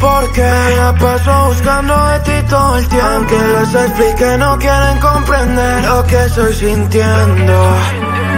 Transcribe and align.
por 0.00 0.32
qué 0.32 0.52
la 0.76 0.92
paso 0.94 1.46
buscando 1.48 1.94
de 2.08 2.20
ti 2.20 2.48
todo 2.48 2.78
el 2.78 2.88
tiempo. 2.88 3.06
Aunque 3.06 3.38
les 3.38 3.74
explique, 3.74 4.38
no 4.38 4.58
quieren 4.58 4.98
comprender 4.98 5.84
lo 5.84 6.04
que 6.04 6.24
estoy 6.24 6.54
sintiendo. 6.54 7.56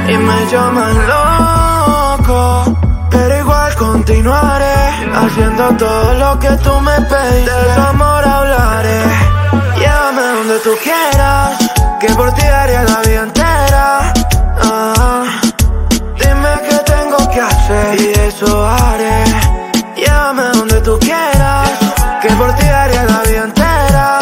Y 0.08 0.16
me 0.16 0.46
llaman 0.50 0.96
loco, 1.14 2.76
pero 3.10 3.38
igual 3.38 3.74
continuaré 3.76 4.80
haciendo 5.14 5.64
todo 5.76 6.14
lo 6.14 6.38
que 6.38 6.50
tú 6.64 6.80
me 6.80 6.96
pediste. 7.02 7.50
De 7.50 7.72
amor 7.72 8.26
hablaré, 8.26 9.00
llévame 9.78 10.22
donde 10.36 10.58
tú 10.60 10.70
quieras, 10.82 11.58
que 12.00 12.08
por 12.14 12.32
ti 12.34 12.42
haría 12.42 12.82
la 12.84 13.00
vida 13.00 13.22
entera. 13.22 14.12
Ah, 14.62 15.24
dime 16.20 16.52
qué 16.68 16.76
tengo 16.92 17.30
que 17.30 17.40
hacer 17.40 18.00
y 18.00 18.08
eso 18.28 18.66
haré. 18.66 19.24
Llévame 19.96 20.42
donde 20.54 20.80
tú 20.80 20.98
quieras, 21.00 21.37
que 22.28 22.34
por 22.34 22.54
ti 22.56 22.66
haría 22.66 23.04
la 23.04 23.22
vida 23.22 23.44
entera. 23.44 24.18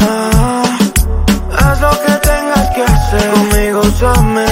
Ah, 0.00 0.62
haz 1.58 1.80
lo 1.80 1.90
que 1.90 2.12
tengas 2.30 2.66
que 2.74 2.82
hacer, 2.82 3.30
conmigo 3.30 3.80
úsame. 3.80 4.46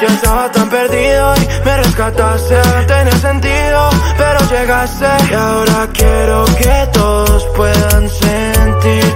Yo 0.00 0.08
estaba 0.08 0.50
tan 0.50 0.68
perdido 0.68 1.34
y 1.36 1.64
me 1.64 1.76
rescataste, 1.76 2.56
no 2.56 2.86
tenía 2.86 3.18
sentido, 3.18 3.90
pero 4.18 4.40
llegaste. 4.50 5.06
Y 5.30 5.34
ahora 5.34 5.88
quiero 5.92 6.44
que 6.58 6.88
todos 6.92 7.44
puedan 7.56 8.08
sentir. 8.08 9.14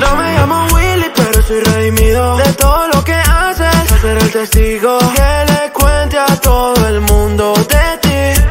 No 0.00 0.16
me 0.16 0.34
llamo 0.36 0.66
Willy, 0.74 1.10
pero 1.14 1.42
soy 1.42 1.60
redimido 1.60 2.36
de 2.38 2.52
todo 2.54 2.88
lo 2.88 3.04
que 3.04 3.14
haces. 3.14 3.90
Yo 3.90 3.96
seré 3.98 4.20
el 4.20 4.32
testigo 4.32 4.98
que 4.98 5.52
le 5.52 5.72
cuente 5.72 6.18
a 6.18 6.36
todo 6.40 6.88
el 6.88 7.00
mundo 7.02 7.54
de 7.54 7.98
ti. 8.02 8.41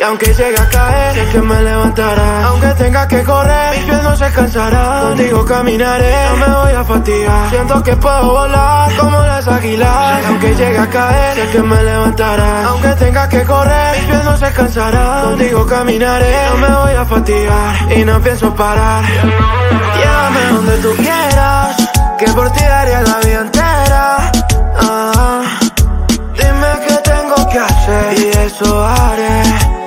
Y 0.00 0.02
aunque 0.02 0.32
llegue 0.32 0.58
a 0.58 0.66
caer, 0.66 1.14
sé 1.14 1.30
que 1.30 1.42
me 1.42 1.60
levantará. 1.60 2.46
Aunque 2.46 2.68
tenga 2.68 3.06
que 3.06 3.22
correr, 3.22 3.76
mis 3.76 3.84
pies 3.84 4.02
no 4.02 4.16
se 4.16 4.32
cansarán. 4.32 5.08
Contigo 5.08 5.44
caminaré, 5.44 6.14
no 6.30 6.36
me 6.38 6.54
voy 6.56 6.72
a 6.72 6.84
fatigar. 6.84 7.50
Siento 7.50 7.82
que 7.82 7.96
puedo 7.96 8.32
volar 8.32 8.96
como 8.96 9.20
las 9.20 9.46
águilas. 9.46 10.22
Y 10.22 10.24
aunque 10.24 10.54
llegue 10.54 10.78
a 10.78 10.86
caer, 10.88 11.34
sé 11.36 11.50
que 11.50 11.62
me 11.62 11.82
levantará. 11.82 12.64
Aunque 12.68 12.88
tenga 12.92 13.28
que 13.28 13.44
correr, 13.44 13.96
mis 13.98 14.06
pies 14.06 14.24
no 14.24 14.36
se 14.38 14.52
cansarán. 14.52 15.22
Contigo 15.22 15.66
caminaré, 15.66 16.34
no 16.48 16.56
me 16.66 16.76
voy 16.76 16.94
a 16.94 17.04
fatigar. 17.04 17.92
Y 17.94 18.02
no 18.02 18.20
pienso 18.22 18.54
parar. 18.54 19.04
Llévame 19.04 20.40
donde 20.54 20.76
tú 20.78 20.96
quieras, 20.96 21.76
que 22.18 22.24
por 22.32 22.50
ti 22.52 22.64
daría 22.64 23.02
la 23.02 23.18
vida 23.18 23.40
entera. 23.42 24.32
Ah, 24.80 25.42
dime 26.32 26.88
qué 26.88 26.94
tengo 27.04 27.48
que 27.50 27.58
hacer 27.58 28.18
y 28.18 28.28
eso 28.46 28.82
haré. 28.82 29.79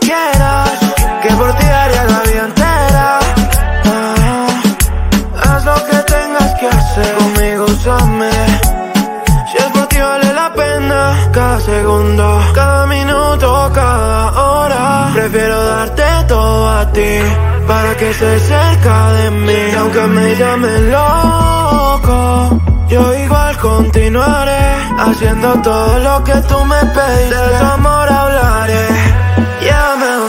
Quieras, 0.00 0.78
que 1.22 1.28
por 1.34 1.52
ti 1.54 1.66
daría 1.66 2.04
la 2.04 2.20
vida 2.20 2.44
entera. 2.46 3.18
Ah, 3.84 4.46
haz 5.44 5.64
lo 5.64 5.74
que 5.86 5.96
tengas 6.14 6.54
que 6.58 6.66
hacer, 6.68 7.14
conmigo 7.14 7.64
úsame. 7.66 8.30
Si 9.50 9.58
es 9.58 9.64
por 9.74 9.86
ti 9.88 9.98
vale 9.98 10.32
la 10.32 10.52
pena, 10.54 11.30
cada 11.32 11.60
segundo, 11.60 12.40
cada 12.54 12.86
minuto, 12.86 13.70
cada 13.74 14.42
hora. 14.42 15.10
Prefiero 15.12 15.62
darte 15.62 16.04
todo 16.26 16.70
a 16.70 16.90
ti, 16.92 17.18
para 17.66 17.94
que 17.96 18.10
estés 18.10 18.42
cerca 18.42 19.12
de 19.12 19.30
mí. 19.30 19.60
Y 19.72 19.74
aunque 19.74 20.00
me 20.00 20.36
llamen 20.36 20.90
loco, 20.90 22.60
yo 22.88 23.14
igual 23.24 23.56
continuaré, 23.58 24.64
haciendo 24.98 25.52
todo 25.62 25.98
lo 25.98 26.24
que 26.24 26.34
tú 26.48 26.64
me 26.64 26.80
pediste. 26.96 27.36
De 27.36 27.58
tu 27.58 27.64
amor 27.64 28.08
hablaré, 28.10 28.86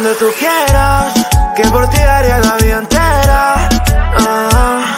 donde 0.03 0.19
tú 0.19 0.25
quieras, 0.37 1.13
que 1.55 1.63
por 1.69 1.89
ti 1.89 1.97
daría 1.97 2.39
la 2.39 2.55
vida 2.57 2.77
entera. 2.79 3.69
Ah, 4.17 4.97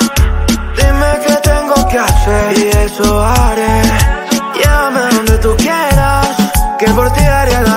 dime 0.77 1.19
qué 1.25 1.35
tengo 1.43 1.87
que 1.89 1.99
hacer 1.99 2.57
y 2.57 2.67
eso 2.69 3.23
haré. 3.23 3.81
Llévame 4.55 5.01
donde 5.15 5.37
tú 5.37 5.55
quieras, 5.57 6.27
que 6.79 6.87
por 6.87 7.11
ti 7.13 7.23
daría 7.23 7.61
la 7.61 7.74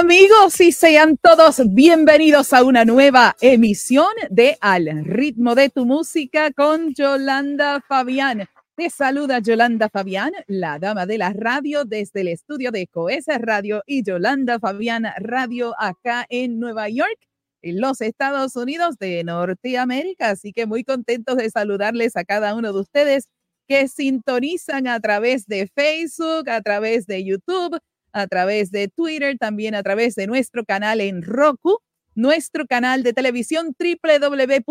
amigos 0.00 0.58
y 0.62 0.72
sean 0.72 1.18
todos 1.18 1.60
bienvenidos 1.74 2.54
a 2.54 2.64
una 2.64 2.86
nueva 2.86 3.36
emisión 3.42 4.08
de 4.30 4.56
Al 4.62 5.04
ritmo 5.04 5.54
de 5.54 5.68
tu 5.68 5.84
música 5.84 6.52
con 6.52 6.94
Yolanda 6.94 7.84
Fabián. 7.86 8.48
Te 8.76 8.88
saluda 8.88 9.40
Yolanda 9.40 9.90
Fabián, 9.90 10.32
la 10.46 10.78
dama 10.78 11.04
de 11.04 11.18
la 11.18 11.34
radio 11.34 11.84
desde 11.84 12.22
el 12.22 12.28
estudio 12.28 12.70
de 12.70 12.86
Coesa 12.86 13.36
Radio 13.36 13.82
y 13.84 14.02
Yolanda 14.02 14.58
Fabián 14.58 15.04
Radio 15.18 15.74
acá 15.78 16.24
en 16.30 16.58
Nueva 16.58 16.88
York, 16.88 17.18
en 17.60 17.78
los 17.82 18.00
Estados 18.00 18.56
Unidos 18.56 18.96
de 18.98 19.22
Norteamérica. 19.22 20.30
Así 20.30 20.54
que 20.54 20.64
muy 20.64 20.82
contentos 20.82 21.36
de 21.36 21.50
saludarles 21.50 22.16
a 22.16 22.24
cada 22.24 22.54
uno 22.54 22.72
de 22.72 22.80
ustedes 22.80 23.28
que 23.68 23.86
sintonizan 23.86 24.86
a 24.86 24.98
través 24.98 25.46
de 25.46 25.68
Facebook, 25.74 26.48
a 26.48 26.62
través 26.62 27.06
de 27.06 27.22
YouTube, 27.22 27.78
a 28.12 28.26
través 28.26 28.70
de 28.70 28.88
Twitter, 28.88 29.36
también 29.38 29.74
a 29.74 29.82
través 29.82 30.14
de 30.14 30.26
nuestro 30.26 30.64
canal 30.64 31.00
en 31.00 31.22
Roku, 31.22 31.78
nuestro 32.14 32.66
canal 32.66 33.02
de 33.02 33.12
televisión 33.12 33.74
www.coes.tv, 33.78 34.70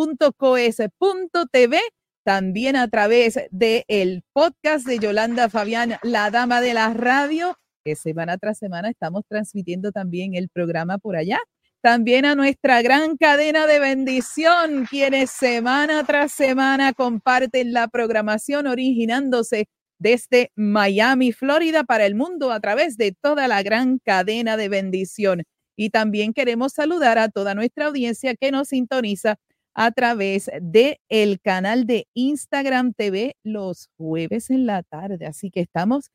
también 2.23 2.75
a 2.75 2.87
través 2.87 3.39
del 3.51 3.83
el 3.87 4.23
podcast 4.33 4.85
de 4.85 4.99
Yolanda 4.99 5.49
Fabián, 5.49 5.95
la 6.03 6.29
dama 6.31 6.61
de 6.61 6.73
la 6.73 6.93
radio, 6.93 7.57
que 7.83 7.95
semana 7.95 8.37
tras 8.37 8.57
semana 8.57 8.89
estamos 8.89 9.23
transmitiendo 9.27 9.91
también 9.91 10.35
el 10.35 10.49
programa 10.49 10.97
por 10.97 11.15
allá. 11.15 11.39
También 11.81 12.25
a 12.25 12.35
nuestra 12.35 12.81
gran 12.81 13.15
cadena 13.15 13.65
de 13.65 13.79
bendición, 13.79 14.85
quienes 14.89 15.29
semana 15.29 16.03
tras 16.03 16.33
semana 16.33 16.91
comparten 16.91 17.71
la 17.71 17.87
programación 17.87 18.67
originándose 18.67 19.67
desde 19.99 20.51
Miami, 20.55 21.31
Florida, 21.31 21.83
para 21.83 22.05
el 22.05 22.15
mundo 22.15 22.51
a 22.51 22.59
través 22.59 22.97
de 22.97 23.11
toda 23.11 23.47
la 23.47 23.61
gran 23.63 23.99
cadena 23.99 24.57
de 24.57 24.69
bendición. 24.69 25.43
Y 25.77 25.91
también 25.91 26.33
queremos 26.33 26.73
saludar 26.73 27.17
a 27.17 27.29
toda 27.29 27.55
nuestra 27.55 27.87
audiencia 27.87 28.35
que 28.35 28.51
nos 28.51 28.69
sintoniza 28.69 29.37
a 29.73 29.91
través 29.91 30.49
de 30.61 30.99
el 31.09 31.39
canal 31.39 31.85
de 31.85 32.07
Instagram 32.13 32.93
TV 32.93 33.35
los 33.43 33.89
jueves 33.97 34.49
en 34.49 34.65
la 34.65 34.83
tarde. 34.83 35.25
Así 35.25 35.51
que 35.51 35.61
estamos 35.61 36.09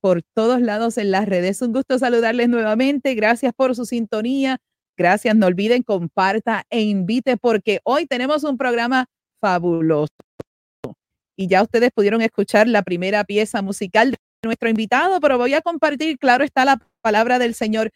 por 0.00 0.22
todos 0.34 0.60
lados 0.60 0.98
en 0.98 1.10
las 1.10 1.26
redes. 1.26 1.62
Un 1.62 1.72
gusto 1.72 1.98
saludarles 1.98 2.48
nuevamente. 2.48 3.14
Gracias 3.14 3.52
por 3.54 3.74
su 3.76 3.86
sintonía. 3.86 4.58
Gracias. 4.96 5.36
No 5.36 5.46
olviden, 5.46 5.82
comparta 5.82 6.64
e 6.70 6.82
invite 6.82 7.36
porque 7.36 7.80
hoy 7.84 8.06
tenemos 8.06 8.44
un 8.44 8.58
programa 8.58 9.06
fabuloso. 9.40 10.12
Y 11.36 11.48
ya 11.48 11.62
ustedes 11.62 11.90
pudieron 11.94 12.20
escuchar 12.20 12.68
la 12.68 12.82
primera 12.82 13.24
pieza 13.24 13.62
musical 13.62 14.10
de 14.10 14.16
nuestro 14.44 14.68
invitado, 14.68 15.20
pero 15.20 15.38
voy 15.38 15.54
a 15.54 15.62
compartir, 15.62 16.18
claro 16.18 16.44
está 16.44 16.64
la 16.64 16.80
palabra 17.00 17.38
del 17.38 17.54
Señor 17.54 17.90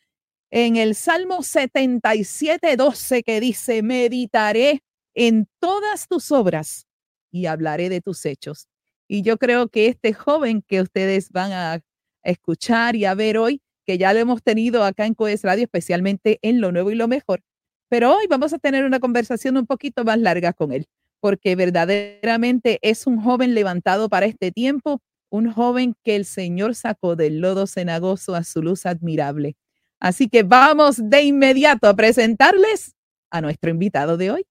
en 0.51 0.77
el 0.77 0.95
Salmo 0.95 1.43
77, 1.43 2.77
12 2.77 3.23
que 3.23 3.41
dice, 3.41 3.83
meditaré 3.83 4.83
en 5.15 5.49
todas 5.59 6.09
tus 6.09 6.31
obras 6.31 6.87
y 7.31 7.47
hablaré 7.47 7.89
de 7.89 8.01
tus 8.01 8.25
hechos. 8.25 8.69
Y 9.09 9.23
yo 9.23 9.39
creo 9.39 9.69
que 9.69 9.87
este 9.87 10.13
joven 10.13 10.63
que 10.63 10.81
ustedes 10.81 11.31
van 11.31 11.53
a 11.53 11.81
escuchar 12.23 12.97
y 12.97 13.05
a 13.05 13.15
ver 13.15 13.39
hoy, 13.39 13.61
que 13.85 13.99
ya 13.99 14.13
lo 14.13 14.19
hemos 14.19 14.43
tenido 14.43 14.85
acá 14.85 15.07
en 15.07 15.15
Coes 15.15 15.43
Radio, 15.43 15.65
especialmente 15.65 16.39
en 16.43 16.61
lo 16.61 16.73
nuevo 16.73 16.91
y 16.91 16.97
lo 16.97 17.07
mejor, 17.07 17.43
pero 17.89 18.17
hoy 18.17 18.27
vamos 18.29 18.53
a 18.53 18.59
tener 18.59 18.85
una 18.85 18.99
conversación 18.99 19.57
un 19.57 19.67
poquito 19.67 20.05
más 20.05 20.19
larga 20.19 20.53
con 20.53 20.73
él, 20.73 20.87
porque 21.21 21.57
verdaderamente 21.57 22.79
es 22.83 23.07
un 23.07 23.21
joven 23.21 23.55
levantado 23.55 24.09
para 24.09 24.27
este 24.27 24.53
tiempo, 24.53 25.01
un 25.31 25.53
joven 25.53 25.95
que 26.05 26.17
el 26.17 26.25
Señor 26.25 26.75
sacó 26.75 27.17
del 27.17 27.41
lodo 27.41 27.67
cenagoso 27.67 28.35
a 28.35 28.45
su 28.45 28.63
luz 28.63 28.87
admirable. 28.87 29.57
Así 29.99 30.29
que 30.29 30.43
vamos 30.43 30.97
de 31.03 31.23
inmediato 31.23 31.89
a 31.89 31.95
presentarles 31.95 32.95
a 33.31 33.41
nuestro 33.41 33.71
invitado 33.71 34.17
de 34.17 34.31
hoy. 34.31 34.47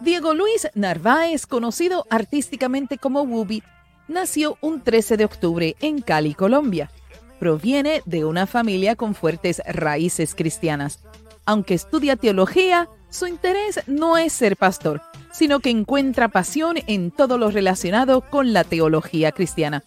Diego 0.00 0.34
Luis 0.34 0.68
Narváez, 0.74 1.46
conocido 1.46 2.06
artísticamente 2.10 2.98
como 2.98 3.22
Wubi, 3.22 3.62
nació 4.08 4.56
un 4.60 4.80
13 4.80 5.16
de 5.16 5.24
octubre 5.24 5.76
en 5.80 6.00
Cali, 6.00 6.34
Colombia. 6.34 6.90
Proviene 7.38 8.02
de 8.04 8.24
una 8.24 8.46
familia 8.46 8.96
con 8.96 9.14
fuertes 9.14 9.62
raíces 9.66 10.34
cristianas. 10.34 11.00
Aunque 11.46 11.74
estudia 11.74 12.16
teología, 12.16 12.88
su 13.08 13.26
interés 13.26 13.80
no 13.86 14.16
es 14.16 14.32
ser 14.32 14.56
pastor, 14.56 15.02
sino 15.32 15.60
que 15.60 15.70
encuentra 15.70 16.28
pasión 16.28 16.76
en 16.86 17.10
todo 17.10 17.38
lo 17.38 17.50
relacionado 17.50 18.22
con 18.22 18.52
la 18.52 18.64
teología 18.64 19.32
cristiana. 19.32 19.84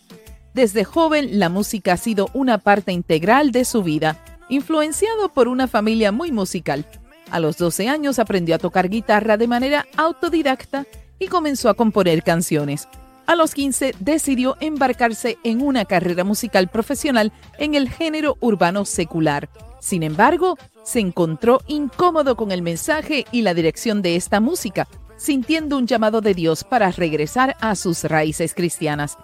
Desde 0.53 0.83
joven, 0.83 1.39
la 1.39 1.49
música 1.49 1.93
ha 1.93 1.97
sido 1.97 2.29
una 2.33 2.59
parte 2.59 2.91
integral 2.91 3.51
de 3.51 3.65
su 3.65 3.83
vida, 3.83 4.23
influenciado 4.49 5.29
por 5.29 5.47
una 5.47 5.67
familia 5.67 6.11
muy 6.11 6.31
musical. 6.31 6.85
A 7.31 7.39
los 7.39 7.57
12 7.57 7.89
años 7.89 8.19
aprendió 8.19 8.55
a 8.55 8.59
tocar 8.59 8.89
guitarra 8.89 9.37
de 9.37 9.47
manera 9.47 9.87
autodidacta 9.97 10.85
y 11.17 11.27
comenzó 11.27 11.69
a 11.69 11.73
componer 11.73 12.21
canciones. 12.21 12.87
A 13.25 13.35
los 13.35 13.53
15 13.53 13.95
decidió 13.99 14.57
embarcarse 14.59 15.37
en 15.43 15.61
una 15.61 15.85
carrera 15.85 16.23
musical 16.23 16.67
profesional 16.67 17.31
en 17.57 17.73
el 17.73 17.89
género 17.89 18.37
urbano 18.41 18.85
secular. 18.85 19.49
Sin 19.79 20.03
embargo, 20.03 20.57
se 20.83 20.99
encontró 20.99 21.61
incómodo 21.67 22.35
con 22.35 22.51
el 22.51 22.61
mensaje 22.61 23.25
y 23.31 23.41
la 23.41 23.53
dirección 23.53 24.01
de 24.01 24.15
esta 24.17 24.39
música, 24.39 24.87
sintiendo 25.23 25.77
un 25.77 25.87
llamado 25.87 26.19
de 26.19 26.33
Dios 26.33 26.65
para 26.65 26.91
regresar 26.91 27.55
a 27.61 27.75
sus 27.75 28.03
raíces 28.03 28.53
cristianas. 28.53 29.17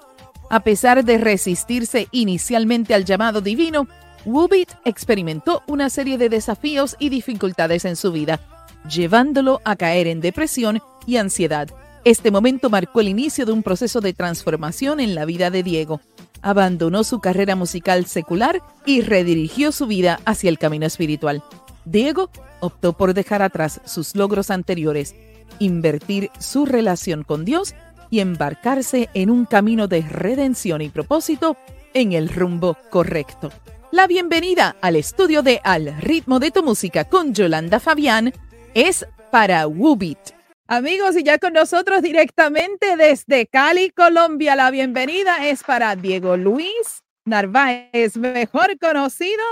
A 0.49 0.61
pesar 0.61 1.03
de 1.03 1.17
resistirse 1.17 2.07
inicialmente 2.11 2.93
al 2.93 3.03
llamado 3.03 3.41
divino, 3.41 3.85
Wubit 4.23 4.69
experimentó 4.85 5.61
una 5.67 5.89
serie 5.89 6.17
de 6.17 6.29
desafíos 6.29 6.95
y 6.99 7.09
dificultades 7.09 7.83
en 7.83 7.97
su 7.97 8.13
vida, 8.13 8.39
llevándolo 8.89 9.59
a 9.65 9.75
caer 9.75 10.07
en 10.07 10.21
depresión 10.21 10.81
y 11.05 11.17
ansiedad. 11.17 11.67
Este 12.05 12.31
momento 12.31 12.69
marcó 12.69 13.01
el 13.01 13.09
inicio 13.09 13.45
de 13.45 13.51
un 13.51 13.61
proceso 13.61 13.99
de 13.99 14.13
transformación 14.13 15.01
en 15.01 15.15
la 15.15 15.25
vida 15.25 15.51
de 15.51 15.63
Diego. 15.63 15.99
Abandonó 16.41 17.03
su 17.03 17.19
carrera 17.19 17.57
musical 17.57 18.05
secular 18.05 18.61
y 18.85 19.01
redirigió 19.01 19.73
su 19.73 19.85
vida 19.85 20.21
hacia 20.23 20.49
el 20.49 20.59
camino 20.59 20.85
espiritual. 20.85 21.43
Diego 21.83 22.29
optó 22.61 22.93
por 22.93 23.13
dejar 23.13 23.41
atrás 23.41 23.81
sus 23.83 24.15
logros 24.15 24.49
anteriores, 24.49 25.13
invertir 25.59 26.29
su 26.39 26.65
relación 26.65 27.23
con 27.23 27.45
Dios 27.45 27.73
y 28.09 28.19
embarcarse 28.19 29.09
en 29.13 29.29
un 29.29 29.45
camino 29.45 29.87
de 29.87 30.01
redención 30.01 30.81
y 30.81 30.89
propósito 30.89 31.57
en 31.93 32.13
el 32.13 32.29
rumbo 32.29 32.77
correcto. 32.89 33.51
La 33.91 34.05
bienvenida 34.05 34.75
al 34.81 34.95
estudio 34.95 35.41
de 35.41 35.61
Al 35.63 35.99
ritmo 35.99 36.39
de 36.39 36.51
tu 36.51 36.61
música 36.63 37.05
con 37.05 37.33
Yolanda 37.33 37.79
Fabián 37.79 38.33
es 38.73 39.05
para 39.31 39.65
Wubit. 39.67 40.19
Amigos, 40.67 41.15
y 41.17 41.23
ya 41.23 41.39
con 41.39 41.53
nosotros 41.53 42.03
directamente 42.03 42.95
desde 42.95 43.47
Cali, 43.47 43.89
Colombia, 43.89 44.55
la 44.55 44.69
bienvenida 44.69 45.47
es 45.47 45.63
para 45.63 45.95
Diego 45.95 46.37
Luis 46.37 47.01
Narváez, 47.25 48.15
mejor 48.17 48.77
conocido 48.79 49.43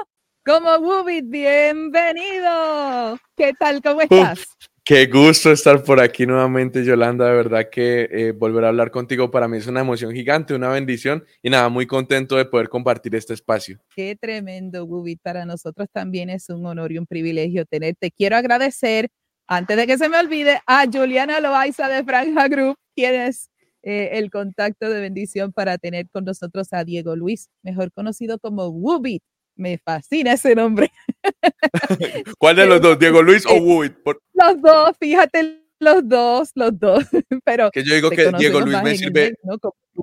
como 0.46 0.78
Wubit. 0.78 1.26
Bienvenido. 1.28 3.18
¿Qué 3.36 3.54
tal? 3.60 3.82
¿Cómo 3.82 4.02
estás? 4.02 4.56
Qué 4.88 5.08
gusto 5.08 5.52
estar 5.52 5.84
por 5.84 6.00
aquí 6.00 6.26
nuevamente, 6.26 6.86
Yolanda. 6.86 7.26
De 7.28 7.34
verdad 7.34 7.70
que 7.70 8.08
eh, 8.10 8.32
volver 8.32 8.64
a 8.64 8.70
hablar 8.70 8.90
contigo 8.90 9.30
para 9.30 9.50
mí 9.50 9.58
es 9.58 9.68
una 9.68 9.82
emoción 9.82 10.14
gigante, 10.14 10.54
una 10.54 10.70
bendición 10.70 11.26
y 11.44 11.50
nada, 11.50 11.68
muy 11.68 11.86
contento 11.86 12.38
de 12.38 12.46
poder 12.46 12.70
compartir 12.70 13.14
este 13.14 13.34
espacio. 13.34 13.82
Qué 13.94 14.16
tremendo, 14.16 14.86
Gubit. 14.86 15.20
Para 15.22 15.44
nosotros 15.44 15.90
también 15.92 16.30
es 16.30 16.48
un 16.48 16.66
honor 16.66 16.94
y 16.94 17.00
un 17.00 17.06
privilegio 17.06 17.66
tenerte. 17.66 18.12
Quiero 18.12 18.38
agradecer, 18.38 19.10
antes 19.46 19.76
de 19.76 19.88
que 19.88 19.98
se 19.98 20.08
me 20.08 20.20
olvide, 20.20 20.62
a 20.66 20.86
Juliana 20.86 21.42
Loaiza 21.42 21.90
de 21.90 22.06
Franja 22.06 22.48
Group, 22.48 22.78
quien 22.96 23.14
es 23.14 23.50
eh, 23.84 24.12
el 24.14 24.32
contacto 24.32 24.90
de 24.90 25.02
bendición 25.02 25.52
para 25.52 25.78
tener 25.78 26.08
con 26.10 26.24
nosotros 26.24 26.70
a 26.72 26.86
Diego 26.86 27.18
Luis, 27.18 27.50
mejor 27.62 27.92
conocido 27.92 28.40
como 28.40 28.70
Wubit. 28.70 29.22
Me 29.58 29.78
fascina 29.80 30.34
ese 30.34 30.56
nombre. 30.56 30.92
¿Cuál 32.38 32.56
de 32.56 32.68
los 32.68 32.80
dos, 32.80 33.00
Diego 33.00 33.24
Luis 33.24 33.46
o 33.48 33.56
Wubit? 33.56 33.98
Los 34.34 34.62
dos, 34.62 34.96
fíjate, 35.00 35.64
los 35.80 36.08
dos, 36.08 36.52
los 36.54 36.80
dos. 36.80 37.04
Pero 37.44 37.72
que 37.72 37.84
yo 37.84 37.96
digo 37.96 38.10
que 38.12 38.32
Diego 38.38 38.62
Luis 38.62 38.82
me 38.84 38.96
sirve, 38.96 39.34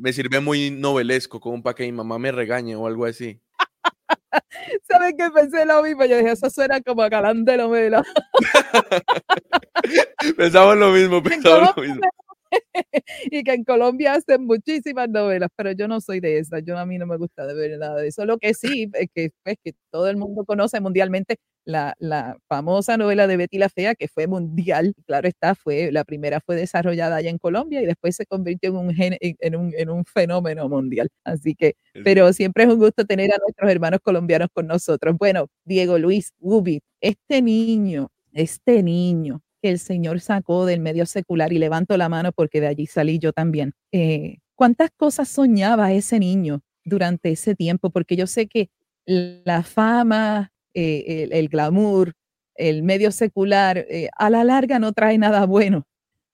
me 0.01 0.13
sirve 0.13 0.41
muy 0.41 0.71
novelesco, 0.71 1.41
como 1.41 1.63
para 1.63 1.75
que 1.75 1.85
mi 1.85 1.93
mamá 1.93 2.19
me 2.19 2.33
regañe 2.33 2.75
o 2.75 2.87
algo 2.87 3.07
así. 3.07 3.41
¿Sabes 4.89 5.15
qué 5.17 5.31
pensé 5.31 5.65
lo 5.65 5.83
mismo? 5.83 6.05
Yo 6.05 6.17
dije, 6.17 6.33
eso 6.33 6.51
suena 6.51 6.81
como 6.81 7.03
a 7.03 7.09
galán 7.09 7.45
de 7.45 7.57
novela. 7.57 8.05
pensamos 10.37 10.77
lo 10.77 10.91
mismo, 10.91 11.23
pensamos 11.23 11.77
lo 11.77 11.83
mismo. 11.83 12.01
y 13.31 13.43
que 13.43 13.53
en 13.53 13.65
Colombia 13.65 14.15
hacen 14.15 14.45
muchísimas 14.45 15.09
novelas, 15.09 15.51
pero 15.57 15.73
yo 15.73 15.89
no 15.89 16.01
soy 16.01 16.21
de 16.21 16.39
esas, 16.39 16.63
yo 16.65 16.79
a 16.79 16.87
mí 16.87 16.99
no 16.99 17.07
me 17.07 17.17
gusta 17.17 17.47
de 17.47 17.55
ver 17.55 17.79
nada 17.79 18.01
de 18.01 18.09
eso. 18.09 18.25
Lo 18.25 18.39
que 18.39 18.55
sí 18.55 18.91
es 18.95 19.09
que, 19.15 19.31
pues, 19.43 19.57
que 19.63 19.75
todo 19.91 20.09
el 20.09 20.17
mundo 20.17 20.45
conoce 20.45 20.81
mundialmente 20.81 21.37
la, 21.65 21.95
la, 21.99 22.37
famosa 22.49 22.97
novela 22.97 23.27
de 23.27 23.37
Betty 23.37 23.59
la 23.59 23.69
Fea, 23.69 23.95
que 23.95 24.09
fue 24.09 24.27
mundial, 24.27 24.95
claro 25.07 25.29
está, 25.29 25.55
fue, 25.55 25.91
la 25.93 26.05
primera 26.05 26.41
fue 26.41 26.57
desarrollada 26.57 27.17
allá 27.17 27.31
en 27.31 27.39
Colombia 27.39 27.81
y 27.81 27.87
después 27.87 28.17
se 28.17 28.27
convirtió 28.27 28.71
en 28.71 28.77
un, 28.77 28.95
en 28.99 29.57
un, 29.57 29.73
en 29.77 29.91
un 29.91 30.05
fenómeno 30.05 30.69
mundial. 30.69 31.09
Así 31.25 31.55
que, 31.55 31.77
pero 32.05 32.33
siempre 32.33 32.65
es 32.65 32.71
un 32.71 32.79
gusto 32.79 33.05
tener 33.07 33.33
a 33.33 33.39
nuestros 33.39 33.71
hermanos 33.71 34.01
colombianos 34.03 34.49
con 34.53 34.67
nosotros. 34.67 35.17
Bueno, 35.19 35.47
Diego 35.65 35.99
Luis 35.99 36.33
Gubi, 36.39 36.81
este 37.01 37.43
niño, 37.43 38.11
este 38.33 38.83
niño 38.83 39.44
el 39.71 39.79
Señor 39.79 40.21
sacó 40.21 40.67
del 40.67 40.81
medio 40.81 41.07
secular 41.07 41.53
y 41.53 41.59
levanto 41.59 41.97
la 41.97 42.09
mano 42.09 42.33
porque 42.33 42.61
de 42.61 42.67
allí 42.69 42.87
salí 42.87 43.19
yo 43.19 43.33
también. 43.33 43.73
Eh, 43.93 44.39
¿Cuántas 44.55 44.91
cosas 44.97 45.29
soñaba 45.29 45.93
ese 45.93 46.19
niño 46.19 46.61
durante 46.85 47.31
ese 47.33 47.55
tiempo? 47.55 47.91
Porque 47.91 48.17
yo 48.17 48.27
sé 48.27 48.47
que 48.47 48.71
la 49.07 49.63
fama, 49.63 50.53
eh, 50.75 51.29
el, 51.31 51.49
glamour, 51.49 52.13
el 52.55 52.83
medio 52.83 53.11
secular, 53.11 53.79
eh, 53.79 54.09
a 54.17 54.31
la 54.31 54.45
larga 54.45 54.79
no 54.79 54.93
trae 54.93 55.19
nada 55.19 55.47
bueno. 55.47 55.87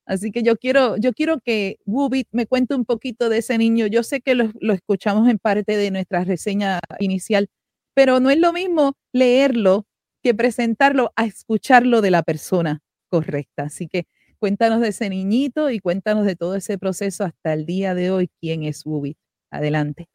Así 0.06 0.32
que 0.32 0.42
yo 0.42 0.56
quiero, 0.56 0.96
yo 0.96 1.12
quiero 1.12 1.40
que 1.40 1.78
Wubit 1.86 2.28
me 2.32 2.46
cuente 2.46 2.74
un 2.74 2.84
poquito 2.84 3.28
de 3.28 3.38
ese 3.38 3.58
niño. 3.58 3.86
Yo 3.86 4.02
sé 4.02 4.20
que 4.20 4.34
lo 4.34 4.72
escuchamos 4.72 5.28
en 5.28 5.38
parte 5.38 5.76
de 5.76 5.90
nuestra 5.90 6.24
reseña 6.24 6.80
inicial, 6.98 7.48
pero 7.94 8.18
no 8.18 8.30
es 8.30 8.38
lo 8.38 8.52
mismo 8.52 8.94
leerlo 9.12 9.86
que 10.22 10.34
presentarlo 10.34 11.12
a 11.16 11.26
escucharlo 11.26 12.00
de 12.00 12.10
la 12.10 12.22
persona 12.22 12.82
correcta. 13.10 13.64
Así 13.64 13.88
que 13.88 14.06
cuéntanos 14.38 14.80
de 14.80 14.88
ese 14.88 15.10
niñito 15.10 15.70
y 15.70 15.80
cuéntanos 15.80 16.24
de 16.24 16.36
todo 16.36 16.54
ese 16.54 16.78
proceso 16.78 17.24
hasta 17.24 17.52
el 17.52 17.66
día 17.66 17.94
de 17.94 18.10
hoy. 18.10 18.30
¿Quién 18.40 18.62
es 18.62 18.86
Wubit? 18.86 19.18
Adelante. 19.50 20.08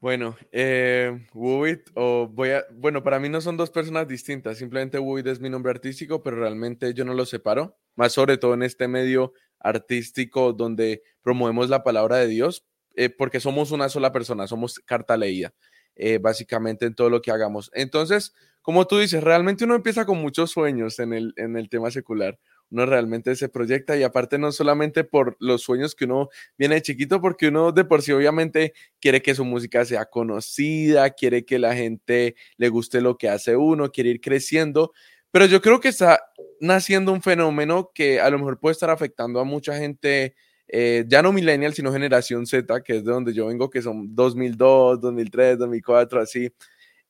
Bueno, 0.00 0.36
eh, 0.52 1.26
Wubit, 1.34 1.90
o 1.94 2.28
voy 2.28 2.50
a, 2.50 2.64
bueno, 2.72 3.02
para 3.02 3.18
mí 3.18 3.28
no 3.28 3.40
son 3.40 3.56
dos 3.56 3.70
personas 3.70 4.06
distintas, 4.06 4.56
simplemente 4.56 5.00
Wubit 5.00 5.26
es 5.26 5.40
mi 5.40 5.50
nombre 5.50 5.72
artístico, 5.72 6.22
pero 6.22 6.36
realmente 6.36 6.94
yo 6.94 7.04
no 7.04 7.14
lo 7.14 7.26
separo, 7.26 7.76
más 7.96 8.12
sobre 8.12 8.38
todo 8.38 8.54
en 8.54 8.62
este 8.62 8.86
medio 8.86 9.32
artístico 9.58 10.52
donde 10.52 11.02
promovemos 11.20 11.68
la 11.68 11.82
palabra 11.82 12.18
de 12.18 12.28
Dios, 12.28 12.64
eh, 12.94 13.10
porque 13.10 13.40
somos 13.40 13.72
una 13.72 13.88
sola 13.88 14.12
persona, 14.12 14.46
somos 14.46 14.78
carta 14.78 15.16
leída, 15.16 15.52
eh, 15.98 16.18
básicamente 16.18 16.86
en 16.86 16.94
todo 16.94 17.10
lo 17.10 17.20
que 17.20 17.30
hagamos. 17.30 17.70
Entonces, 17.74 18.32
como 18.62 18.86
tú 18.86 18.98
dices, 18.98 19.22
realmente 19.22 19.64
uno 19.64 19.74
empieza 19.74 20.06
con 20.06 20.18
muchos 20.18 20.50
sueños 20.50 20.98
en 20.98 21.12
el, 21.12 21.34
en 21.36 21.56
el 21.56 21.68
tema 21.68 21.90
secular. 21.90 22.38
uno 22.70 22.86
realmente 22.86 23.34
se 23.34 23.48
proyecta 23.48 23.96
y 23.96 24.02
aparte 24.02 24.38
no 24.38 24.52
solamente 24.52 25.04
por 25.04 25.36
los 25.40 25.62
sueños 25.62 25.94
que 25.94 26.04
uno 26.04 26.28
viene 26.56 26.76
de 26.76 26.82
chiquito, 26.82 27.20
porque 27.20 27.48
uno 27.48 27.72
de 27.72 27.84
por 27.84 28.02
sí 28.02 28.12
obviamente 28.12 28.74
quiere 29.00 29.22
que 29.22 29.34
su 29.34 29.44
música 29.44 29.84
sea 29.84 30.06
conocida, 30.06 31.10
quiere 31.10 31.44
que 31.44 31.58
la 31.58 31.74
gente 31.74 32.36
le 32.58 32.68
guste 32.68 33.00
lo 33.00 33.16
que 33.16 33.28
hace 33.28 33.56
uno, 33.56 33.90
quiere 33.90 34.10
ir 34.10 34.20
creciendo, 34.20 34.92
pero 35.30 35.46
yo 35.46 35.60
creo 35.60 35.80
que 35.80 35.88
está 35.88 36.20
naciendo 36.60 37.12
un 37.12 37.22
fenómeno 37.22 37.90
que 37.94 38.20
a 38.20 38.30
lo 38.30 38.38
mejor 38.38 38.58
puede 38.60 38.72
estar 38.72 38.90
afectando 38.90 39.40
a 39.40 39.44
mucha 39.44 39.76
gente. 39.76 40.34
Eh, 40.68 41.04
ya 41.08 41.22
no 41.22 41.32
millennial, 41.32 41.72
sino 41.72 41.92
generación 41.92 42.46
Z, 42.46 42.82
que 42.82 42.98
es 42.98 43.04
de 43.04 43.10
donde 43.10 43.32
yo 43.32 43.46
vengo, 43.46 43.70
que 43.70 43.80
son 43.80 44.14
2002, 44.14 45.00
2003, 45.00 45.58
2004, 45.58 46.20
así, 46.20 46.52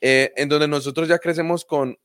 eh, 0.00 0.33
en 0.37 0.49
donde 0.49 0.69
nosotros 0.69 1.09
ya 1.09 1.19
crecemos 1.19 1.65
con 1.65 1.99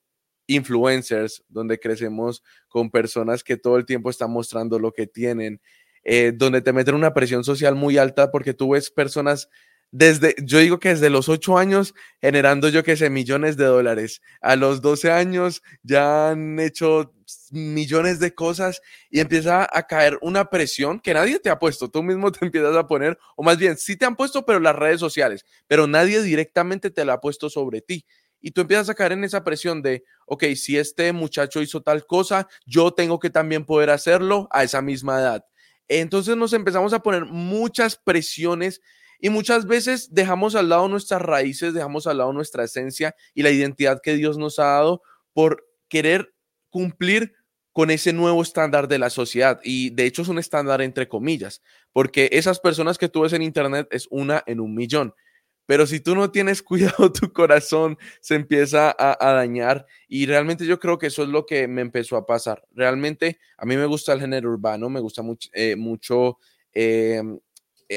influencers, 0.48 1.44
donde 1.48 1.80
crecemos 1.80 2.44
con 2.68 2.90
personas 2.90 3.44
que 3.44 3.56
todo 3.56 3.78
el 3.78 3.86
tiempo 3.86 4.10
están 4.10 4.32
mostrando 4.32 4.80
lo 4.80 4.92
que 4.92 5.08
tienen, 5.08 5.62
eh, 6.04 6.34
donde 6.36 6.62
te 6.62 6.74
meten 6.74 6.96
una 6.96 7.14
presión 7.14 7.44
social 7.44 7.76
muy 7.76 7.98
alta 7.98 8.32
porque 8.32 8.54
tú 8.54 8.72
ves 8.72 8.90
personas 8.90 9.48
desde, 9.96 10.34
yo 10.44 10.58
digo 10.58 10.80
que 10.80 10.90
desde 10.90 11.12
los 11.12 11.30
8 11.30 11.56
años 11.56 11.94
generando 12.20 12.68
yo 12.70 12.84
que 12.84 12.98
sé, 12.98 13.12
millones 13.12 13.58
de 13.58 13.66
dólares. 13.66 14.24
A 14.42 14.56
los 14.56 14.82
12 14.82 15.12
años 15.12 15.62
ya 15.84 16.32
han 16.32 16.60
hecho 16.60 17.14
millones 17.52 18.20
de 18.20 18.34
cosas 18.34 18.82
y 19.12 19.20
empieza 19.20 19.70
a 19.72 19.84
caer 19.86 20.18
una 20.24 20.50
presión 20.50 21.00
que 21.00 21.14
nadie 21.14 21.38
te 21.40 21.52
ha 21.52 21.60
puesto, 21.60 21.92
tú 21.92 22.02
mismo 22.02 22.32
te 22.32 22.44
empiezas 22.46 22.76
a 22.76 22.88
poner, 22.88 23.20
o 23.36 23.44
más 23.44 23.60
bien, 23.60 23.78
sí 23.78 23.96
te 23.96 24.06
han 24.06 24.16
puesto, 24.16 24.44
pero 24.44 24.60
las 24.60 24.76
redes 24.76 25.00
sociales, 25.00 25.46
pero 25.68 25.86
nadie 25.86 26.24
directamente 26.24 26.90
te 26.90 27.06
la 27.06 27.14
ha 27.14 27.22
puesto 27.22 27.48
sobre 27.52 27.82
ti 27.82 28.04
y 28.42 28.50
tú 28.50 28.62
empiezas 28.62 28.90
a 28.90 28.96
caer 28.96 29.12
en 29.12 29.24
esa 29.24 29.44
presión 29.44 29.84
de, 29.84 30.04
ok, 30.26 30.44
si 30.56 30.76
este 30.76 31.14
muchacho 31.14 31.62
hizo 31.62 31.84
tal 31.84 32.08
cosa, 32.08 32.48
yo 32.66 32.92
tengo 32.92 33.20
que 33.20 33.30
también 33.30 33.64
poder 33.64 33.92
hacerlo 33.92 34.48
a 34.50 34.64
esa 34.64 34.82
misma 34.82 35.20
edad. 35.20 35.46
Entonces 35.88 36.36
nos 36.36 36.54
empezamos 36.54 36.94
a 36.94 37.04
poner 37.04 37.26
muchas 37.26 37.96
presiones 37.96 38.82
y 39.24 39.30
muchas 39.30 39.66
veces 39.68 40.14
dejamos 40.14 40.54
al 40.54 40.68
lado 40.68 40.90
nuestras 40.90 41.22
raíces, 41.22 41.74
dejamos 41.74 42.08
al 42.08 42.18
lado 42.18 42.34
nuestra 42.34 42.66
esencia 42.66 43.16
y 43.34 43.42
la 43.44 43.52
identidad 43.52 44.02
que 44.04 44.18
Dios 44.18 44.38
nos 44.38 44.60
ha 44.60 44.66
dado 44.66 45.02
por 45.32 45.66
querer 45.88 46.34
cumplir 46.70 47.34
con 47.72 47.90
ese 47.90 48.12
nuevo 48.12 48.42
estándar 48.42 48.90
de 48.90 49.00
la 49.00 49.10
sociedad. 49.10 49.62
Y 49.64 49.92
de 49.92 50.08
hecho 50.08 50.24
es 50.24 50.28
un 50.28 50.40
estándar 50.40 50.82
entre 50.82 51.08
comillas, 51.08 51.62
porque 51.94 52.28
esas 52.34 52.60
personas 52.60 52.98
que 52.98 53.08
tú 53.08 53.22
ves 53.22 53.32
en 53.32 53.44
Internet 53.44 53.88
es 53.92 54.10
una 54.12 54.44
en 54.46 54.60
un 54.60 54.76
millón. 54.76 55.14
Pero 55.68 55.88
si 55.88 56.02
tú 56.02 56.16
no 56.16 56.30
tienes 56.30 56.62
cuidado, 56.62 57.14
tu 57.14 57.32
corazón 57.32 57.98
se 58.20 58.36
empieza 58.36 58.94
a, 59.00 59.32
dañar 59.32 59.86
y 60.10 60.26
realmente 60.26 60.66
yo 60.66 60.82
creo 60.82 60.98
que 60.98 61.08
eso 61.08 61.24
es 61.24 61.30
lo 61.30 61.46
que 61.46 61.70
me 61.70 61.80
empezó 61.80 62.18
a 62.18 62.26
pasar. 62.26 62.66
Realmente 62.74 63.40
a 63.58 63.66
mí 63.66 63.78
me 63.78 63.86
gusta 63.86 64.12
el 64.12 64.20
género 64.20 64.50
urbano, 64.50 64.90
me 64.90 65.00
gusta 65.00 65.22
mucho, 65.22 65.50
eh, 65.54 65.78
mucho 65.78 66.40
eh, 66.74 67.22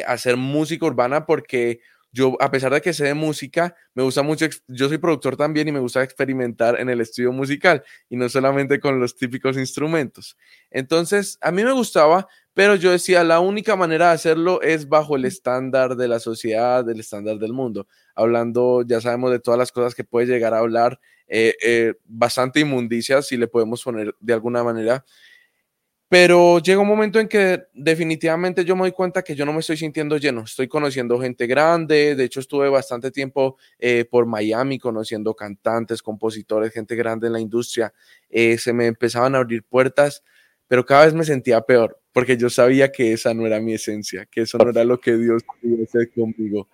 hacer 0.07 0.37
música 0.37 0.87
urbana 0.87 1.27
porque 1.27 1.81
yo, 2.17 2.35
a 2.41 2.51
pesar 2.51 2.73
de 2.73 2.81
que 2.81 2.95
sé 2.95 3.05
de 3.05 3.15
música, 3.15 3.77
me 3.95 4.03
gusta 4.03 4.23
mucho, 4.23 4.47
yo 4.69 4.89
soy 4.89 4.97
productor 4.97 5.37
también 5.37 5.69
y 5.69 5.73
me 5.73 5.81
gusta 5.81 6.03
experimentar 6.03 6.81
en 6.81 6.89
el 6.89 7.03
estudio 7.03 7.31
musical 7.31 7.85
y 8.09 8.17
no 8.17 8.29
solamente 8.31 8.81
con 8.81 8.99
los 8.99 9.17
típicos 9.17 9.59
instrumentos. 9.59 10.35
Entonces, 10.71 11.37
a 11.43 11.53
mí 11.53 11.63
me 11.63 11.73
gustaba, 11.73 12.27
pero 12.55 12.75
yo 12.75 12.91
decía, 12.91 13.23
la 13.23 13.41
única 13.41 13.77
manera 13.77 14.09
de 14.09 14.15
hacerlo 14.15 14.63
es 14.63 14.89
bajo 14.89 15.17
el 15.17 15.27
estándar 15.27 15.95
de 15.95 16.09
la 16.09 16.19
sociedad, 16.19 16.89
el 16.89 17.01
estándar 17.01 17.37
del 17.39 17.53
mundo. 17.53 17.87
Hablando, 18.15 18.83
ya 18.83 19.03
sabemos 19.03 19.31
de 19.31 19.41
todas 19.41 19.59
las 19.59 19.71
cosas 19.71 19.95
que 19.95 20.05
puede 20.05 20.27
llegar 20.27 20.55
a 20.55 20.61
hablar, 20.61 20.99
eh, 21.29 21.55
eh, 21.63 21.95
bastante 22.05 22.61
inmundicia, 22.61 23.21
si 23.21 23.37
le 23.37 23.47
podemos 23.47 23.83
poner 23.83 24.15
de 24.21 24.33
alguna 24.33 24.65
manera. 24.65 25.05
Pero 26.09 26.61
llega 26.61 26.81
un 26.81 26.87
momento 26.87 27.19
en 27.19 27.27
que 27.27 27.65
definitivamente 27.75 28.65
yo 28.65 28.77
me 28.77 28.83
doy 28.83 28.93
cuenta 28.93 29.23
que 29.23 29.35
yo 29.35 29.45
no 29.45 29.53
me 29.53 29.61
estoy 29.61 29.77
sintiendo 29.77 30.17
lleno. 30.19 30.43
Estoy 30.43 30.69
conociendo 30.69 31.19
gente 31.21 31.47
grande. 31.47 32.15
De 32.15 32.25
hecho, 32.25 32.41
estuve 32.41 32.69
bastante 32.69 33.11
tiempo 33.11 33.57
eh, 33.79 34.05
por 34.09 34.25
Miami 34.27 34.79
conociendo 34.79 35.35
cantantes, 35.35 36.03
compositores, 36.03 36.73
gente 36.73 36.95
grande 36.95 37.27
en 37.27 37.33
la 37.33 37.41
industria. 37.41 37.93
se 38.31 38.73
me 38.73 38.87
empezaban 38.87 39.35
a 39.35 39.39
abrir 39.39 39.65
puertas, 39.65 40.23
pero 40.69 40.85
cada 40.85 41.07
vez 41.07 41.15
me 41.15 41.25
sentía 41.25 41.61
peor 41.63 42.01
porque 42.17 42.39
yo 42.39 42.49
sabía 42.49 42.91
que 42.91 43.13
esa 43.13 43.35
no 43.35 43.47
era 43.47 43.61
mi 43.61 43.75
esencia, 43.75 44.25
que 44.25 44.41
eso 44.41 44.57
no 44.57 44.71
era 44.71 44.85
lo 44.85 44.99
que 44.99 45.19
Dios 45.19 45.43
quería 45.61 45.85
hacer 45.85 46.11
conmigo. 46.15 46.67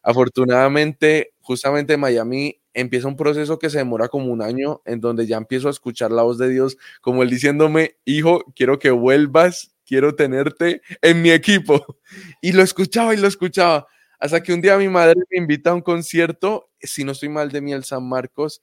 Afortunadamente, 0.00 1.32
justamente 1.40 1.94
en 1.94 1.98
Miami 1.98 2.56
empieza 2.76 3.08
un 3.08 3.16
proceso 3.16 3.58
que 3.58 3.70
se 3.70 3.78
demora 3.78 4.08
como 4.08 4.30
un 4.30 4.42
año, 4.42 4.82
en 4.84 5.00
donde 5.00 5.26
ya 5.26 5.38
empiezo 5.38 5.68
a 5.68 5.70
escuchar 5.70 6.12
la 6.12 6.22
voz 6.22 6.36
de 6.36 6.50
Dios, 6.50 6.76
como 7.00 7.22
él 7.22 7.30
diciéndome, 7.30 7.96
hijo, 8.04 8.44
quiero 8.54 8.78
que 8.78 8.90
vuelvas, 8.90 9.74
quiero 9.86 10.14
tenerte 10.14 10.82
en 11.02 11.22
mi 11.22 11.30
equipo. 11.30 11.98
Y 12.42 12.52
lo 12.52 12.62
escuchaba 12.62 13.14
y 13.14 13.16
lo 13.16 13.26
escuchaba, 13.26 13.86
hasta 14.20 14.42
que 14.42 14.52
un 14.52 14.60
día 14.60 14.76
mi 14.76 14.88
madre 14.88 15.14
me 15.30 15.38
invita 15.38 15.70
a 15.70 15.74
un 15.74 15.80
concierto, 15.80 16.70
si 16.80 17.02
no 17.02 17.12
estoy 17.12 17.30
mal 17.30 17.50
de 17.50 17.62
Miel 17.62 17.84
San 17.84 18.06
Marcos, 18.06 18.62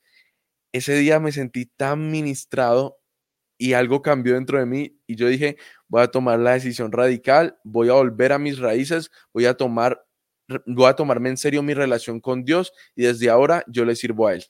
ese 0.71 0.95
día 0.95 1.19
me 1.19 1.31
sentí 1.31 1.65
tan 1.65 2.11
ministrado 2.11 2.99
y 3.57 3.73
algo 3.73 4.01
cambió 4.03 4.35
dentro 4.35 4.59
de 4.59 4.65
mí 4.67 4.99
y 5.07 5.15
yo 5.15 5.27
dije, 5.27 5.57
voy 5.87 6.03
a 6.03 6.07
tomar 6.07 6.39
la 6.39 6.53
decisión 6.53 6.91
radical, 6.91 7.57
voy 7.63 7.89
a 7.89 7.93
volver 7.93 8.31
a 8.31 8.39
mis 8.39 8.59
raíces, 8.59 9.11
voy 9.33 9.45
a 9.45 9.55
tomar 9.55 10.05
voy 10.65 10.87
a 10.87 10.95
tomarme 10.95 11.29
en 11.29 11.37
serio 11.37 11.63
mi 11.63 11.73
relación 11.73 12.19
con 12.19 12.43
Dios 12.43 12.71
y 12.95 13.03
desde 13.03 13.29
ahora 13.29 13.63
yo 13.67 13.85
le 13.85 13.95
sirvo 13.95 14.27
a 14.27 14.35
él. 14.35 14.45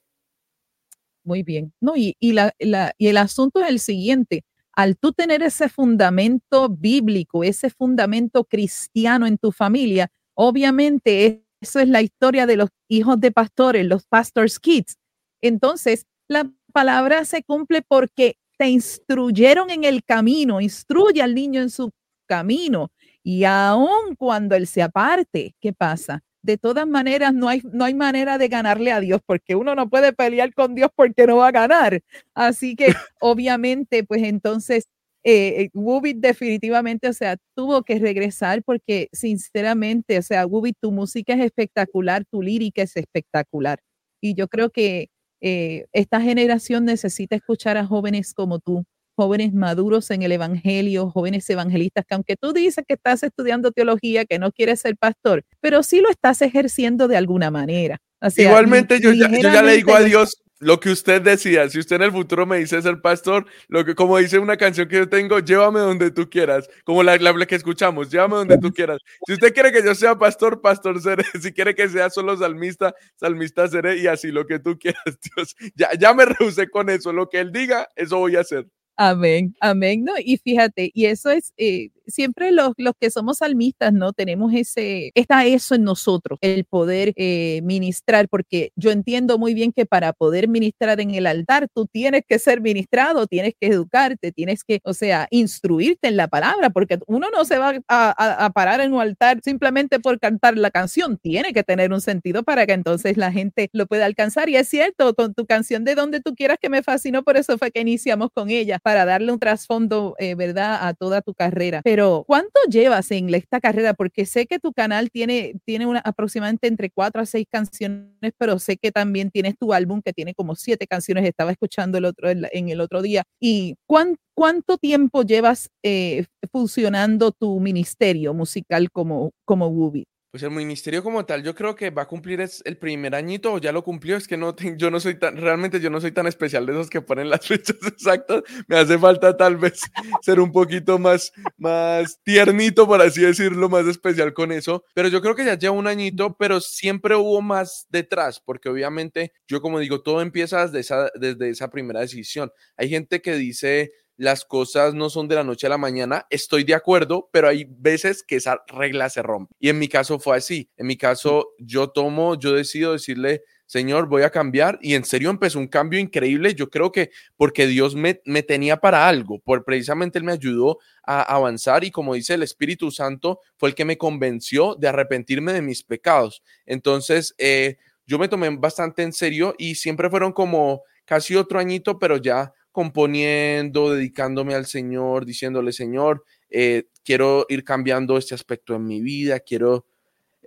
Muy 1.24 1.44
bien. 1.44 1.74
No, 1.80 1.96
y, 1.96 2.16
y, 2.20 2.34
la, 2.34 2.54
y 2.98 3.08
el 3.08 3.18
asunto 3.18 3.62
es 3.62 3.70
el 3.70 3.80
siguiente. 3.80 4.44
Al 4.76 4.98
tú 4.98 5.14
tener 5.14 5.42
ese 5.44 5.70
fundamento 5.70 6.68
bíblico, 6.70 7.44
ese 7.44 7.70
fundamento 7.70 8.44
cristiano 8.44 9.28
en 9.28 9.38
tu 9.38 9.52
familia, 9.52 10.10
obviamente 10.34 11.46
eso 11.62 11.80
es 11.80 11.88
la 11.88 12.02
historia 12.02 12.46
de 12.46 12.58
los 12.58 12.70
hijos 12.90 13.20
de 13.20 13.32
pastores, 13.32 13.86
los 13.86 14.06
pastors 14.06 14.60
kids. 14.60 14.98
Entonces, 15.42 16.06
la 16.28 16.52
palabra 16.74 17.24
se 17.24 17.44
cumple 17.44 17.82
porque 17.82 18.36
te 18.58 18.68
instruyeron 18.68 19.70
en 19.70 19.86
el 19.86 20.04
camino, 20.04 20.60
instruye 20.60 21.22
al 21.22 21.34
niño 21.36 21.62
en 21.62 21.70
su 21.70 21.92
camino. 22.28 22.92
Y 23.24 23.46
aun 23.46 24.16
cuando 24.18 24.56
él 24.56 24.68
se 24.68 24.82
aparte, 24.82 25.56
¿qué 25.62 25.74
pasa? 25.74 26.22
De 26.42 26.58
todas 26.58 26.86
maneras, 26.88 27.34
no 27.34 27.48
hay, 27.48 27.62
no 27.72 27.86
hay 27.86 27.94
manera 27.94 28.38
de 28.38 28.50
ganarle 28.50 28.92
a 28.92 29.00
Dios, 29.00 29.22
porque 29.26 29.56
uno 29.56 29.76
no 29.76 29.90
puede 29.90 30.12
pelear 30.14 30.54
con 30.54 30.76
Dios 30.76 30.90
porque 30.96 31.26
no 31.26 31.38
va 31.38 31.48
a 31.48 31.52
ganar. 31.52 32.02
Así 32.36 32.76
que, 32.76 32.88
obviamente, 33.22 34.04
pues 34.04 34.24
entonces, 34.24 34.88
eh, 35.24 35.70
Wubit 35.74 36.18
definitivamente, 36.18 37.08
o 37.08 37.14
sea, 37.14 37.38
tuvo 37.56 37.84
que 37.84 37.98
regresar 38.00 38.62
porque, 38.64 39.08
sinceramente, 39.14 40.18
o 40.18 40.22
sea, 40.22 40.46
Wubit, 40.46 40.76
tu 40.82 40.92
música 40.92 41.34
es 41.34 41.42
espectacular, 41.46 42.26
tu 42.30 42.42
lírica 42.42 42.82
es 42.84 42.98
espectacular. 42.98 43.80
Y 44.22 44.36
yo 44.36 44.50
creo 44.50 44.70
que 44.70 45.08
eh, 45.42 45.86
esta 45.94 46.22
generación 46.22 46.86
necesita 46.86 47.36
escuchar 47.38 47.78
a 47.78 47.86
jóvenes 47.86 48.34
como 48.34 48.60
tú, 48.60 48.84
jóvenes 49.16 49.54
maduros 49.54 50.10
en 50.12 50.24
el 50.24 50.32
Evangelio, 50.32 51.10
jóvenes 51.10 51.50
evangelistas, 51.50 52.06
que 52.06 52.16
aunque 52.16 52.36
tú 52.36 52.54
dices 52.54 52.84
que 52.88 52.96
estás 52.96 53.24
estudiando 53.24 53.72
teología, 53.72 54.26
que 54.26 54.40
no 54.40 54.52
quieres 54.52 54.82
ser 54.82 54.98
pastor, 54.98 55.44
pero 55.60 55.84
sí 55.84 56.02
lo 56.02 56.10
estás 56.10 56.42
ejerciendo 56.42 57.08
de 57.08 57.18
alguna 57.18 57.52
manera. 57.52 58.00
Igualmente 58.38 59.00
yo 59.02 59.12
ya, 59.12 59.30
yo 59.30 59.42
ya 59.42 59.62
le 59.62 59.76
digo 59.76 59.94
a 59.94 60.02
Dios, 60.02 60.44
lo 60.64 60.80
que 60.80 60.90
usted 60.90 61.22
decida. 61.22 61.70
Si 61.70 61.80
usted 61.80 61.98
en 61.98 62.04
el 62.04 62.12
futuro 62.12 62.46
me 62.46 62.58
dice 62.58 62.82
ser 62.82 63.02
pastor, 63.02 63.46
lo 63.68 63.86
que, 63.86 63.96
como 63.96 64.18
dice 64.18 64.40
una 64.40 64.58
canción 64.58 64.88
que 64.88 64.98
yo 64.98 65.10
tengo, 65.10 65.40
llévame 65.40 65.80
donde 65.80 66.12
tú 66.12 66.30
quieras, 66.30 66.70
como 66.84 67.04
la, 67.04 67.18
la 67.18 67.46
que 67.46 67.56
escuchamos, 67.56 68.10
llévame 68.10 68.36
donde 68.36 68.58
tú 68.58 68.72
quieras. 68.72 69.00
Si 69.28 69.34
usted 69.34 69.54
quiere 69.54 69.72
que 69.72 69.84
yo 69.84 69.94
sea 69.94 70.18
pastor, 70.18 70.62
pastor 70.62 71.02
seré. 71.02 71.24
Si 71.44 71.52
quiere 71.52 71.76
que 71.76 71.90
sea 71.90 72.10
solo 72.10 72.38
salmista, 72.38 72.96
salmista 73.16 73.68
seré. 73.68 73.98
Y 73.98 74.08
así 74.08 74.32
lo 74.32 74.46
que 74.46 74.60
tú 74.60 74.78
quieras, 74.80 75.04
Dios. 75.36 75.56
Ya, 75.76 75.90
ya 76.00 76.14
me 76.14 76.26
rehusé 76.26 76.70
con 76.70 76.90
eso. 76.90 77.12
Lo 77.12 77.30
que 77.30 77.40
él 77.40 77.52
diga, 77.52 77.90
eso 77.96 78.18
voy 78.18 78.38
a 78.38 78.42
hacer. 78.42 78.68
Amén, 78.98 79.56
amén, 79.60 80.04
¿no? 80.04 80.14
Y 80.20 80.38
fíjate, 80.38 80.92
y 80.94 81.06
eso 81.08 81.32
es, 81.32 81.52
eh, 81.58 81.90
siempre 82.08 82.52
los, 82.52 82.74
los 82.78 82.94
que 83.00 83.10
somos 83.10 83.40
salmistas, 83.40 83.94
¿no? 83.94 84.14
Tenemos 84.14 84.54
ese, 84.54 85.12
está 85.16 85.46
eso 85.46 85.76
en 85.76 85.84
nosotros, 85.84 86.40
el 86.42 86.66
poder 86.66 87.14
eh, 87.16 87.62
ministrar, 87.64 88.28
porque 88.30 88.72
yo 88.76 88.92
entiendo 88.92 89.38
muy 89.38 89.54
bien 89.54 89.72
que 89.72 89.86
para 89.86 90.14
poder 90.14 90.48
ministrar 90.48 91.00
en 91.00 91.12
el 91.12 91.28
altar, 91.28 91.68
tú 91.74 91.86
tienes 91.86 92.24
que 92.28 92.40
ser 92.40 92.62
ministrado, 92.62 93.28
tienes 93.28 93.54
que 93.60 93.68
educarte, 93.68 94.32
tienes 94.32 94.64
que, 94.64 94.80
o 94.84 94.94
sea, 94.94 95.28
instruirte 95.32 96.08
en 96.08 96.18
la 96.18 96.28
palabra, 96.28 96.70
porque 96.70 97.00
uno 97.08 97.28
no 97.32 97.46
se 97.46 97.58
va 97.58 97.74
a, 97.88 98.52
parar 98.54 98.82
en 98.82 98.94
un 98.94 99.02
altar 99.02 99.40
simplemente 99.44 100.00
por 100.00 100.20
cantar 100.20 100.58
la 100.58 100.72
canción, 100.72 101.18
tiene 101.18 101.54
que 101.54 101.64
tener 101.64 101.92
un 101.92 102.02
sentido 102.02 102.44
para 102.44 102.66
que 102.66 102.74
entonces 102.74 103.18
la 103.18 103.32
gente 103.32 103.70
lo 103.74 103.88
pueda 103.88 104.06
alcanzar. 104.06 104.50
Y 104.50 104.56
es 104.56 104.68
cierto, 104.68 105.14
con 105.14 105.34
tu 105.34 105.46
canción 105.46 105.84
de 105.84 105.96
donde 105.96 106.22
tú 106.22 106.36
quieras 106.36 106.58
que 106.62 106.70
me 106.70 106.84
fascinó, 106.84 107.24
por 107.24 107.38
eso 107.38 107.58
fue 107.58 107.72
que 107.72 107.82
iniciamos 107.82 108.30
con 108.34 108.50
ella 108.50 108.80
para 108.80 109.06
darle 109.06 109.32
un 109.32 109.40
trasfondo, 109.40 110.16
eh, 110.20 110.36
¿verdad?, 110.36 110.88
a 110.88 110.94
toda 110.94 111.22
tu 111.22 111.34
carrera. 111.34 111.82
¿Cuánto 112.28 112.60
llevas 112.70 113.12
en 113.12 113.34
esta 113.34 113.60
carrera? 113.60 113.94
Porque 113.94 114.26
sé 114.26 114.46
que 114.46 114.60
tu 114.60 114.74
canal 114.74 115.10
tiene, 115.12 115.56
tiene 115.66 115.86
una, 115.86 116.00
aproximadamente 116.00 116.68
entre 116.68 116.90
cuatro 116.90 117.22
a 117.22 117.26
seis 117.26 117.46
canciones, 117.50 118.34
pero 118.38 118.60
sé 118.60 118.78
que 118.78 118.92
también 118.92 119.32
tienes 119.32 119.58
tu 119.58 119.74
álbum 119.74 120.02
que 120.04 120.14
tiene 120.14 120.34
como 120.34 120.56
siete 120.56 120.88
canciones. 120.88 121.26
Estaba 121.26 121.52
escuchando 121.52 121.98
el 121.98 122.06
otro, 122.06 122.30
en 122.30 122.70
el 122.70 122.82
otro 122.82 123.02
día. 123.02 123.24
¿Y 123.40 123.76
cuánto 123.86 124.78
tiempo 124.78 125.24
llevas 125.24 125.70
eh, 125.84 126.26
funcionando 126.52 127.32
tu 127.32 127.60
ministerio 127.60 128.34
musical 128.34 128.92
como, 128.92 129.32
como 129.46 129.68
Wubi? 129.68 130.06
Pues 130.34 130.42
el 130.42 130.50
ministerio 130.50 131.04
como 131.04 131.24
tal, 131.28 131.44
yo 131.44 131.54
creo 131.54 131.76
que 131.76 131.92
va 131.92 132.02
a 132.02 132.08
cumplir 132.08 132.42
es 132.42 132.64
el 132.66 132.76
primer 132.76 133.14
añito 133.14 133.54
o 133.54 133.60
ya 133.60 133.72
lo 133.72 133.84
cumplió. 133.84 134.18
Es 134.18 134.28
que 134.28 134.36
no, 134.36 134.56
yo 134.78 134.90
no 134.90 135.00
soy 135.00 135.14
tan, 135.14 135.38
realmente 135.38 135.80
yo 135.80 135.92
no 135.92 136.02
soy 136.02 136.12
tan 136.12 136.26
especial 136.26 136.66
de 136.66 136.72
esos 136.72 136.90
que 136.90 137.02
ponen 137.02 137.30
las 137.30 137.46
fechas 137.48 137.78
exactas. 137.86 138.42
Me 138.68 138.78
hace 138.78 138.98
falta 138.98 139.38
tal 139.38 139.58
vez 139.58 139.82
ser 140.24 140.40
un 140.40 140.52
poquito 140.52 140.98
más, 140.98 141.32
más 141.56 142.20
tiernito, 142.24 142.88
por 142.88 143.00
así 143.04 143.22
decirlo, 143.22 143.70
más 143.70 143.86
especial 143.86 144.34
con 144.34 144.52
eso. 144.52 144.84
Pero 144.96 145.08
yo 145.08 145.22
creo 145.22 145.36
que 145.36 145.46
ya 145.46 145.56
lleva 145.56 145.76
un 145.76 145.86
añito, 145.86 146.36
pero 146.36 146.60
siempre 146.62 147.16
hubo 147.16 147.40
más 147.44 147.86
detrás, 147.90 148.42
porque 148.44 148.70
obviamente 148.70 149.34
yo 149.48 149.62
como 149.62 149.78
digo, 149.78 150.02
todo 150.02 150.20
empieza 150.20 150.66
desde 150.66 150.80
esa, 150.80 151.12
desde 151.14 151.52
esa 151.52 151.70
primera 151.70 152.00
decisión. 152.00 152.52
Hay 152.76 152.90
gente 152.90 153.22
que 153.22 153.36
dice 153.36 153.92
las 154.18 154.46
cosas 154.46 154.94
no 154.94 155.10
son 155.10 155.28
de 155.28 155.36
la 155.36 155.44
noche 155.44 155.68
a 155.68 155.70
la 155.70 155.78
mañana, 155.78 156.26
estoy 156.30 156.64
de 156.64 156.76
acuerdo, 156.76 157.30
pero 157.32 157.48
hay 157.48 157.66
veces 157.70 158.24
que 158.24 158.36
esa 158.36 158.64
regla 158.68 159.10
se 159.10 159.22
rompe. 159.22 159.54
Y 159.60 159.70
en 159.70 159.80
mi 159.80 159.88
caso 159.88 160.20
fue 160.20 160.38
así. 160.38 160.70
En 160.78 160.88
mi 160.88 160.98
caso, 160.98 161.50
yo 161.58 161.90
tomo, 161.90 162.36
yo 162.36 162.54
decido 162.54 162.94
decirle, 162.94 163.44
Señor, 163.66 164.08
voy 164.08 164.22
a 164.22 164.30
cambiar. 164.30 164.78
Y 164.82 164.94
en 164.94 165.04
serio 165.04 165.30
empezó 165.30 165.58
un 165.58 165.68
cambio 165.68 166.00
increíble. 166.00 166.54
Yo 166.54 166.70
creo 166.70 166.92
que 166.92 167.10
porque 167.36 167.66
Dios 167.66 167.96
me, 167.96 168.22
me 168.26 168.44
tenía 168.44 168.78
para 168.78 169.08
algo, 169.08 169.40
por 169.40 169.66
precisamente 169.66 170.20
Él 170.20 170.26
me 170.26 170.34
ayudó 170.34 170.78
a 171.04 171.22
avanzar 171.24 171.84
y 171.84 171.92
como 171.92 172.14
dice 172.14 172.36
el 172.36 172.44
Espíritu 172.44 172.92
Santo, 172.92 173.40
fue 173.58 173.70
el 173.70 173.76
que 173.76 173.86
me 173.86 173.98
convenció 173.98 174.76
de 174.76 174.90
arrepentirme 174.90 175.54
de 175.54 175.62
mis 175.62 175.84
pecados. 175.84 176.44
Entonces, 176.66 177.34
eh, 177.38 177.78
yo 178.06 178.20
me 178.20 178.28
tomé 178.28 178.50
bastante 178.58 179.02
en 179.02 179.14
serio 179.14 179.56
y 179.58 179.76
siempre 179.76 180.10
fueron 180.10 180.34
como 180.34 180.84
casi 181.06 181.36
otro 181.36 181.60
añito, 181.60 182.00
pero 182.00 182.18
ya 182.18 182.54
componiendo, 182.74 183.94
dedicándome 183.94 184.56
al 184.56 184.66
Señor, 184.66 185.26
diciéndole, 185.26 185.72
Señor, 185.72 186.26
eh, 186.50 186.88
quiero 187.06 187.46
ir 187.48 187.64
cambiando 187.64 188.18
este 188.18 188.36
aspecto 188.36 188.76
en 188.76 188.86
mi 188.86 189.00
vida, 189.00 189.40
quiero 189.40 189.86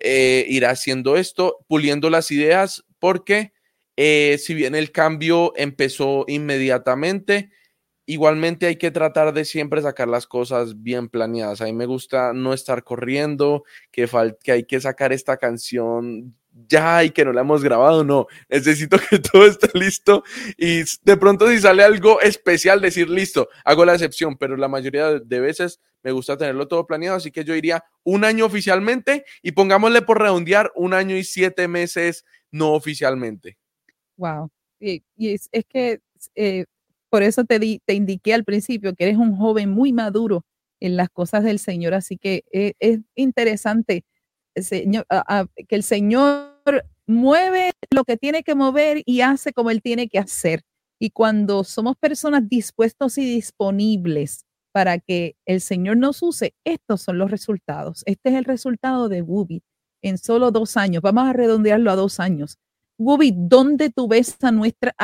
eh, 0.00 0.44
ir 0.48 0.66
haciendo 0.66 1.16
esto, 1.16 1.64
puliendo 1.68 2.10
las 2.10 2.30
ideas, 2.30 2.84
porque 2.98 3.52
eh, 3.96 4.36
si 4.38 4.52
bien 4.52 4.74
el 4.74 4.92
cambio 4.92 5.52
empezó 5.56 6.24
inmediatamente, 6.28 7.50
igualmente 8.06 8.66
hay 8.66 8.76
que 8.76 8.90
tratar 8.90 9.32
de 9.32 9.44
siempre 9.44 9.80
sacar 9.80 10.08
las 10.08 10.26
cosas 10.26 10.82
bien 10.82 11.08
planeadas. 11.08 11.60
A 11.60 11.64
mí 11.64 11.72
me 11.72 11.86
gusta 11.86 12.32
no 12.32 12.52
estar 12.52 12.84
corriendo, 12.84 13.64
que, 13.90 14.08
que 14.42 14.52
hay 14.52 14.64
que 14.64 14.80
sacar 14.80 15.12
esta 15.12 15.36
canción 15.36 16.36
ya 16.68 17.04
y 17.04 17.10
que 17.10 17.24
no 17.24 17.32
la 17.32 17.42
hemos 17.42 17.62
grabado, 17.62 18.02
no, 18.04 18.26
necesito 18.48 18.98
que 18.98 19.18
todo 19.32 19.46
esté 19.46 19.68
listo 19.74 20.24
y 20.56 20.82
de 21.02 21.16
pronto 21.16 21.48
si 21.48 21.58
sale 21.58 21.84
algo 21.84 22.20
especial 22.20 22.80
decir 22.80 23.10
listo, 23.10 23.48
hago 23.64 23.84
la 23.84 23.94
excepción, 23.94 24.36
pero 24.36 24.56
la 24.56 24.68
mayoría 24.68 25.18
de 25.18 25.40
veces 25.40 25.80
me 26.02 26.12
gusta 26.12 26.36
tenerlo 26.36 26.68
todo 26.68 26.86
planeado, 26.86 27.16
así 27.16 27.30
que 27.30 27.44
yo 27.44 27.54
iría 27.54 27.84
un 28.04 28.24
año 28.24 28.46
oficialmente 28.46 29.24
y 29.42 29.52
pongámosle 29.52 30.02
por 30.02 30.20
redondear 30.20 30.72
un 30.74 30.94
año 30.94 31.16
y 31.16 31.24
siete 31.24 31.68
meses 31.68 32.24
no 32.50 32.72
oficialmente. 32.72 33.58
Wow, 34.16 34.50
y, 34.80 35.02
es, 35.18 35.50
que 35.68 36.00
eh, 36.34 36.64
por 37.10 37.22
eso 37.22 37.44
te, 37.44 37.58
di, 37.58 37.82
te 37.84 37.94
indiqué 37.94 38.32
al 38.32 38.44
principio 38.44 38.94
que 38.94 39.04
eres 39.04 39.16
un 39.16 39.36
joven 39.36 39.70
muy 39.70 39.92
maduro 39.92 40.44
en 40.80 40.96
las 40.96 41.10
cosas 41.10 41.44
del 41.44 41.58
Señor, 41.58 41.94
así 41.94 42.16
que 42.16 42.44
eh, 42.52 42.74
es 42.78 43.00
interesante 43.14 44.04
Señor, 44.62 45.06
que 45.68 45.76
el 45.76 45.82
Señor 45.82 46.56
mueve 47.06 47.72
lo 47.90 48.04
que 48.04 48.16
tiene 48.16 48.42
que 48.42 48.54
mover 48.54 49.02
y 49.06 49.20
hace 49.20 49.52
como 49.52 49.70
Él 49.70 49.82
tiene 49.82 50.08
que 50.08 50.18
hacer. 50.18 50.62
Y 50.98 51.10
cuando 51.10 51.64
somos 51.64 51.96
personas 51.96 52.48
dispuestos 52.48 53.18
y 53.18 53.24
disponibles 53.24 54.44
para 54.72 54.98
que 54.98 55.36
el 55.46 55.60
Señor 55.60 55.96
nos 55.96 56.22
use, 56.22 56.54
estos 56.64 57.02
son 57.02 57.18
los 57.18 57.30
resultados. 57.30 58.02
Este 58.06 58.30
es 58.30 58.34
el 58.36 58.44
resultado 58.44 59.08
de 59.08 59.22
Wubi 59.22 59.62
en 60.02 60.18
solo 60.18 60.50
dos 60.50 60.76
años. 60.76 61.02
Vamos 61.02 61.28
a 61.28 61.32
redondearlo 61.32 61.90
a 61.90 61.96
dos 61.96 62.20
años. 62.20 62.58
Wubi, 62.98 63.32
¿dónde 63.34 63.90
tú 63.90 64.08
ves 64.08 64.36
a 64.42 64.52
nuestra, 64.52 64.94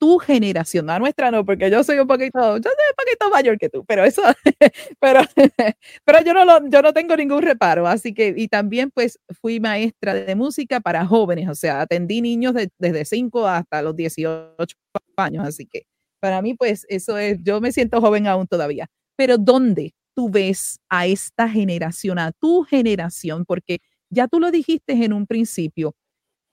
tu 0.00 0.18
generación, 0.18 0.88
a 0.90 0.98
nuestra 0.98 1.30
no, 1.30 1.44
porque 1.44 1.70
yo 1.70 1.84
soy 1.84 1.98
un 1.98 2.06
poquito, 2.06 2.56
yo 2.56 2.62
soy 2.62 2.86
un 2.90 2.96
poquito 2.96 3.30
mayor 3.30 3.58
que 3.58 3.68
tú, 3.68 3.84
pero 3.84 4.02
eso, 4.04 4.22
pero, 5.00 5.20
pero 6.06 6.24
yo 6.24 6.32
no 6.34 6.44
lo, 6.46 6.68
yo 6.70 6.82
no 6.82 6.94
tengo 6.94 7.14
ningún 7.16 7.42
reparo, 7.42 7.86
así 7.86 8.14
que, 8.14 8.34
y 8.36 8.48
también 8.48 8.90
pues 8.90 9.18
fui 9.40 9.60
maestra 9.60 10.14
de 10.14 10.34
música 10.34 10.80
para 10.80 11.04
jóvenes, 11.06 11.48
o 11.50 11.54
sea, 11.54 11.82
atendí 11.82 12.22
niños 12.22 12.54
desde 12.78 13.04
5 13.04 13.46
hasta 13.46 13.82
los 13.82 13.94
18 13.94 14.76
años, 15.16 15.46
así 15.46 15.66
que 15.66 15.82
para 16.18 16.40
mí 16.42 16.54
pues 16.54 16.86
eso 16.88 17.18
es, 17.18 17.38
yo 17.42 17.60
me 17.60 17.70
siento 17.72 18.00
joven 18.00 18.26
aún 18.26 18.46
todavía, 18.46 18.88
pero 19.16 19.36
¿dónde 19.36 19.92
tú 20.16 20.30
ves 20.30 20.80
a 20.88 21.06
esta 21.06 21.46
generación, 21.48 22.18
a 22.18 22.32
tu 22.32 22.62
generación? 22.64 23.44
Porque 23.44 23.80
ya 24.10 24.28
tú 24.28 24.40
lo 24.40 24.50
dijiste 24.50 24.92
en 25.04 25.12
un 25.12 25.26
principio, 25.26 25.94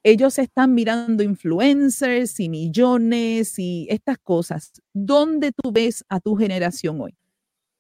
ellos 0.04 0.40
están 0.40 0.74
mirando 0.74 1.24
influencers 1.24 2.40
y 2.40 2.50
millones 2.50 3.58
y 3.58 3.88
estas 3.90 4.18
cosas. 4.18 4.74
¿Dónde 4.94 5.52
tú 5.52 5.72
ves 5.72 6.06
a 6.10 6.20
tu 6.20 6.36
generación 6.36 7.02
hoy? 7.02 7.16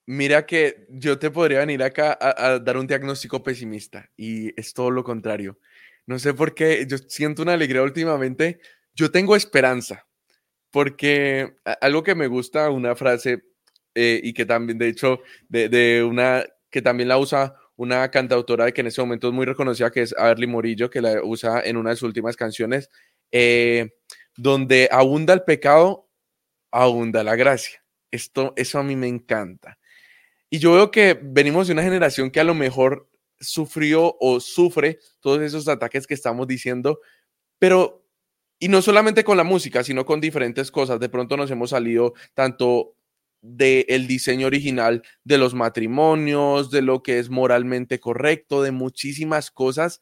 Mira 0.05 0.45
que 0.45 0.87
yo 0.89 1.19
te 1.19 1.31
podría 1.31 1.59
venir 1.59 1.83
acá 1.83 2.17
a, 2.19 2.59
dar 2.59 2.77
un 2.77 2.87
diagnóstico 2.87 3.43
pesimista 3.43 4.09
y 4.15 4.57
es 4.59 4.73
todo 4.73 4.89
lo 4.89 5.03
contrario. 5.03 5.59
No 6.05 6.17
sé 6.17 6.33
por 6.33 6.55
qué, 6.55 6.85
yo 6.87 6.97
siento 6.97 7.41
una 7.41 7.53
alegría 7.53 7.83
últimamente. 7.83 8.59
Yo 8.93 9.11
tengo 9.11 9.35
esperanza 9.35 10.07
porque 10.71 11.55
algo 11.81 12.03
que 12.03 12.15
me 12.15 12.27
gusta, 12.27 12.69
una 12.69 12.95
frase 12.95 13.43
eh, 13.95 14.21
y 14.23 14.33
que 14.33 14.45
también, 14.45 14.77
de 14.77 14.87
hecho, 14.87 15.19
de, 15.49 15.69
de 15.69 16.03
una 16.03 16.45
que 16.69 16.81
también 16.81 17.09
la 17.09 17.17
usa 17.17 17.55
una 17.77 18.09
cantautora 18.09 18.71
que 18.71 18.81
en 18.81 18.87
ese 18.87 19.01
momento 19.01 19.27
es 19.27 19.33
muy 19.33 19.45
reconocida, 19.45 19.91
que 19.91 20.01
es 20.01 20.13
Averly 20.17 20.47
Morillo, 20.47 20.89
que 20.89 20.99
la 20.99 21.23
usa 21.23 21.61
en 21.61 21.77
una 21.77 21.91
de 21.91 21.95
sus 21.95 22.07
últimas 22.07 22.35
canciones, 22.35 22.89
eh, 23.31 23.91
donde 24.35 24.89
abunda 24.91 25.33
el 25.33 25.43
pecado, 25.43 26.09
abunda 26.71 27.23
la 27.23 27.35
gracia. 27.35 27.83
Esto, 28.11 28.53
eso 28.55 28.79
a 28.79 28.83
mí 28.83 28.95
me 28.95 29.07
encanta. 29.07 29.77
Y 30.49 30.59
yo 30.59 30.73
veo 30.73 30.91
que 30.91 31.19
venimos 31.21 31.67
de 31.67 31.73
una 31.73 31.83
generación 31.83 32.31
que 32.31 32.39
a 32.39 32.43
lo 32.43 32.55
mejor 32.55 33.09
sufrió 33.39 34.17
o 34.19 34.39
sufre 34.39 34.99
todos 35.19 35.41
esos 35.41 35.67
ataques 35.67 36.07
que 36.07 36.15
estamos 36.15 36.47
diciendo, 36.47 36.99
pero, 37.59 38.03
y 38.59 38.69
no 38.69 38.81
solamente 38.81 39.23
con 39.23 39.37
la 39.37 39.43
música, 39.43 39.83
sino 39.83 40.05
con 40.05 40.19
diferentes 40.19 40.71
cosas. 40.71 40.99
De 40.99 41.09
pronto 41.09 41.37
nos 41.37 41.51
hemos 41.51 41.69
salido 41.69 42.13
tanto 42.33 42.96
del 43.41 44.07
diseño 44.07 44.47
original 44.47 45.03
de 45.23 45.37
los 45.37 45.53
matrimonios, 45.53 46.71
de 46.71 46.81
lo 46.81 47.03
que 47.03 47.19
es 47.19 47.29
moralmente 47.29 47.99
correcto, 47.99 48.61
de 48.61 48.71
muchísimas 48.71 49.51
cosas. 49.51 50.01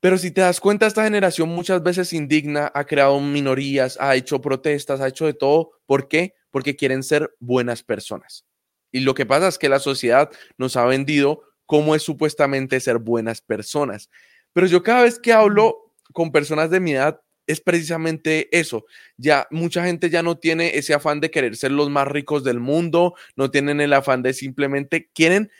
Pero 0.00 0.18
si 0.18 0.30
te 0.30 0.42
das 0.42 0.60
cuenta, 0.60 0.86
esta 0.86 1.04
generación 1.04 1.48
muchas 1.48 1.82
veces 1.82 2.12
indigna, 2.12 2.70
ha 2.74 2.84
creado 2.84 3.18
minorías, 3.20 3.96
ha 3.98 4.14
hecho 4.14 4.40
protestas, 4.40 5.00
ha 5.00 5.08
hecho 5.08 5.24
de 5.24 5.32
todo. 5.32 5.70
¿Por 5.86 6.08
qué? 6.08 6.34
Porque 6.50 6.76
quieren 6.76 7.02
ser 7.02 7.34
buenas 7.40 7.82
personas. 7.82 8.44
Y 8.92 9.00
lo 9.00 9.14
que 9.14 9.26
pasa 9.26 9.48
es 9.48 9.58
que 9.58 9.68
la 9.68 9.80
sociedad 9.80 10.30
nos 10.58 10.76
ha 10.76 10.84
vendido 10.84 11.42
cómo 11.66 11.94
es 11.94 12.02
supuestamente 12.02 12.80
ser 12.80 12.98
buenas 12.98 13.40
personas. 13.40 14.10
Pero 14.52 14.66
yo 14.66 14.82
cada 14.82 15.02
vez 15.02 15.18
que 15.18 15.32
hablo 15.32 15.94
con 16.12 16.30
personas 16.30 16.70
de 16.70 16.80
mi 16.80 16.92
edad, 16.92 17.20
es 17.46 17.60
precisamente 17.60 18.48
eso. 18.56 18.86
Ya 19.16 19.46
mucha 19.50 19.84
gente 19.84 20.10
ya 20.10 20.22
no 20.22 20.38
tiene 20.38 20.76
ese 20.76 20.94
afán 20.94 21.20
de 21.20 21.30
querer 21.30 21.56
ser 21.56 21.72
los 21.72 21.90
más 21.90 22.08
ricos 22.08 22.44
del 22.44 22.60
mundo, 22.60 23.14
no 23.36 23.50
tienen 23.50 23.80
el 23.80 23.92
afán 23.92 24.22
de 24.22 24.32
simplemente 24.32 25.10
quieren 25.14 25.50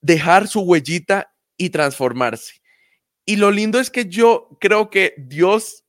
dejar 0.00 0.48
su 0.48 0.60
huellita 0.60 1.32
y 1.56 1.70
transformarse. 1.70 2.60
Y 3.24 3.36
lo 3.36 3.50
lindo 3.50 3.78
es 3.78 3.90
que 3.90 4.06
yo 4.06 4.56
creo 4.60 4.90
que 4.90 5.14
Dios, 5.18 5.84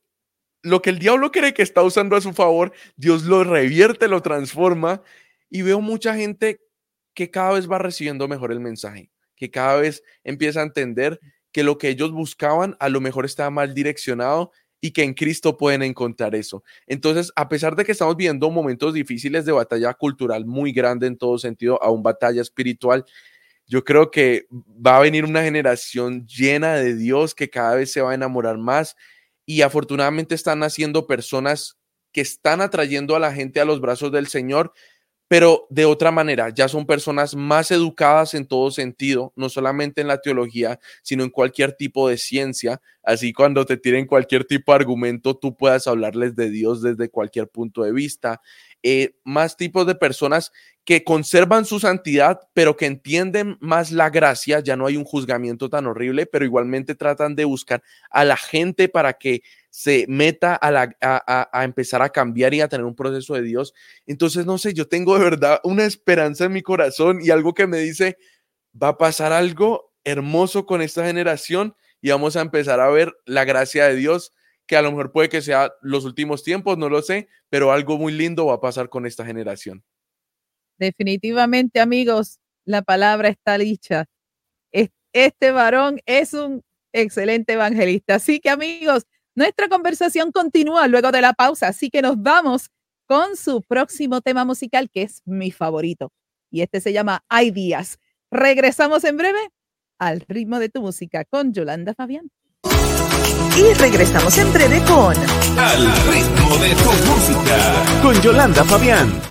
lo 0.62 0.82
que 0.82 0.90
el 0.90 0.98
diablo 0.98 1.32
cree 1.32 1.54
que 1.54 1.62
está 1.62 1.82
usando 1.82 2.16
a 2.16 2.20
su 2.20 2.32
favor, 2.32 2.72
Dios 2.96 3.24
lo 3.24 3.44
revierte, 3.44 4.08
lo 4.08 4.20
transforma 4.20 5.02
y 5.48 5.62
veo 5.62 5.80
mucha 5.80 6.14
gente 6.14 6.60
que 7.14 7.30
cada 7.30 7.52
vez 7.52 7.70
va 7.70 7.78
recibiendo 7.78 8.28
mejor 8.28 8.52
el 8.52 8.60
mensaje, 8.60 9.10
que 9.36 9.50
cada 9.50 9.76
vez 9.76 10.02
empieza 10.22 10.60
a 10.60 10.64
entender 10.64 11.18
que 11.52 11.64
lo 11.64 11.78
que 11.78 11.88
ellos 11.88 12.12
buscaban 12.12 12.76
a 12.78 12.88
lo 12.88 13.00
mejor 13.00 13.24
estaba 13.24 13.50
mal 13.50 13.74
direccionado 13.74 14.52
y 14.80 14.92
que 14.92 15.02
en 15.02 15.14
Cristo 15.14 15.56
pueden 15.56 15.82
encontrar 15.82 16.34
eso. 16.34 16.64
Entonces, 16.86 17.32
a 17.36 17.48
pesar 17.48 17.76
de 17.76 17.84
que 17.84 17.92
estamos 17.92 18.16
viendo 18.16 18.50
momentos 18.50 18.94
difíciles 18.94 19.44
de 19.44 19.52
batalla 19.52 19.92
cultural 19.94 20.46
muy 20.46 20.72
grande 20.72 21.06
en 21.06 21.18
todo 21.18 21.38
sentido, 21.38 21.82
aún 21.82 22.02
batalla 22.02 22.40
espiritual, 22.40 23.04
yo 23.66 23.84
creo 23.84 24.10
que 24.10 24.46
va 24.50 24.96
a 24.96 25.00
venir 25.00 25.24
una 25.24 25.42
generación 25.42 26.26
llena 26.26 26.74
de 26.74 26.96
Dios 26.96 27.34
que 27.34 27.50
cada 27.50 27.76
vez 27.76 27.92
se 27.92 28.00
va 28.00 28.12
a 28.12 28.14
enamorar 28.14 28.58
más 28.58 28.96
y 29.46 29.62
afortunadamente 29.62 30.34
están 30.34 30.58
naciendo 30.58 31.06
personas 31.06 31.78
que 32.12 32.20
están 32.20 32.60
atrayendo 32.60 33.14
a 33.14 33.20
la 33.20 33.32
gente 33.32 33.60
a 33.60 33.64
los 33.64 33.80
brazos 33.80 34.10
del 34.10 34.26
Señor, 34.26 34.72
pero 35.30 35.68
de 35.70 35.84
otra 35.84 36.10
manera, 36.10 36.48
ya 36.48 36.66
son 36.66 36.86
personas 36.86 37.36
más 37.36 37.70
educadas 37.70 38.34
en 38.34 38.48
todo 38.48 38.72
sentido, 38.72 39.32
no 39.36 39.48
solamente 39.48 40.00
en 40.00 40.08
la 40.08 40.20
teología, 40.20 40.80
sino 41.04 41.22
en 41.22 41.30
cualquier 41.30 41.70
tipo 41.74 42.08
de 42.08 42.18
ciencia. 42.18 42.80
Así 43.04 43.32
cuando 43.32 43.64
te 43.64 43.76
tiren 43.76 44.06
cualquier 44.06 44.44
tipo 44.44 44.72
de 44.72 44.80
argumento, 44.80 45.36
tú 45.36 45.56
puedas 45.56 45.86
hablarles 45.86 46.34
de 46.34 46.50
Dios 46.50 46.82
desde 46.82 47.10
cualquier 47.10 47.46
punto 47.46 47.84
de 47.84 47.92
vista. 47.92 48.40
Eh, 48.82 49.14
más 49.22 49.56
tipos 49.56 49.86
de 49.86 49.94
personas 49.94 50.50
que 50.84 51.04
conservan 51.04 51.64
su 51.64 51.78
santidad, 51.78 52.40
pero 52.52 52.76
que 52.76 52.86
entienden 52.86 53.56
más 53.60 53.92
la 53.92 54.10
gracia, 54.10 54.58
ya 54.58 54.74
no 54.74 54.86
hay 54.86 54.96
un 54.96 55.04
juzgamiento 55.04 55.68
tan 55.70 55.86
horrible, 55.86 56.26
pero 56.26 56.44
igualmente 56.44 56.96
tratan 56.96 57.36
de 57.36 57.44
buscar 57.44 57.84
a 58.10 58.24
la 58.24 58.36
gente 58.36 58.88
para 58.88 59.12
que 59.12 59.42
se 59.70 60.04
meta 60.08 60.58
a, 60.60 61.64
empezar 61.64 62.02
a 62.02 62.10
cambiar 62.10 62.52
y 62.52 62.60
a 62.60 62.68
tener 62.68 62.84
un 62.84 62.96
proceso 62.96 63.34
de 63.34 63.42
Dios. 63.42 63.72
Entonces, 64.06 64.44
no 64.44 64.58
sé, 64.58 64.74
yo 64.74 64.88
tengo 64.88 65.16
de 65.16 65.24
verdad 65.24 65.60
una 65.62 65.84
esperanza 65.84 66.44
en 66.44 66.52
mi 66.52 66.62
corazón 66.62 67.20
y 67.22 67.30
algo 67.30 67.54
que 67.54 67.66
me 67.66 67.78
dice, 67.78 68.18
va 68.80 68.88
a 68.88 68.98
pasar 68.98 69.32
algo 69.32 69.94
hermoso 70.04 70.66
con 70.66 70.82
esta 70.82 71.06
generación 71.06 71.74
y 72.00 72.10
vamos 72.10 72.36
a 72.36 72.40
empezar 72.40 72.80
a 72.80 72.90
ver 72.90 73.14
la 73.26 73.44
gracia 73.44 73.86
de 73.86 73.94
Dios, 73.94 74.32
que 74.66 74.76
a 74.76 74.82
lo 74.82 74.90
mejor 74.90 75.12
puede 75.12 75.28
que 75.28 75.42
sea 75.42 75.72
los 75.82 76.04
últimos 76.04 76.42
tiempos, 76.42 76.76
no 76.78 76.88
lo 76.88 77.02
sé, 77.02 77.28
pero 77.48 77.72
algo 77.72 77.96
muy 77.98 78.12
lindo 78.12 78.46
va 78.46 78.54
a 78.54 78.60
pasar 78.60 78.88
con 78.88 79.06
esta 79.06 79.24
generación. 79.24 79.84
Definitivamente, 80.78 81.78
amigos, 81.78 82.38
la 82.64 82.82
palabra 82.82 83.28
está 83.28 83.58
dicha. 83.58 84.06
Este 85.12 85.50
varón 85.50 86.00
es 86.06 86.34
un 86.34 86.62
excelente 86.92 87.54
evangelista. 87.54 88.14
Así 88.14 88.38
que, 88.38 88.48
amigos, 88.48 89.06
nuestra 89.40 89.70
conversación 89.70 90.32
continúa 90.32 90.86
luego 90.86 91.10
de 91.12 91.22
la 91.22 91.32
pausa, 91.32 91.68
así 91.68 91.88
que 91.88 92.02
nos 92.02 92.20
vamos 92.20 92.70
con 93.06 93.38
su 93.38 93.62
próximo 93.62 94.20
tema 94.20 94.44
musical, 94.44 94.90
que 94.90 95.00
es 95.02 95.22
mi 95.24 95.50
favorito. 95.50 96.12
Y 96.50 96.60
este 96.60 96.82
se 96.82 96.92
llama 96.92 97.24
Hay 97.30 97.50
días. 97.50 97.98
Regresamos 98.30 99.02
en 99.04 99.16
breve 99.16 99.40
al 99.98 100.20
ritmo 100.28 100.58
de 100.58 100.68
tu 100.68 100.82
música 100.82 101.24
con 101.24 101.54
Yolanda 101.54 101.94
Fabián. 101.94 102.30
Y 103.56 103.72
regresamos 103.78 104.36
en 104.36 104.52
breve 104.52 104.78
con 104.84 105.16
Al 105.58 105.86
ritmo 106.12 106.58
de 106.58 106.74
tu 106.74 106.92
música 107.10 108.02
con 108.02 108.20
Yolanda 108.20 108.62
Fabián. 108.64 109.29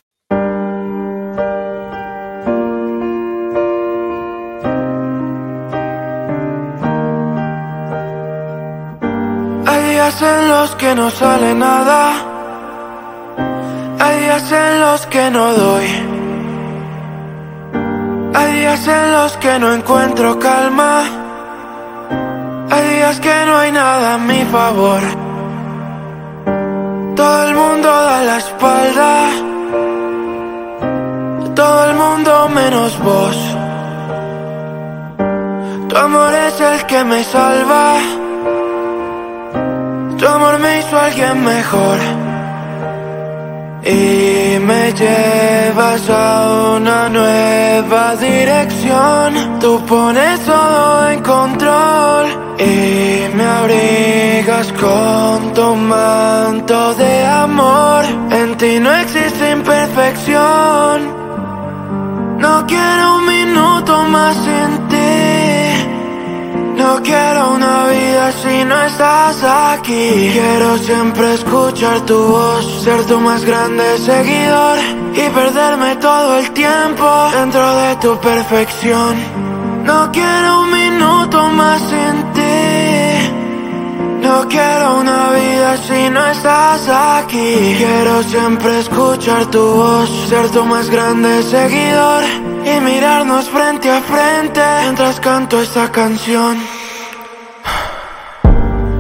Días 10.09 10.21
en 10.21 10.47
los 10.47 10.75
que 10.75 10.95
no 10.95 11.09
sale 11.11 11.53
nada. 11.53 12.13
Hay 13.99 14.19
días 14.21 14.51
en 14.51 14.81
los 14.81 15.05
que 15.05 15.29
no 15.29 15.53
doy. 15.53 15.87
Hay 18.33 18.53
días 18.59 18.87
en 18.87 19.11
los 19.11 19.37
que 19.37 19.59
no 19.59 19.71
encuentro 19.71 20.39
calma. 20.39 21.03
Hay 22.71 22.83
días 22.95 23.19
que 23.19 23.45
no 23.45 23.57
hay 23.57 23.71
nada 23.71 24.15
a 24.15 24.17
mi 24.17 24.43
favor. 24.45 25.01
Todo 27.15 27.43
el 27.47 27.55
mundo 27.55 27.87
da 27.87 28.23
la 28.23 28.37
espalda. 28.37 29.11
Todo 31.55 31.85
el 31.89 31.95
mundo 31.95 32.49
menos 32.49 32.99
vos. 32.99 33.37
Tu 35.87 35.97
amor 35.97 36.33
es 36.33 36.61
el 36.61 36.85
que 36.87 37.03
me 37.03 37.23
salva. 37.23 38.28
Tu 40.19 40.27
amor 40.27 40.59
me 40.59 40.79
hizo 40.79 40.99
alguien 40.99 41.43
mejor 41.45 41.97
y 43.85 44.59
me 44.59 44.91
llevas 44.91 46.09
a 46.09 46.75
una 46.75 47.07
nueva 47.07 48.17
dirección. 48.17 49.59
Tú 49.61 49.81
pones 49.85 50.41
todo 50.41 51.09
en 51.09 51.23
control 51.23 52.25
y 52.59 53.33
me 53.33 53.45
abrigas 53.45 54.73
con 54.73 55.53
tu 55.53 55.75
manto 55.75 56.93
de 56.95 57.25
amor. 57.25 58.03
En 58.31 58.57
ti 58.57 58.77
no 58.77 58.93
existe 58.95 59.51
imperfección. 59.51 60.97
No 62.39 62.65
quiero 62.67 63.15
un 63.15 63.25
minuto 63.25 64.03
más 64.03 64.35
sin 64.35 64.89
no 66.79 67.03
quiero 67.03 67.51
una 67.55 67.87
vida 67.87 67.98
si 68.31 68.63
no 68.65 68.81
estás 68.83 69.43
aquí. 69.43 70.31
Quiero 70.33 70.77
siempre 70.77 71.33
escuchar 71.33 72.01
tu 72.05 72.17
voz, 72.17 72.83
ser 72.83 73.05
tu 73.05 73.19
más 73.19 73.43
grande 73.43 73.97
seguidor 73.97 74.77
y 75.13 75.29
perderme 75.29 75.95
todo 75.97 76.37
el 76.39 76.51
tiempo 76.51 77.07
dentro 77.33 77.75
de 77.75 77.95
tu 77.97 78.19
perfección. 78.19 79.15
No 79.83 80.11
quiero 80.11 80.61
un 80.61 80.71
minuto 80.71 81.49
más 81.49 81.81
sin 81.81 82.33
ti. 82.33 82.49
No 84.21 84.47
quiero 84.47 84.99
una 84.99 85.29
vida 85.31 85.77
si 85.77 86.09
no 86.09 86.25
estás 86.27 86.87
aquí. 86.89 87.75
Quiero 87.77 88.23
siempre 88.23 88.79
escuchar 88.79 89.45
tu 89.47 89.63
voz, 89.81 90.09
ser 90.27 90.49
tu 90.49 90.63
más 90.65 90.89
grande 90.89 91.41
seguidor 91.43 92.23
y 92.65 92.79
mirarnos 92.81 93.49
frente 93.49 93.89
a 93.89 94.01
frente 94.01 94.61
mientras 94.83 95.19
canto 95.19 95.61
esta 95.61 95.91
canción. 95.91 96.78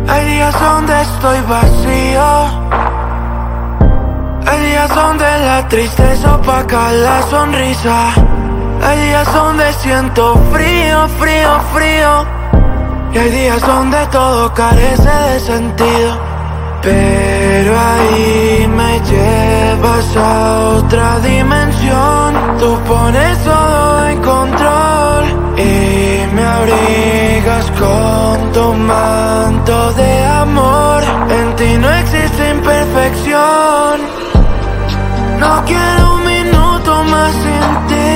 Hay 0.09 0.25
días 0.25 0.59
donde 0.59 1.01
estoy 1.01 1.39
vacío. 1.41 2.29
Hay 4.47 4.59
días 4.65 4.95
donde 4.95 5.23
la 5.23 5.67
tristeza 5.67 6.35
opaca 6.35 6.91
la 6.91 7.21
sonrisa. 7.29 8.13
Hay 8.83 8.99
días 9.05 9.33
donde 9.33 9.71
siento 9.73 10.35
frío, 10.51 11.07
frío, 11.19 11.59
frío. 11.73 12.25
Y 13.13 13.17
hay 13.19 13.29
días 13.29 13.61
donde 13.61 14.05
todo 14.07 14.51
carece 14.53 15.09
de 15.09 15.39
sentido. 15.39 16.17
Pero 16.81 17.71
ahí 17.77 18.67
me 18.67 18.99
llevas 19.01 20.17
a 20.17 20.59
otra 20.77 21.19
dimensión. 21.19 22.57
Tú 22.57 22.79
pones 22.87 23.37
todo 23.43 24.07
en 24.07 24.21
control 24.21 25.25
me 26.33 26.43
abrigas 26.43 27.65
con 27.71 28.51
tu 28.51 28.73
manto 28.73 29.93
de 29.93 30.25
amor. 30.25 31.03
En 31.29 31.55
ti 31.55 31.77
no 31.77 31.89
existe 32.01 32.49
imperfección. 32.51 33.95
No 35.39 35.63
quiero 35.65 36.15
un 36.15 36.25
minuto 36.25 37.03
más 37.03 37.31
sin 37.43 37.87
ti. 37.89 38.09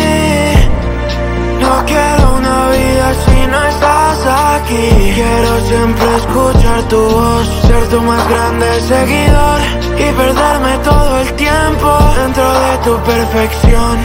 No 1.63 1.73
quiero 1.85 2.23
una 2.37 2.69
vida 2.77 3.07
si 3.25 3.47
no 3.51 3.59
estás 3.71 4.19
aquí. 4.55 5.13
Quiero 5.15 5.51
siempre 5.69 6.07
escuchar 6.17 6.81
tu 6.89 7.01
voz, 7.17 7.47
ser 7.67 7.87
tu 7.89 8.01
más 8.01 8.29
grande 8.29 8.81
seguidor 8.81 9.59
y 9.97 10.11
perderme 10.19 10.77
todo 10.83 11.19
el 11.19 11.33
tiempo 11.33 11.89
dentro 12.21 12.47
de 12.63 12.77
tu 12.85 12.93
perfección. 13.03 13.95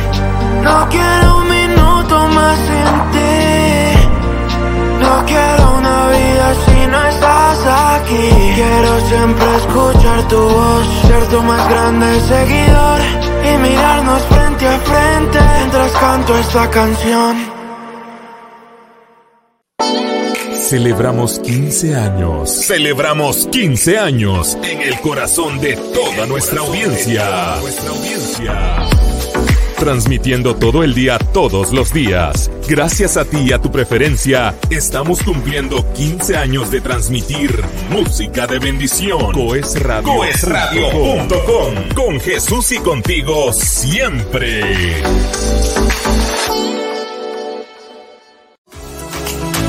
No 0.62 0.88
quiero 0.88 1.38
un 1.38 1.48
minuto 1.48 2.28
más 2.28 2.58
sin 2.58 3.10
ti. 3.12 3.27
No 5.08 5.24
quiero 5.24 5.78
una 5.78 6.08
vida 6.08 6.54
si 6.66 6.86
no 6.86 7.08
estás 7.08 7.58
aquí. 7.66 8.28
Quiero 8.56 9.00
siempre 9.08 9.56
escuchar 9.56 10.28
tu 10.28 10.36
voz, 10.38 10.86
ser 11.06 11.22
tu 11.28 11.42
más 11.44 11.70
grande 11.70 12.20
seguidor 12.20 13.00
y 13.48 13.58
mirarnos 13.58 14.22
frente 14.24 14.68
a 14.68 14.78
frente 14.80 15.38
mientras 15.58 15.92
canto 15.92 16.38
esta 16.38 16.70
canción. 16.70 17.58
Celebramos 20.68 21.38
15 21.38 21.96
años. 21.96 22.50
Celebramos 22.66 23.46
15 23.46 23.98
años 23.98 24.58
en 24.62 24.82
el 24.82 25.00
corazón 25.00 25.58
de 25.60 25.74
toda 25.76 26.26
nuestra 26.26 26.60
audiencia. 26.60 27.54
Transmitiendo 29.78 30.56
todo 30.56 30.82
el 30.82 30.92
día, 30.92 31.18
todos 31.32 31.72
los 31.72 31.92
días. 31.92 32.50
Gracias 32.68 33.16
a 33.16 33.24
ti 33.24 33.38
y 33.46 33.52
a 33.52 33.60
tu 33.60 33.70
preferencia, 33.70 34.56
estamos 34.70 35.22
cumpliendo 35.22 35.90
15 35.92 36.36
años 36.36 36.70
de 36.72 36.80
transmitir 36.80 37.62
música 37.88 38.48
de 38.48 38.58
bendición. 38.58 39.32
Coesradio. 39.32 40.16
Coesradio.com. 40.16 41.74
Con 41.94 42.20
Jesús 42.20 42.72
y 42.72 42.78
contigo 42.78 43.52
siempre. 43.52 45.00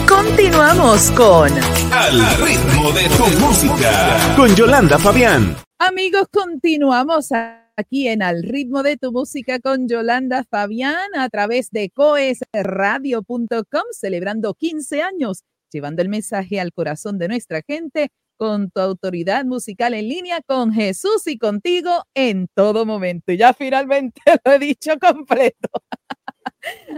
Continuamos 0.08 1.12
con 1.12 1.52
Al 1.93 2.38
ritmo 2.38 2.91
de 2.93 3.10
tu 3.10 3.28
música 3.39 4.17
con 4.36 4.56
Yolanda 4.56 4.98
Fabián. 4.98 5.56
Amigos, 5.78 6.26
continuamos 6.32 7.32
aquí 7.80 8.08
en 8.08 8.22
Al 8.22 8.44
ritmo 8.44 8.84
de 8.84 8.98
tu 8.98 9.12
música 9.12 9.60
con 9.60 9.88
Yolanda 9.88 10.44
Fabián 10.44 11.10
a 11.15 11.30
través 11.30 11.72
de 11.72 11.89
coesradio.com 11.89 13.84
celebrando 13.92 14.54
15 14.54 15.02
años, 15.02 15.44
llevando 15.72 16.02
el 16.02 16.10
mensaje 16.10 16.60
al 16.60 16.74
corazón 16.74 17.18
de 17.18 17.30
nuestra 17.30 17.62
gente 17.65 18.10
con 18.38 18.70
tu 18.72 18.80
autoridad 18.80 19.46
musical 19.46 19.94
en 19.94 20.08
línea, 20.08 20.42
con 20.46 20.72
Jesús 20.74 21.28
y 21.28 21.38
contigo 21.38 22.04
en 22.13 22.48
todo 22.54 22.86
momento. 22.86 23.32
Y 23.32 23.38
ya 23.38 23.54
finalmente 23.54 24.22
lo 24.46 24.52
he 24.54 24.60
dicho 24.60 24.92
completo. 25.00 25.70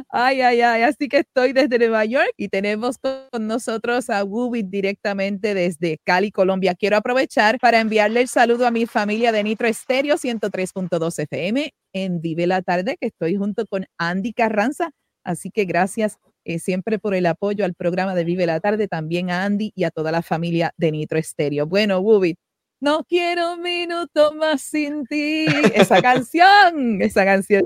Ay, 0.09 0.41
ay, 0.41 0.61
ay. 0.61 0.81
Así 0.83 1.07
que 1.07 1.19
estoy 1.19 1.53
desde 1.53 1.77
Nueva 1.77 2.05
York 2.05 2.31
y 2.37 2.49
tenemos 2.49 2.97
con 2.97 3.47
nosotros 3.47 4.09
a 4.09 4.23
Wubit 4.23 4.67
directamente 4.67 5.53
desde 5.53 5.99
Cali, 6.03 6.31
Colombia. 6.31 6.75
Quiero 6.75 6.97
aprovechar 6.97 7.59
para 7.59 7.79
enviarle 7.79 8.21
el 8.21 8.27
saludo 8.27 8.67
a 8.67 8.71
mi 8.71 8.85
familia 8.85 9.31
de 9.31 9.43
Nitro 9.43 9.67
Estéreo 9.67 10.15
103.2 10.17 11.19
FM 11.19 11.73
en 11.93 12.21
Vive 12.21 12.47
la 12.47 12.61
Tarde, 12.61 12.97
que 12.99 13.07
estoy 13.07 13.35
junto 13.35 13.65
con 13.67 13.85
Andy 13.97 14.33
Carranza. 14.33 14.91
Así 15.23 15.51
que 15.51 15.65
gracias 15.65 16.17
eh, 16.45 16.59
siempre 16.59 16.97
por 16.97 17.13
el 17.13 17.25
apoyo 17.27 17.65
al 17.65 17.75
programa 17.75 18.15
de 18.15 18.23
Vive 18.23 18.45
la 18.45 18.59
Tarde, 18.59 18.87
también 18.87 19.29
a 19.29 19.43
Andy 19.45 19.71
y 19.75 19.83
a 19.83 19.91
toda 19.91 20.11
la 20.11 20.23
familia 20.23 20.73
de 20.77 20.91
Nitro 20.91 21.19
Estéreo. 21.19 21.67
Bueno, 21.67 21.99
Wubit, 21.99 22.37
no 22.79 23.03
quiero 23.03 23.53
un 23.53 23.61
minuto 23.61 24.33
más 24.33 24.61
sin 24.61 25.05
ti. 25.05 25.45
Esa 25.75 26.01
canción, 26.01 27.01
esa 27.01 27.23
canción 27.25 27.63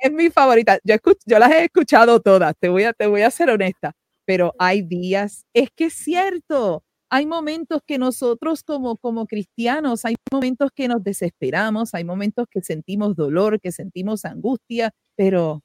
es 0.00 0.12
mi 0.12 0.30
favorita. 0.30 0.78
Yo, 0.84 0.96
yo 1.26 1.38
las 1.38 1.52
he 1.52 1.64
escuchado 1.64 2.20
todas, 2.20 2.54
te 2.58 2.68
voy, 2.68 2.84
a, 2.84 2.92
te 2.92 3.06
voy 3.06 3.22
a 3.22 3.30
ser 3.30 3.50
honesta, 3.50 3.92
pero 4.24 4.54
hay 4.58 4.82
días, 4.82 5.44
es 5.54 5.70
que 5.74 5.86
es 5.86 5.94
cierto, 5.94 6.84
hay 7.10 7.26
momentos 7.26 7.80
que 7.86 7.98
nosotros 7.98 8.62
como, 8.62 8.96
como 8.96 9.26
cristianos, 9.26 10.04
hay 10.04 10.16
momentos 10.32 10.70
que 10.74 10.88
nos 10.88 11.02
desesperamos, 11.04 11.94
hay 11.94 12.04
momentos 12.04 12.46
que 12.50 12.62
sentimos 12.62 13.14
dolor, 13.16 13.60
que 13.60 13.72
sentimos 13.72 14.24
angustia, 14.24 14.92
pero 15.16 15.62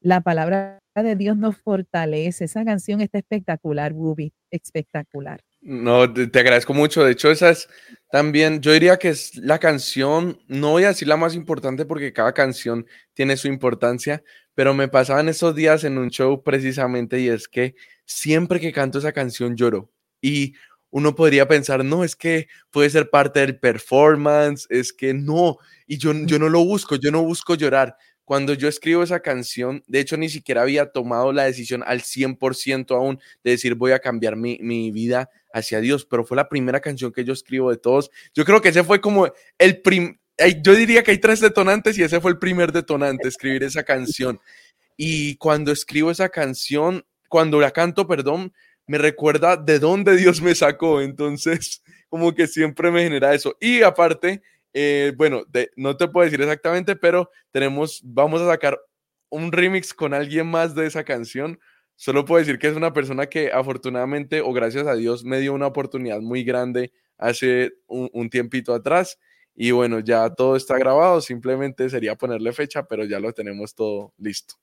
la 0.00 0.20
palabra 0.22 0.80
de 0.96 1.16
Dios 1.16 1.36
nos 1.36 1.56
fortalece. 1.58 2.44
Esa 2.46 2.64
canción 2.64 3.00
está 3.00 3.18
espectacular, 3.18 3.92
Ruby, 3.92 4.32
espectacular. 4.50 5.40
No, 5.60 6.12
te, 6.12 6.38
agradezco 6.38 6.72
mucho. 6.72 7.04
De 7.04 7.12
hecho, 7.12 7.30
esa 7.30 7.50
es 7.50 7.68
también, 8.10 8.60
yo 8.60 8.72
diría 8.72 8.96
que 8.96 9.08
es 9.08 9.36
la 9.36 9.58
canción, 9.58 10.40
no 10.46 10.70
voy 10.70 10.84
a 10.84 10.88
decir 10.88 11.08
la 11.08 11.16
más 11.16 11.34
importante 11.34 11.84
porque 11.84 12.12
cada 12.12 12.32
canción 12.32 12.86
tiene 13.12 13.36
su 13.36 13.48
importancia, 13.48 14.22
pero 14.54 14.72
me 14.72 14.88
pasaban 14.88 15.28
esos 15.28 15.54
días 15.54 15.84
en 15.84 15.98
un 15.98 16.10
show 16.10 16.42
precisamente 16.42 17.20
y 17.20 17.28
es 17.28 17.48
que 17.48 17.74
siempre 18.06 18.60
que 18.60 18.72
canto 18.72 18.98
esa 18.98 19.12
canción 19.12 19.56
lloro. 19.56 19.90
Y 20.22 20.54
uno 20.90 21.14
podría 21.14 21.46
pensar, 21.48 21.84
no, 21.84 22.04
es 22.04 22.16
que 22.16 22.48
puede 22.70 22.88
ser 22.90 23.10
parte 23.10 23.40
del 23.40 23.58
performance, 23.58 24.66
es 24.70 24.92
que 24.92 25.12
no, 25.12 25.58
y 25.86 25.98
yo, 25.98 26.12
yo 26.24 26.38
no 26.38 26.48
lo 26.48 26.64
busco, 26.64 26.96
yo 26.96 27.10
no 27.10 27.22
busco 27.22 27.54
llorar, 27.56 27.96
cuando 28.28 28.52
yo 28.52 28.68
escribo 28.68 29.02
esa 29.02 29.20
canción, 29.20 29.82
de 29.86 30.00
hecho 30.00 30.18
ni 30.18 30.28
siquiera 30.28 30.60
había 30.60 30.92
tomado 30.92 31.32
la 31.32 31.44
decisión 31.44 31.82
al 31.86 32.02
100% 32.02 32.94
aún 32.94 33.18
de 33.42 33.52
decir 33.52 33.74
voy 33.74 33.92
a 33.92 34.00
cambiar 34.00 34.36
mi, 34.36 34.90
vida 34.90 35.30
hacia 35.50 35.80
Dios, 35.80 36.04
pero 36.04 36.26
fue 36.26 36.36
la 36.36 36.46
primera 36.46 36.78
canción 36.78 37.10
que 37.10 37.24
yo 37.24 37.32
escribo 37.32 37.70
de 37.70 37.78
todos. 37.78 38.10
Yo 38.34 38.44
creo 38.44 38.60
que 38.60 38.68
ese 38.68 38.84
fue 38.84 39.00
como 39.00 39.32
el 39.56 39.80
primer, 39.80 40.18
yo 40.62 40.74
diría 40.74 41.02
que 41.02 41.12
hay 41.12 41.16
tres 41.16 41.40
detonantes 41.40 41.96
y 41.96 42.02
ese 42.02 42.20
fue 42.20 42.30
el 42.30 42.38
primer 42.38 42.70
detonante, 42.70 43.28
escribir 43.28 43.62
esa 43.62 43.82
canción. 43.82 44.38
Y 44.98 45.36
cuando 45.36 45.72
escribo 45.72 46.10
esa 46.10 46.28
canción, 46.28 47.06
cuando 47.30 47.58
la 47.58 47.70
canto, 47.70 48.06
perdón, 48.06 48.52
me 48.86 48.98
recuerda 48.98 49.56
de 49.56 49.78
dónde 49.78 50.18
Dios 50.18 50.42
me 50.42 50.54
sacó, 50.54 51.00
entonces 51.00 51.82
como 52.10 52.34
que 52.34 52.46
siempre 52.46 52.90
me 52.90 53.04
genera 53.04 53.32
eso. 53.32 53.56
Y 53.58 53.80
aparte, 53.80 54.42
eh, 54.72 55.12
bueno, 55.16 55.42
no 55.76 55.96
te 55.96 56.08
puedo 56.08 56.24
decir 56.24 56.40
exactamente, 56.40 56.96
pero 56.96 57.30
tenemos, 57.50 58.00
vamos 58.04 58.40
a 58.42 58.46
sacar 58.48 58.78
un 59.30 59.52
remix 59.52 59.92
con 59.94 60.14
alguien 60.14 60.46
más 60.46 60.74
de 60.74 60.86
esa 60.86 61.04
canción. 61.04 61.58
Solo 61.96 62.24
puedo 62.24 62.38
decir 62.38 62.58
que 62.58 62.68
es 62.68 62.76
una 62.76 62.92
persona 62.92 63.26
que 63.26 63.50
afortunadamente 63.52 64.40
o 64.40 64.52
gracias 64.52 64.86
a 64.86 64.94
Dios 64.94 65.24
me 65.24 65.40
dio 65.40 65.52
una 65.52 65.66
oportunidad 65.66 66.20
muy 66.20 66.44
grande 66.44 66.92
hace 67.16 67.72
un, 67.86 68.30
tiempito 68.30 68.72
atrás. 68.72 69.18
Y 69.54 69.72
bueno, 69.72 69.98
ya 69.98 70.30
todo 70.30 70.54
está 70.54 70.78
grabado, 70.78 71.20
simplemente 71.20 71.90
sería 71.90 72.14
ponerle 72.14 72.52
fecha, 72.52 72.84
pero 72.84 73.04
ya 73.04 73.18
lo 73.18 73.32
tenemos 73.32 73.74
todo 73.74 74.12
listo. 74.16 74.54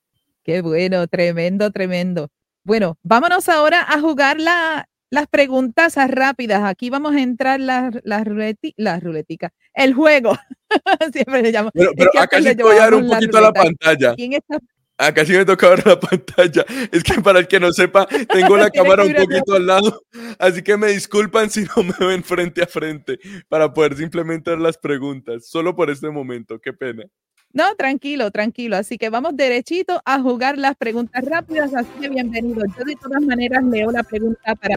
Qué 0.44 0.62
bueno, 0.62 1.06
tremendo, 1.08 1.70
tremendo. 1.72 2.30
Bueno, 2.64 2.98
vámonos 3.04 3.50
ahora 3.50 3.84
a 3.88 4.00
jugar 4.00 4.40
la, 4.40 4.88
las 5.16 5.28
preguntas 5.28 5.96
rápidas. 6.10 6.64
Aquí 6.64 6.90
vamos 6.90 7.16
a 7.16 7.22
entrar 7.22 7.60
las 7.60 7.96
la, 8.04 8.24
la 8.78 9.00
ruletica. 9.00 9.52
El 9.74 9.94
juego. 9.94 10.38
Siempre 11.14 11.42
le 11.42 11.52
llamo. 11.52 11.72
Pero, 11.74 12.12
acá 12.20 12.42
sí 12.42 12.54
voy 12.62 12.76
a 12.76 12.82
dar 12.82 12.94
un 12.94 13.08
poquito 13.08 13.38
a 13.38 13.42
la 13.42 13.54
pantalla. 13.54 14.16
Acá 14.98 15.26
sí 15.26 15.34
me 15.34 15.44
toca 15.44 15.70
ver 15.70 15.86
la 15.86 16.00
pantalla. 16.00 16.66
Es 16.92 17.04
que 17.04 17.22
para 17.22 17.40
el 17.40 17.48
que 17.48 17.60
no 17.60 17.72
sepa, 17.74 18.08
tengo 18.08 18.56
la 18.56 18.70
cámara 18.72 19.04
un 19.04 19.14
poquito 19.14 19.56
al 19.56 19.66
lado. 19.66 20.02
Así 20.40 20.62
que 20.62 20.78
me 20.78 20.88
disculpan 20.88 21.50
si 21.50 21.64
no 21.64 21.84
me 21.84 22.08
ven 22.08 22.24
frente 22.24 22.64
a 22.64 22.68
frente 22.68 23.20
para 23.50 23.74
poder 23.74 23.96
simplemente 23.96 24.52
dar 24.52 24.60
las 24.60 24.78
preguntas. 24.78 25.48
Solo 25.48 25.76
por 25.76 25.90
este 25.90 26.10
momento. 26.10 26.60
Qué 26.60 26.72
pena. 26.72 27.04
No, 27.56 27.74
tranquilo, 27.76 28.32
tranquilo. 28.32 28.76
Así 28.76 28.98
que 28.98 29.10
vamos 29.10 29.38
derechito 29.38 30.02
a 30.04 30.20
jugar 30.20 30.58
las 30.58 30.76
preguntas 30.76 31.24
rápidas. 31.24 31.74
Así 31.74 31.90
que 32.02 32.10
bienvenido. 32.10 32.62
Yo 32.78 32.84
de 32.84 32.98
todas 32.98 33.22
maneras 33.22 33.64
leo 33.64 33.92
la 33.92 34.04
pregunta 34.04 34.56
para 34.56 34.76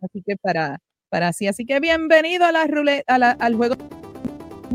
Así 0.00 0.22
que 0.26 0.34
para, 0.38 0.78
para 1.10 1.28
así. 1.28 1.46
Así 1.46 1.66
que 1.66 1.80
bienvenido 1.80 2.46
a 2.46 2.52
la 2.52 2.66
ruleta, 2.66 3.14
al 3.14 3.54
juego 3.54 3.76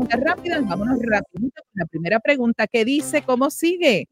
rápido. 0.08 0.64
Vámonos 0.64 1.00
rapidito 1.02 1.62
con 1.62 1.72
la 1.74 1.86
primera 1.86 2.20
pregunta 2.20 2.68
que 2.68 2.84
dice, 2.84 3.22
¿cómo 3.22 3.50
sigue? 3.50 4.06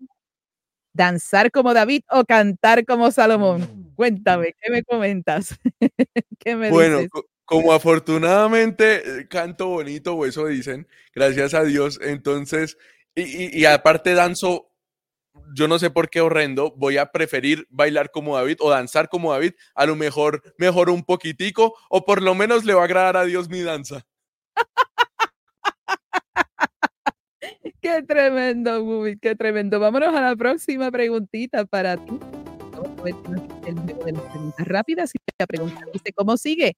¿Danzar 0.92 1.52
como 1.52 1.74
David 1.74 2.02
o 2.10 2.24
cantar 2.24 2.84
como 2.84 3.12
Salomón? 3.12 3.92
Cuéntame, 3.94 4.56
¿qué 4.60 4.72
me 4.72 4.82
comentas? 4.82 5.56
¿Qué 6.40 6.56
me 6.56 6.70
bueno, 6.70 6.98
como 7.48 7.72
afortunadamente 7.72 9.20
eh, 9.20 9.26
canto 9.26 9.68
bonito, 9.68 10.14
o 10.14 10.26
eso 10.26 10.44
dicen, 10.44 10.86
gracias 11.14 11.54
a 11.54 11.64
Dios, 11.64 11.98
entonces, 12.02 12.76
y, 13.14 13.58
y 13.58 13.64
aparte 13.64 14.12
danzo 14.12 14.70
yo 15.54 15.66
no 15.66 15.78
sé 15.78 15.88
por 15.88 16.10
qué 16.10 16.20
horrendo, 16.20 16.74
voy 16.76 16.98
a 16.98 17.06
preferir 17.06 17.66
bailar 17.70 18.10
como 18.10 18.36
David 18.36 18.58
o 18.60 18.68
danzar 18.68 19.08
como 19.08 19.32
David, 19.32 19.54
a 19.74 19.86
lo 19.86 19.96
mejor 19.96 20.42
mejor 20.58 20.90
un 20.90 21.02
poquitico 21.02 21.74
o 21.88 22.04
por 22.04 22.22
lo 22.22 22.34
menos 22.34 22.66
le 22.66 22.74
va 22.74 22.82
a 22.82 22.84
agradar 22.84 23.16
a 23.16 23.24
Dios 23.24 23.48
mi 23.48 23.62
danza. 23.62 24.04
qué 27.80 28.02
tremendo, 28.02 29.04
qué 29.22 29.34
tremendo. 29.36 29.80
Vámonos 29.80 30.14
a 30.14 30.20
la 30.20 30.36
próxima 30.36 30.90
preguntita 30.90 31.64
para 31.64 31.96
ti. 31.96 32.20
Vamos 32.72 32.98
a 32.98 33.02
ver 33.02 33.14
el 33.66 33.86
de 33.86 34.12
las 34.12 34.68
rápidas 34.68 35.12
la 35.38 35.46
pregunta 35.46 35.80
dice, 35.94 36.12
¿cómo 36.12 36.36
sigue? 36.36 36.76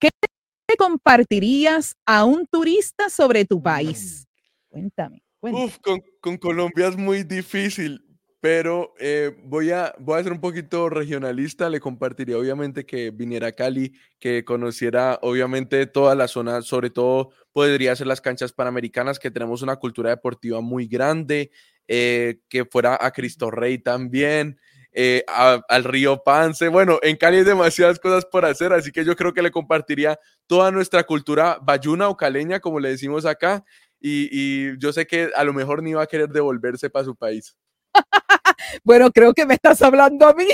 ¿Qué 0.00 0.76
compartirías 0.76 1.96
a 2.06 2.24
un 2.24 2.46
turista 2.46 3.10
sobre 3.10 3.44
tu 3.44 3.62
país? 3.62 4.26
Cuéntame. 4.68 5.22
Uf, 5.40 5.78
con, 6.20 6.36
Colombia 6.36 6.88
es 6.88 6.96
muy 6.96 7.22
difícil, 7.22 8.04
pero 8.40 8.94
eh, 8.98 9.34
voy, 9.44 9.70
a, 9.70 9.94
voy 9.98 10.20
a 10.20 10.22
ser 10.22 10.32
un 10.32 10.40
poquito 10.40 10.88
regionalista. 10.90 11.68
Le 11.70 11.80
compartiría, 11.80 12.38
obviamente, 12.38 12.84
que 12.84 13.10
viniera 13.10 13.48
a 13.48 13.52
Cali, 13.52 13.92
que 14.18 14.44
conociera, 14.44 15.18
obviamente, 15.22 15.86
toda 15.86 16.14
la 16.14 16.28
zona, 16.28 16.62
sobre 16.62 16.90
todo 16.90 17.30
podría 17.52 17.96
ser 17.96 18.06
las 18.06 18.20
canchas 18.20 18.52
panamericanas, 18.52 19.18
que 19.18 19.30
tenemos 19.30 19.62
una 19.62 19.76
cultura 19.76 20.10
deportiva 20.10 20.60
muy 20.60 20.86
grande, 20.86 21.50
eh, 21.88 22.40
que 22.48 22.64
fuera 22.64 22.98
a 23.00 23.10
Cristo 23.10 23.50
Rey 23.50 23.78
también. 23.78 24.58
Eh, 24.92 25.24
al 25.26 25.84
río 25.84 26.22
Pance. 26.24 26.68
Bueno, 26.68 26.98
en 27.02 27.16
Cali 27.16 27.38
hay 27.38 27.44
demasiadas 27.44 28.00
cosas 28.00 28.26
por 28.26 28.44
hacer, 28.44 28.72
así 28.72 28.90
que 28.90 29.04
yo 29.04 29.14
creo 29.14 29.32
que 29.32 29.42
le 29.42 29.52
compartiría 29.52 30.18
toda 30.46 30.70
nuestra 30.72 31.04
cultura 31.04 31.58
bayuna 31.62 32.08
o 32.08 32.16
caleña, 32.16 32.58
como 32.58 32.80
le 32.80 32.90
decimos 32.90 33.24
acá, 33.24 33.64
y, 34.00 34.78
yo 34.78 34.92
sé 34.92 35.06
que 35.06 35.30
a 35.34 35.44
lo 35.44 35.52
mejor 35.52 35.82
ni 35.82 35.92
va 35.92 36.02
a 36.02 36.06
querer 36.06 36.28
devolverse 36.28 36.90
para 36.90 37.04
su 37.04 37.14
país. 37.14 37.56
bueno, 38.84 39.10
creo 39.12 39.32
que 39.34 39.46
me 39.46 39.54
estás 39.54 39.80
hablando 39.82 40.26
a 40.26 40.34
mí. 40.34 40.46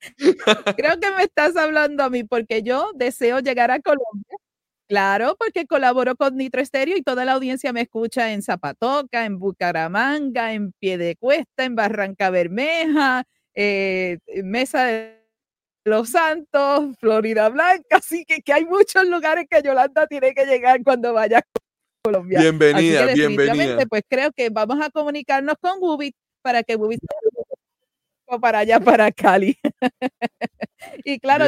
creo 0.76 1.00
que 1.00 1.10
me 1.10 1.24
estás 1.24 1.56
hablando 1.56 2.04
a 2.04 2.10
mí 2.10 2.24
porque 2.24 2.62
yo 2.62 2.92
deseo 2.94 3.40
llegar 3.40 3.70
a 3.70 3.80
Colombia. 3.80 4.38
Claro, 4.86 5.34
porque 5.38 5.66
colaboro 5.66 6.14
con 6.14 6.36
Nitro 6.36 6.60
Estéreo 6.60 6.96
y 6.96 7.02
toda 7.02 7.24
la 7.24 7.32
audiencia 7.32 7.72
me 7.72 7.80
escucha 7.80 8.32
en 8.32 8.42
Zapatoca, 8.42 9.24
en 9.24 9.38
Bucaramanga, 9.38 10.52
en 10.52 10.72
Piedecuesta, 10.72 11.64
en 11.64 11.74
Barranca 11.74 12.28
Bermeja, 12.28 13.24
eh, 13.54 14.18
Mesa 14.42 14.84
de 14.84 15.24
los 15.86 16.10
Santos, 16.10 16.96
Florida 16.98 17.48
Blanca, 17.48 17.96
así 17.96 18.24
que, 18.26 18.42
que 18.42 18.52
hay 18.52 18.64
muchos 18.66 19.06
lugares 19.06 19.46
que 19.48 19.62
Yolanda 19.62 20.06
tiene 20.06 20.34
que 20.34 20.44
llegar 20.44 20.82
cuando 20.82 21.14
vaya 21.14 21.38
a 21.38 21.42
Colombia. 22.02 22.40
Bienvenida, 22.40 23.06
bienvenida. 23.06 23.86
Pues 23.86 24.02
creo 24.08 24.32
que 24.32 24.50
vamos 24.50 24.78
a 24.82 24.90
comunicarnos 24.90 25.56
con 25.60 25.80
Bubit 25.80 26.14
para 26.42 26.62
que 26.62 26.76
Bubit 26.76 27.00
para 28.40 28.60
allá, 28.60 28.80
para 28.80 29.10
Cali. 29.12 29.56
y 31.04 31.18
claro, 31.18 31.46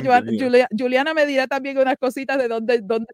Juliana 0.76 1.14
me 1.14 1.26
dirá 1.26 1.46
también 1.46 1.78
unas 1.78 1.96
cositas 1.96 2.38
de 2.38 2.48
dónde, 2.48 2.80
dónde 2.82 3.12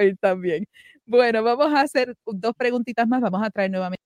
ir 0.00 0.16
también. 0.18 0.66
Bueno, 1.06 1.42
vamos 1.42 1.72
a 1.72 1.82
hacer 1.82 2.14
dos 2.24 2.54
preguntitas 2.56 3.06
más. 3.06 3.20
Vamos 3.20 3.42
a 3.44 3.50
traer 3.50 3.70
nuevamente 3.70 4.02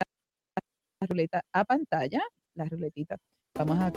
la 1.00 1.07
ruleta 1.07 1.42
a 1.52 1.64
pantalla, 1.64 2.22
la 2.54 2.64
ruletita. 2.64 3.16
Vamos 3.54 3.78
a 3.78 3.92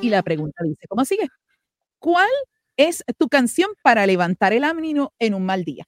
Y 0.00 0.10
la 0.10 0.22
pregunta 0.22 0.62
dice, 0.64 0.86
¿cómo 0.88 1.04
sigue? 1.04 1.26
¿Cuál 1.98 2.30
es 2.76 3.02
tu 3.18 3.28
canción 3.28 3.70
para 3.82 4.06
levantar 4.06 4.52
el 4.52 4.64
ánimo 4.64 5.12
en 5.18 5.34
un 5.34 5.44
mal 5.44 5.64
día? 5.64 5.86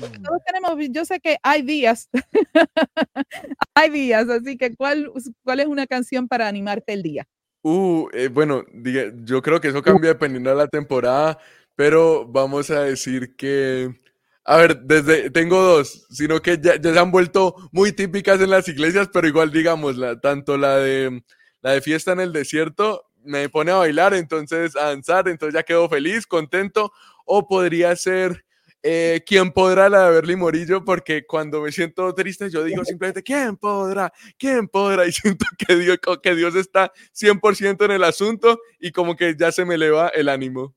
Porque 0.00 0.18
todos 0.18 0.40
tenemos, 0.46 0.76
yo 0.90 1.04
sé 1.04 1.20
que 1.20 1.38
hay 1.42 1.62
días, 1.62 2.08
hay 3.74 3.90
días, 3.90 4.28
así 4.28 4.56
que 4.56 4.74
¿cuál, 4.76 5.10
¿cuál 5.44 5.60
es 5.60 5.66
una 5.66 5.86
canción 5.86 6.28
para 6.28 6.48
animarte 6.48 6.92
el 6.92 7.02
día? 7.02 7.26
Uh, 7.62 8.08
eh, 8.12 8.28
bueno, 8.28 8.64
diga- 8.72 9.12
yo 9.24 9.42
creo 9.42 9.60
que 9.60 9.68
eso 9.68 9.82
cambia 9.82 10.10
dependiendo 10.10 10.50
de 10.50 10.56
la 10.56 10.68
temporada, 10.68 11.38
pero 11.74 12.26
vamos 12.26 12.70
a 12.70 12.82
decir 12.82 13.34
que, 13.36 14.00
a 14.44 14.56
ver, 14.56 14.80
desde, 14.82 15.30
tengo 15.30 15.60
dos, 15.60 16.06
sino 16.10 16.40
que 16.40 16.58
ya, 16.60 16.76
ya 16.80 16.92
se 16.92 16.98
han 16.98 17.10
vuelto 17.10 17.54
muy 17.72 17.92
típicas 17.92 18.40
en 18.40 18.50
las 18.50 18.68
iglesias, 18.68 19.08
pero 19.12 19.28
igual 19.28 19.50
digamos, 19.52 19.96
la, 19.96 20.18
tanto 20.20 20.56
la 20.56 20.76
de, 20.78 21.22
la 21.60 21.72
de 21.72 21.80
fiesta 21.82 22.12
en 22.12 22.20
el 22.20 22.32
desierto 22.32 23.04
me 23.24 23.48
pone 23.48 23.72
a 23.72 23.76
bailar, 23.76 24.14
entonces 24.14 24.74
a 24.76 24.86
danzar, 24.86 25.28
entonces 25.28 25.54
ya 25.54 25.62
quedo 25.64 25.88
feliz, 25.88 26.26
contento, 26.26 26.92
o 27.26 27.46
podría 27.46 27.94
ser 27.96 28.44
eh, 28.90 29.22
¿Quién 29.26 29.52
podrá 29.52 29.90
la 29.90 30.06
de 30.06 30.12
Berly 30.12 30.34
Morillo? 30.34 30.82
Porque 30.82 31.26
cuando 31.26 31.60
me 31.60 31.70
siento 31.70 32.14
triste, 32.14 32.48
yo 32.48 32.64
digo 32.64 32.86
simplemente, 32.86 33.22
¿quién 33.22 33.58
podrá? 33.58 34.10
¿Quién 34.38 34.66
podrá? 34.66 35.06
Y 35.06 35.12
siento 35.12 35.44
que 35.58 35.76
Dios, 35.76 35.98
que 36.22 36.34
Dios 36.34 36.54
está 36.54 36.90
100% 37.12 37.84
en 37.84 37.90
el 37.90 38.02
asunto 38.02 38.58
y 38.78 38.90
como 38.90 39.14
que 39.14 39.36
ya 39.38 39.52
se 39.52 39.66
me 39.66 39.74
eleva 39.74 40.08
el 40.08 40.30
ánimo. 40.30 40.74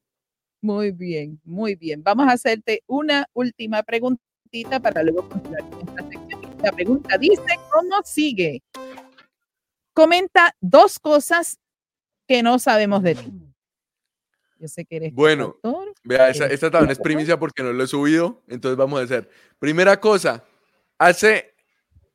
Muy 0.61 0.91
bien, 0.91 1.39
muy 1.45 1.75
bien. 1.75 2.03
Vamos 2.03 2.27
a 2.27 2.33
hacerte 2.33 2.83
una 2.85 3.27
última 3.31 3.81
preguntita 3.81 4.81
para 4.81 5.03
luego 5.03 5.29
continuar 5.29 5.69
con 5.69 5.87
esta 5.87 6.09
sección. 6.09 6.41
La 6.61 6.71
pregunta 6.73 7.17
dice, 7.17 7.59
¿cómo 7.71 7.95
sigue? 8.03 8.61
Comenta 9.93 10.53
dos 10.59 10.99
cosas 10.99 11.59
que 12.27 12.43
no 12.43 12.59
sabemos 12.59 13.03
de 13.03 13.15
ti. 13.15 13.50
Yo 14.61 14.67
sé 14.67 14.85
que 14.85 14.97
eres 14.97 15.13
Bueno. 15.13 15.57
Vea, 16.03 16.29
eres 16.29 16.39
esta 16.39 16.69
también 16.69 16.91
es 16.91 16.99
primicia 16.99 17.39
porque 17.39 17.63
no 17.63 17.73
lo 17.73 17.83
he 17.83 17.87
subido, 17.87 18.43
entonces 18.47 18.77
vamos 18.77 19.01
a 19.01 19.03
hacer. 19.03 19.27
Primera 19.57 19.99
cosa, 19.99 20.43
hace 20.99 21.55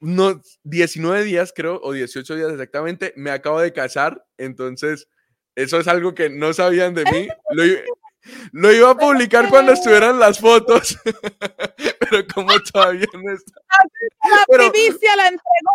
unos 0.00 0.60
19 0.62 1.24
días, 1.24 1.52
creo, 1.54 1.80
o 1.82 1.92
18 1.92 2.36
días 2.36 2.52
exactamente, 2.52 3.12
me 3.16 3.32
acabo 3.32 3.60
de 3.60 3.72
casar, 3.72 4.24
entonces 4.38 5.08
eso 5.56 5.80
es 5.80 5.88
algo 5.88 6.14
que 6.14 6.30
no 6.30 6.52
sabían 6.52 6.94
de 6.94 7.04
mí. 7.10 7.28
Lo, 7.50 7.64
lo 8.52 8.72
iba 8.72 8.90
a 8.90 8.96
publicar 8.96 9.48
cuando 9.48 9.72
estuvieran 9.72 10.18
las 10.20 10.38
fotos, 10.38 10.96
pero 12.00 12.24
como 12.32 12.52
todavía 12.60 13.06
no 13.12 13.32
está. 13.32 13.52
La 14.30 14.44
Pero- 14.48 14.70
primicia 14.70 15.16
la 15.16 15.28
entregó, 15.28 15.72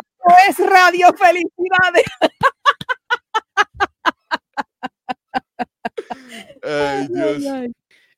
es 0.49 0.57
Radio 0.69 1.13
Felicidades. 1.13 2.05
Ay, 6.63 7.07
Dios. 7.07 7.71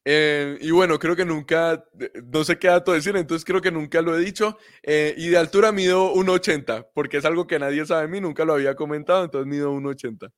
Eh, 0.05 0.57
y 0.59 0.71
bueno, 0.71 0.99
creo 0.99 1.15
que 1.15 1.23
nunca, 1.23 1.85
eh, 1.99 2.11
no 2.25 2.43
sé 2.43 2.59
qué 2.59 2.67
dato 2.67 2.91
decir, 2.91 3.15
entonces 3.15 3.45
creo 3.45 3.61
que 3.61 3.71
nunca 3.71 4.01
lo 4.01 4.17
he 4.17 4.23
dicho. 4.23 4.57
Eh, 4.81 5.13
y 5.17 5.29
de 5.29 5.37
altura 5.37 5.71
mido 5.71 6.13
1,80, 6.13 6.87
porque 6.93 7.17
es 7.17 7.25
algo 7.25 7.47
que 7.47 7.59
nadie 7.59 7.85
sabe 7.85 8.03
de 8.03 8.07
mí, 8.09 8.19
nunca 8.19 8.43
lo 8.43 8.53
había 8.53 8.75
comentado, 8.75 9.23
entonces 9.23 9.47
mido 9.47 9.73
1,80. 9.73 10.31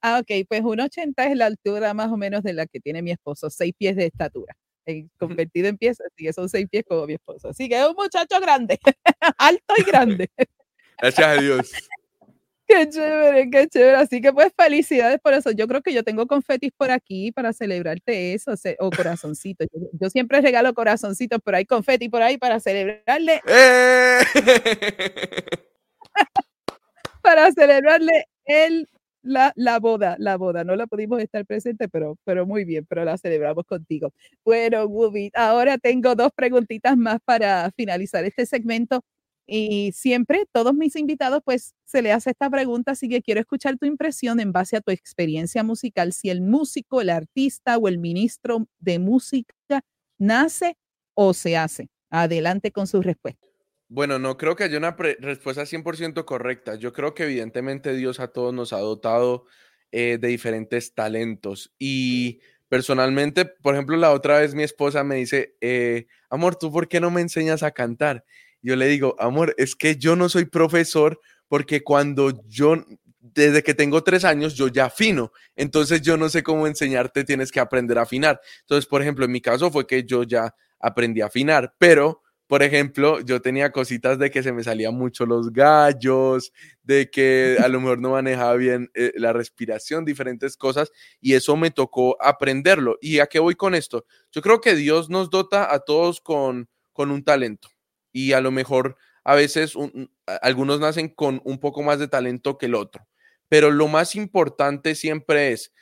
Ah, 0.00 0.20
ok, 0.20 0.46
pues 0.48 0.62
1,80 0.62 1.30
es 1.30 1.36
la 1.36 1.46
altura 1.46 1.92
más 1.94 2.12
o 2.12 2.16
menos 2.16 2.44
de 2.44 2.52
la 2.52 2.66
que 2.66 2.78
tiene 2.78 3.02
mi 3.02 3.10
esposo, 3.10 3.50
seis 3.50 3.72
pies 3.76 3.96
de 3.96 4.06
estatura. 4.06 4.54
Eh, 4.86 5.06
convertido 5.18 5.68
en 5.68 5.76
pies, 5.76 6.00
así 6.00 6.24
que 6.24 6.32
son 6.32 6.48
seis 6.48 6.66
pies 6.70 6.84
como 6.88 7.06
mi 7.06 7.14
esposo. 7.14 7.48
Así 7.48 7.68
que 7.68 7.78
es 7.78 7.86
un 7.86 7.94
muchacho 7.94 8.40
grande, 8.40 8.78
alto 9.38 9.74
y 9.76 9.82
grande. 9.82 10.30
Gracias 10.98 11.26
a 11.26 11.40
Dios. 11.40 11.72
Qué 12.68 12.86
chévere, 12.90 13.48
qué 13.50 13.66
chévere. 13.66 13.96
Así 13.96 14.20
que 14.20 14.30
pues 14.30 14.52
felicidades 14.54 15.18
por 15.20 15.32
eso. 15.32 15.50
Yo 15.52 15.66
creo 15.66 15.80
que 15.80 15.94
yo 15.94 16.02
tengo 16.04 16.26
confetis 16.26 16.70
por 16.76 16.90
aquí 16.90 17.32
para 17.32 17.54
celebrarte 17.54 18.34
eso, 18.34 18.52
o 18.78 18.90
corazoncitos. 18.90 19.66
Yo, 19.72 19.88
yo 19.98 20.10
siempre 20.10 20.42
regalo 20.42 20.74
corazoncitos, 20.74 21.38
pero 21.42 21.56
hay 21.56 21.64
confeti 21.64 22.10
por 22.10 22.20
ahí 22.22 22.36
para 22.36 22.60
celebrarle, 22.60 23.40
¡Eh! 23.48 24.18
para 27.22 27.50
celebrarle 27.52 28.26
el, 28.46 28.88
la, 29.22 29.52
la 29.56 29.78
boda, 29.80 30.16
la 30.18 30.36
boda. 30.36 30.64
No 30.64 30.76
la 30.76 30.86
pudimos 30.86 31.20
estar 31.20 31.44
presente, 31.46 31.88
pero, 31.88 32.16
pero 32.24 32.46
muy 32.46 32.64
bien, 32.64 32.86
pero 32.88 33.04
la 33.04 33.16
celebramos 33.18 33.64
contigo. 33.66 34.12
Bueno, 34.44 34.86
Wubi, 34.86 35.30
ahora 35.34 35.78
tengo 35.78 36.14
dos 36.16 36.30
preguntitas 36.34 36.96
más 36.96 37.18
para 37.24 37.70
finalizar 37.76 38.24
este 38.24 38.46
segmento. 38.46 39.02
Y 39.50 39.92
siempre, 39.92 40.44
todos 40.52 40.74
mis 40.74 40.94
invitados, 40.94 41.40
pues 41.42 41.74
se 41.84 42.02
le 42.02 42.12
hace 42.12 42.30
esta 42.30 42.50
pregunta, 42.50 42.92
así 42.92 43.08
que 43.08 43.22
quiero 43.22 43.40
escuchar 43.40 43.78
tu 43.78 43.86
impresión 43.86 44.40
en 44.40 44.52
base 44.52 44.76
a 44.76 44.82
tu 44.82 44.90
experiencia 44.90 45.64
musical, 45.64 46.12
si 46.12 46.28
el 46.28 46.42
músico, 46.42 47.00
el 47.00 47.08
artista 47.08 47.78
o 47.78 47.88
el 47.88 47.96
ministro 47.96 48.68
de 48.78 48.98
música 48.98 49.54
nace 50.18 50.76
o 51.14 51.32
se 51.32 51.56
hace. 51.56 51.88
Adelante 52.10 52.72
con 52.72 52.86
su 52.86 53.00
respuesta. 53.00 53.46
Bueno, 53.88 54.18
no 54.18 54.36
creo 54.36 54.54
que 54.54 54.64
haya 54.64 54.76
una 54.76 54.94
respuesta 55.18 55.64
100% 55.64 56.26
correcta. 56.26 56.74
Yo 56.74 56.92
creo 56.92 57.14
que 57.14 57.24
evidentemente 57.24 57.94
Dios 57.94 58.20
a 58.20 58.28
todos 58.28 58.52
nos 58.52 58.74
ha 58.74 58.78
dotado 58.80 59.46
eh, 59.92 60.18
de 60.20 60.28
diferentes 60.28 60.94
talentos. 60.94 61.74
Y 61.78 62.40
personalmente, 62.68 63.46
por 63.46 63.74
ejemplo, 63.74 63.96
la 63.96 64.12
otra 64.12 64.40
vez 64.40 64.54
mi 64.54 64.62
esposa 64.62 65.04
me 65.04 65.14
dice, 65.16 65.56
eh, 65.62 66.06
amor, 66.28 66.56
¿tú 66.56 66.70
por 66.70 66.86
qué 66.88 67.00
no 67.00 67.10
me 67.10 67.22
enseñas 67.22 67.62
a 67.62 67.70
cantar? 67.70 68.26
Yo 68.62 68.76
le 68.76 68.86
digo, 68.86 69.14
amor, 69.18 69.54
es 69.58 69.74
que 69.74 69.96
yo 69.96 70.16
no 70.16 70.28
soy 70.28 70.44
profesor 70.46 71.20
porque 71.48 71.82
cuando 71.82 72.42
yo, 72.46 72.76
desde 73.20 73.62
que 73.62 73.74
tengo 73.74 74.02
tres 74.04 74.24
años, 74.24 74.54
yo 74.54 74.68
ya 74.68 74.86
afino. 74.86 75.32
Entonces 75.56 76.02
yo 76.02 76.16
no 76.16 76.28
sé 76.28 76.42
cómo 76.42 76.66
enseñarte, 76.66 77.24
tienes 77.24 77.50
que 77.50 77.60
aprender 77.60 77.98
a 77.98 78.02
afinar. 78.02 78.40
Entonces, 78.60 78.86
por 78.86 79.02
ejemplo, 79.02 79.24
en 79.24 79.32
mi 79.32 79.40
caso 79.40 79.70
fue 79.70 79.86
que 79.86 80.04
yo 80.04 80.22
ya 80.24 80.54
aprendí 80.80 81.20
a 81.20 81.26
afinar, 81.26 81.74
pero 81.78 82.22
por 82.48 82.62
ejemplo, 82.62 83.20
yo 83.20 83.42
tenía 83.42 83.72
cositas 83.72 84.18
de 84.18 84.30
que 84.30 84.42
se 84.42 84.52
me 84.52 84.64
salían 84.64 84.94
mucho 84.94 85.26
los 85.26 85.52
gallos, 85.52 86.50
de 86.82 87.10
que 87.10 87.58
a 87.62 87.68
lo 87.68 87.78
mejor 87.78 88.00
no 88.00 88.12
manejaba 88.12 88.54
bien 88.54 88.90
eh, 88.94 89.12
la 89.16 89.34
respiración, 89.34 90.06
diferentes 90.06 90.56
cosas, 90.56 90.90
y 91.20 91.34
eso 91.34 91.58
me 91.58 91.70
tocó 91.70 92.16
aprenderlo. 92.22 92.96
¿Y 93.02 93.18
a 93.18 93.26
qué 93.26 93.38
voy 93.38 93.54
con 93.54 93.74
esto? 93.74 94.06
Yo 94.32 94.40
creo 94.40 94.62
que 94.62 94.74
Dios 94.74 95.10
nos 95.10 95.28
dota 95.28 95.72
a 95.72 95.80
todos 95.80 96.22
con, 96.22 96.70
con 96.94 97.10
un 97.10 97.22
talento, 97.22 97.68
y 98.26 98.32
a 98.32 98.40
lo 98.40 98.50
mejor 98.50 98.96
a 99.24 99.34
veces 99.34 99.76
un- 99.76 100.10
algunos 100.42 100.80
nacen 100.80 101.08
con 101.08 101.40
un 101.44 101.58
poco 101.58 101.82
más 101.82 101.98
de 101.98 102.08
talento 102.08 102.58
que 102.58 102.66
el 102.66 102.74
otro, 102.74 103.06
pero 103.48 103.70
lo 103.70 103.88
más 103.88 104.14
importante 104.16 104.94
siempre 104.94 105.52
es 105.52 105.72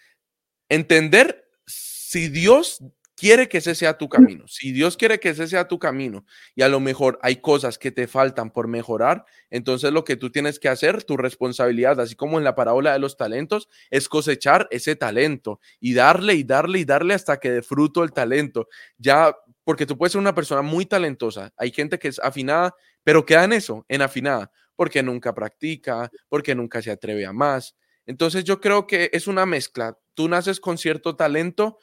entender 0.69 1.49
si 1.67 2.29
Dios 2.29 2.79
quiere 3.17 3.49
que 3.49 3.59
ese 3.59 3.75
sea 3.75 3.97
tu 3.97 4.09
camino, 4.11 4.47
si 4.47 4.73
Dios 4.73 4.97
quiere 4.99 5.19
que 5.19 5.31
ese 5.31 5.47
sea 5.47 5.69
tu 5.69 5.79
camino 5.79 6.27
y 6.55 6.61
a 6.63 6.69
lo 6.69 6.81
mejor 6.81 7.19
hay 7.23 7.37
cosas 7.37 7.79
que 7.79 7.91
te 7.91 8.07
faltan 8.07 8.51
por 8.51 8.69
mejorar, 8.69 9.25
entonces 9.49 9.91
lo 9.91 10.05
que 10.05 10.17
tú 10.17 10.31
tienes 10.31 10.59
que 10.59 10.69
hacer, 10.69 11.03
tu 11.03 11.17
responsabilidad, 11.17 11.99
así 11.99 12.15
como 12.15 12.37
en 12.37 12.45
la 12.45 12.55
parábola 12.55 12.93
de 12.93 12.99
los 12.99 13.17
talentos, 13.17 13.69
es 13.91 14.09
cosechar 14.11 14.69
ese 14.71 14.97
talento 14.97 15.61
y 15.81 15.95
darle 15.95 16.35
y 16.35 16.45
darle 16.45 16.81
y 16.81 16.85
darle 16.85 17.15
hasta 17.15 17.39
que 17.39 17.51
dé 17.51 17.63
fruto 17.63 18.05
el 18.05 18.13
talento. 18.13 18.69
Ya, 18.99 19.35
porque 19.67 19.85
tú 19.85 19.99
puedes 19.99 20.13
ser 20.13 20.21
una 20.21 20.33
persona 20.33 20.63
muy 20.63 20.87
talentosa, 20.87 21.53
hay 21.57 21.73
gente 21.73 21.99
que 21.99 22.07
es 22.07 22.21
afinada, 22.21 22.77
pero 23.03 23.27
queda 23.27 23.43
en 23.43 23.53
eso, 23.53 23.85
en 23.89 24.01
afinada, 24.01 24.53
porque 24.77 25.03
nunca 25.03 25.35
practica, 25.35 26.09
porque 26.29 26.55
nunca 26.55 26.81
se 26.81 26.93
atreve 26.93 27.27
a 27.27 27.33
más. 27.33 27.75
Entonces 28.07 28.45
yo 28.45 28.61
creo 28.61 28.87
que 28.87 29.11
es 29.13 29.27
una 29.27 29.45
mezcla. 29.45 29.99
Tú 30.15 30.29
naces 30.29 30.61
con 30.61 30.79
cierto 30.79 31.17
talento, 31.17 31.81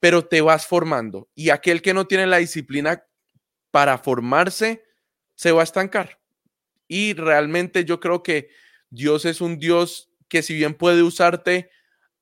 pero 0.00 0.26
te 0.26 0.40
vas 0.40 0.66
formando. 0.66 1.28
Y 1.36 1.50
aquel 1.50 1.80
que 1.80 1.94
no 1.94 2.08
tiene 2.08 2.26
la 2.26 2.38
disciplina 2.38 3.06
para 3.70 3.98
formarse, 3.98 4.82
se 5.36 5.52
va 5.52 5.60
a 5.60 5.64
estancar. 5.64 6.18
Y 6.88 7.14
realmente 7.14 7.84
yo 7.84 8.00
creo 8.00 8.24
que 8.24 8.48
Dios 8.90 9.26
es 9.26 9.40
un 9.40 9.60
Dios 9.60 10.10
que 10.26 10.42
si 10.42 10.54
bien 10.54 10.74
puede 10.74 11.04
usarte, 11.04 11.70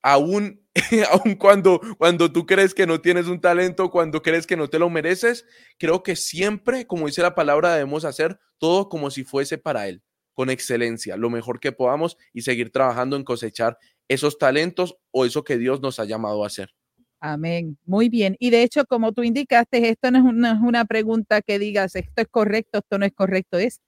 aún, 0.03 0.60
aún 1.11 1.35
cuando, 1.35 1.81
cuando 1.99 2.33
tú 2.33 2.47
crees 2.47 2.75
que 2.75 2.87
no 2.87 3.01
tienes 3.01 3.27
un 3.27 3.41
talento, 3.41 3.91
cuando 3.91 4.23
crees 4.23 4.47
que 4.47 4.57
no 4.57 4.69
te 4.69 4.79
lo 4.79 4.89
mereces, 4.89 5.45
creo 5.79 6.03
que 6.03 6.17
siempre, 6.17 6.87
como 6.87 7.07
dice 7.07 7.23
la 7.23 7.35
palabra, 7.35 7.75
debemos 7.75 8.05
hacer 8.05 8.39
todo 8.59 8.89
como 8.89 9.11
si 9.11 9.25
fuese 9.25 9.59
para 9.59 9.89
Él, 9.89 10.03
con 10.35 10.51
excelencia, 10.51 11.17
lo 11.17 11.31
mejor 11.31 11.59
que 11.59 11.73
podamos 11.73 12.17
y 12.33 12.43
seguir 12.43 12.71
trabajando 12.71 13.17
en 13.17 13.25
cosechar 13.25 13.79
esos 14.09 14.39
talentos 14.39 14.97
o 15.11 15.25
eso 15.25 15.45
que 15.45 15.59
Dios 15.59 15.81
nos 15.81 15.99
ha 15.99 16.05
llamado 16.05 16.45
a 16.45 16.47
hacer. 16.47 16.71
Amén. 17.21 17.77
Muy 17.85 18.09
bien. 18.09 18.37
Y 18.39 18.51
de 18.51 18.63
hecho, 18.63 18.85
como 18.87 19.13
tú 19.13 19.23
indicaste, 19.23 19.91
esto 19.91 20.11
no 20.11 20.19
es 20.19 20.25
una, 20.25 20.53
es 20.53 20.61
una 20.63 20.85
pregunta 20.85 21.43
que 21.43 21.59
digas, 21.59 21.95
esto 21.95 22.23
es 22.23 22.29
correcto, 22.29 22.79
esto 22.79 22.99
no 22.99 23.05
es 23.05 23.13
correcto. 23.13 23.59
Es 23.59 23.81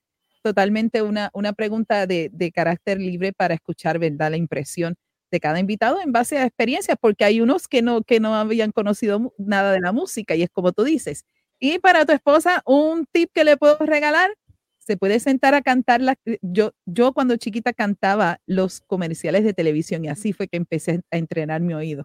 totalmente 0.42 1.00
una, 1.00 1.30
una 1.32 1.52
pregunta 1.54 2.06
de, 2.06 2.28
de 2.30 2.52
carácter 2.52 2.98
libre 2.98 3.32
para 3.32 3.54
escuchar, 3.54 3.98
¿verdad? 3.98 4.32
La 4.32 4.36
impresión 4.36 4.96
de 5.32 5.40
cada 5.40 5.58
invitado 5.58 6.00
en 6.00 6.12
base 6.12 6.38
a 6.38 6.44
experiencias, 6.44 6.96
porque 7.00 7.24
hay 7.24 7.40
unos 7.40 7.66
que 7.66 7.82
no, 7.82 8.02
que 8.02 8.20
no 8.20 8.36
habían 8.36 8.70
conocido 8.70 9.34
nada 9.38 9.72
de 9.72 9.80
la 9.80 9.90
música 9.90 10.36
y 10.36 10.42
es 10.42 10.50
como 10.50 10.70
tú 10.72 10.84
dices. 10.84 11.24
Y 11.58 11.80
para 11.80 12.04
tu 12.04 12.12
esposa, 12.12 12.62
un 12.66 13.06
tip 13.10 13.30
que 13.34 13.42
le 13.42 13.56
puedo 13.56 13.78
regalar, 13.78 14.30
se 14.78 14.96
puede 14.96 15.20
sentar 15.20 15.54
a 15.54 15.62
cantar. 15.62 16.00
La, 16.00 16.16
yo, 16.42 16.72
yo 16.86 17.12
cuando 17.12 17.36
chiquita 17.36 17.72
cantaba 17.72 18.40
los 18.46 18.80
comerciales 18.82 19.42
de 19.44 19.54
televisión 19.54 20.04
y 20.04 20.08
así 20.08 20.32
fue 20.32 20.48
que 20.48 20.56
empecé 20.58 21.00
a 21.10 21.16
entrenar 21.16 21.60
mi 21.60 21.74
oído. 21.74 22.04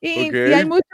Y, 0.00 0.30
hay 0.30 0.64
muchos 0.64 0.84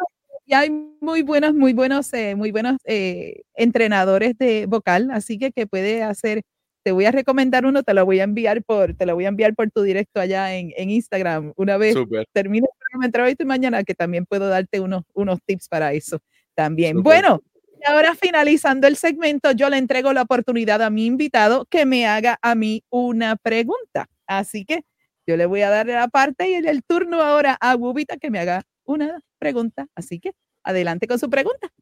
y 0.47 0.55
hay 0.55 0.71
muy 1.01 1.23
buenos, 1.23 1.55
muy 1.55 1.73
buenos, 1.73 2.13
eh, 2.13 2.35
muy 2.35 2.53
buenos 2.53 2.77
eh, 2.85 3.43
entrenadores 3.55 4.37
de 4.39 4.67
vocal, 4.67 5.11
así 5.11 5.39
que 5.39 5.53
que 5.53 5.67
puede 5.67 6.03
hacer. 6.03 6.43
Te 6.85 6.93
voy 6.93 7.07
a 7.07 7.11
recomendar 7.11 7.65
uno, 7.65 7.83
te 7.83 7.95
lo 7.95 8.05
voy 8.05 8.21
a 8.21 8.25
enviar 8.25 8.63
por, 8.63 8.95
te 8.95 9.07
lo 9.07 9.15
voy 9.15 9.25
a 9.25 9.29
enviar 9.29 9.55
por 9.55 9.71
tu 9.71 9.83
directo 9.83 10.21
allá 10.21 10.55
en, 10.55 10.73
en 10.77 10.91
Instagram. 10.91 11.55
Una 11.57 11.79
vez 11.79 11.97
termine 12.33 12.67
el 12.67 13.01
programa 13.01 13.35
y 13.39 13.45
mañana, 13.47 13.85
que 13.85 13.95
también 13.95 14.27
puedo 14.27 14.49
darte 14.49 14.81
unos, 14.81 15.05
unos 15.15 15.41
tips 15.47 15.69
para 15.69 15.95
eso 15.95 16.21
también. 16.55 17.03
Bueno, 17.03 17.41
ahora 17.87 18.15
finalizando 18.15 18.87
el 18.87 18.97
segmento, 18.97 19.53
yo 19.53 19.71
le 19.71 19.79
entrego 19.79 20.13
la 20.13 20.23
oportunidad 20.23 20.83
a 20.83 20.91
mi 20.91 21.07
invitado 21.07 21.67
que 21.71 21.87
me 21.87 22.07
haga 22.07 22.39
a 22.43 22.55
mí 22.55 22.85
una 22.91 23.37
pregunta. 23.37 24.09
Así 24.27 24.67
que 24.67 24.85
yo 25.27 25.39
le 25.39 25.47
voy 25.47 25.63
a 25.63 25.71
dar 25.71 25.87
la 25.87 26.09
parte 26.09 26.51
y 26.51 26.55
el 26.55 26.83
turno 26.85 27.23
ahora 27.23 27.57
a 27.61 27.77
Bubita 27.77 28.19
que 28.19 28.31
me 28.31 28.41
haga 28.41 28.63
una 28.85 29.21
pregunta. 29.39 29.87
Así 29.95 30.21
que 30.21 30.33
adelante 30.63 31.07
con 31.07 31.19
su 31.19 31.31
pregunta. 31.31 31.73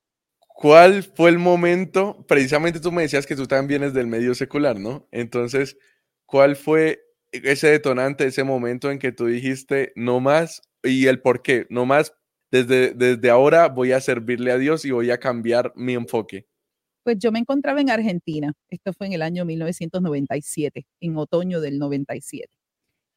¿Cuál 0.63 1.03
fue 1.03 1.31
el 1.31 1.41
momento? 1.41 2.25
Precisamente 2.29 2.79
tú 2.79 2.93
me 2.93 3.03
decías 3.03 3.27
que 3.27 3.35
tú 3.35 3.49
también 3.49 3.81
vienes 3.81 3.95
del 3.95 4.07
medio 4.07 4.33
secular, 4.33 4.79
¿no? 4.79 5.09
Entonces, 5.11 5.77
¿cuál 6.25 6.55
fue 6.55 7.03
ese 7.33 7.67
detonante, 7.67 8.27
ese 8.27 8.45
momento 8.45 8.93
en 8.93 9.01
que 9.01 9.11
tú 9.11 9.27
dijiste 9.27 9.93
no 9.97 10.21
más 10.21 10.63
y 10.85 11.09
el 11.09 11.21
por 11.21 11.43
qué? 11.43 11.67
No 11.69 11.85
más 11.85 12.15
desde, 12.53 12.93
desde 12.95 13.29
ahora 13.29 13.67
voy 13.71 13.91
a 13.91 14.01
servirle 14.01 14.53
a 14.53 14.59
Dios 14.59 14.85
y 14.85 14.93
voy 14.93 15.11
a 15.11 15.19
cambiar 15.19 15.73
mi 15.75 15.95
enfoque? 15.95 16.47
Pues 17.03 17.19
yo 17.19 17.33
me 17.33 17.41
encontraba 17.41 17.81
en 17.81 17.91
Argentina. 17.91 18.53
Esto 18.71 18.93
fue 18.93 19.09
en 19.09 19.15
el 19.15 19.23
año 19.23 19.45
1997, 19.45 20.87
en 21.01 21.17
otoño 21.17 21.61
del 21.61 21.81
97. 21.81 22.62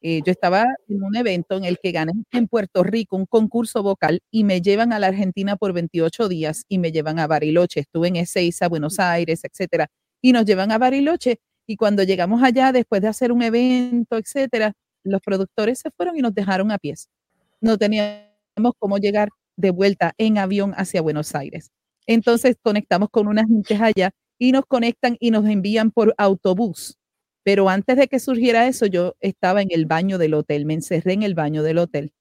Eh, 0.08 0.22
yo 0.24 0.32
estaba 0.32 0.68
en 0.88 1.02
un 1.02 1.16
evento 1.16 1.58
en 1.58 1.66
el 1.66 1.80
que 1.80 1.92
gané 1.92 2.12
en 2.32 2.48
Puerto 2.48 2.84
Rico 2.84 3.16
un 3.16 3.26
concurso 3.26 3.82
vocal 3.82 4.22
y 4.30 4.44
me 4.44 4.62
llevan 4.62 4.94
a 4.94 5.00
la 5.00 5.08
Argentina 5.08 5.56
por 5.56 5.74
28 5.74 6.30
días 6.30 6.64
y 6.70 6.78
me 6.78 6.92
llevan 6.92 7.18
a 7.18 7.26
Bariloche. 7.26 7.80
Estuve 7.80 8.10
en 8.10 8.18
Ezeiza, 8.18 8.68
Buenos 8.68 9.00
Aires, 9.00 9.42
etcétera. 9.44 9.88
Y 10.22 10.32
nos 10.32 10.46
llevan 10.46 10.72
a 10.72 10.78
Bariloche 10.78 11.40
y 11.66 11.76
cuando 11.76 12.04
llegamos 12.04 12.44
allá, 12.44 12.72
después 12.72 13.02
de 13.02 13.08
hacer 13.08 13.32
un 13.32 13.42
evento, 13.42 14.20
etcétera, 14.20 14.74
los 15.04 15.22
productores 15.22 15.80
se 15.80 15.90
fueron 15.90 16.16
y 16.16 16.22
nos 16.22 16.36
dejaron 16.36 16.72
a 16.72 16.78
pies. 16.78 17.10
No 17.60 17.76
teníamos 17.80 18.74
cómo 18.78 19.00
llegar 19.00 19.30
de 19.58 19.72
vuelta 19.72 20.14
en 20.20 20.38
avión 20.38 20.76
hacia 20.78 21.02
Buenos 21.02 21.34
Aires. 21.34 21.72
Entonces 22.06 22.58
conectamos 22.62 23.10
con 23.10 23.28
unas 23.28 23.48
gentes 23.48 23.82
allá 23.82 24.12
y 24.38 24.52
nos 24.52 24.68
conectan 24.68 25.18
y 25.20 25.32
nos 25.32 25.48
envían 25.48 25.90
por 25.90 26.14
autobús. 26.20 26.96
Pero 27.46 27.70
antes 27.70 27.96
de 27.96 28.08
que 28.08 28.20
surgiera 28.20 28.68
eso, 28.68 28.88
yo 28.88 29.16
estaba 29.20 29.62
en 29.62 29.68
el 29.70 29.86
baño 29.86 30.18
del 30.18 30.34
hotel, 30.34 30.66
me 30.66 30.74
encerré 30.74 31.14
en 31.14 31.22
el 31.22 31.36
baño 31.36 31.62
del 31.62 31.78
hotel 31.78 32.12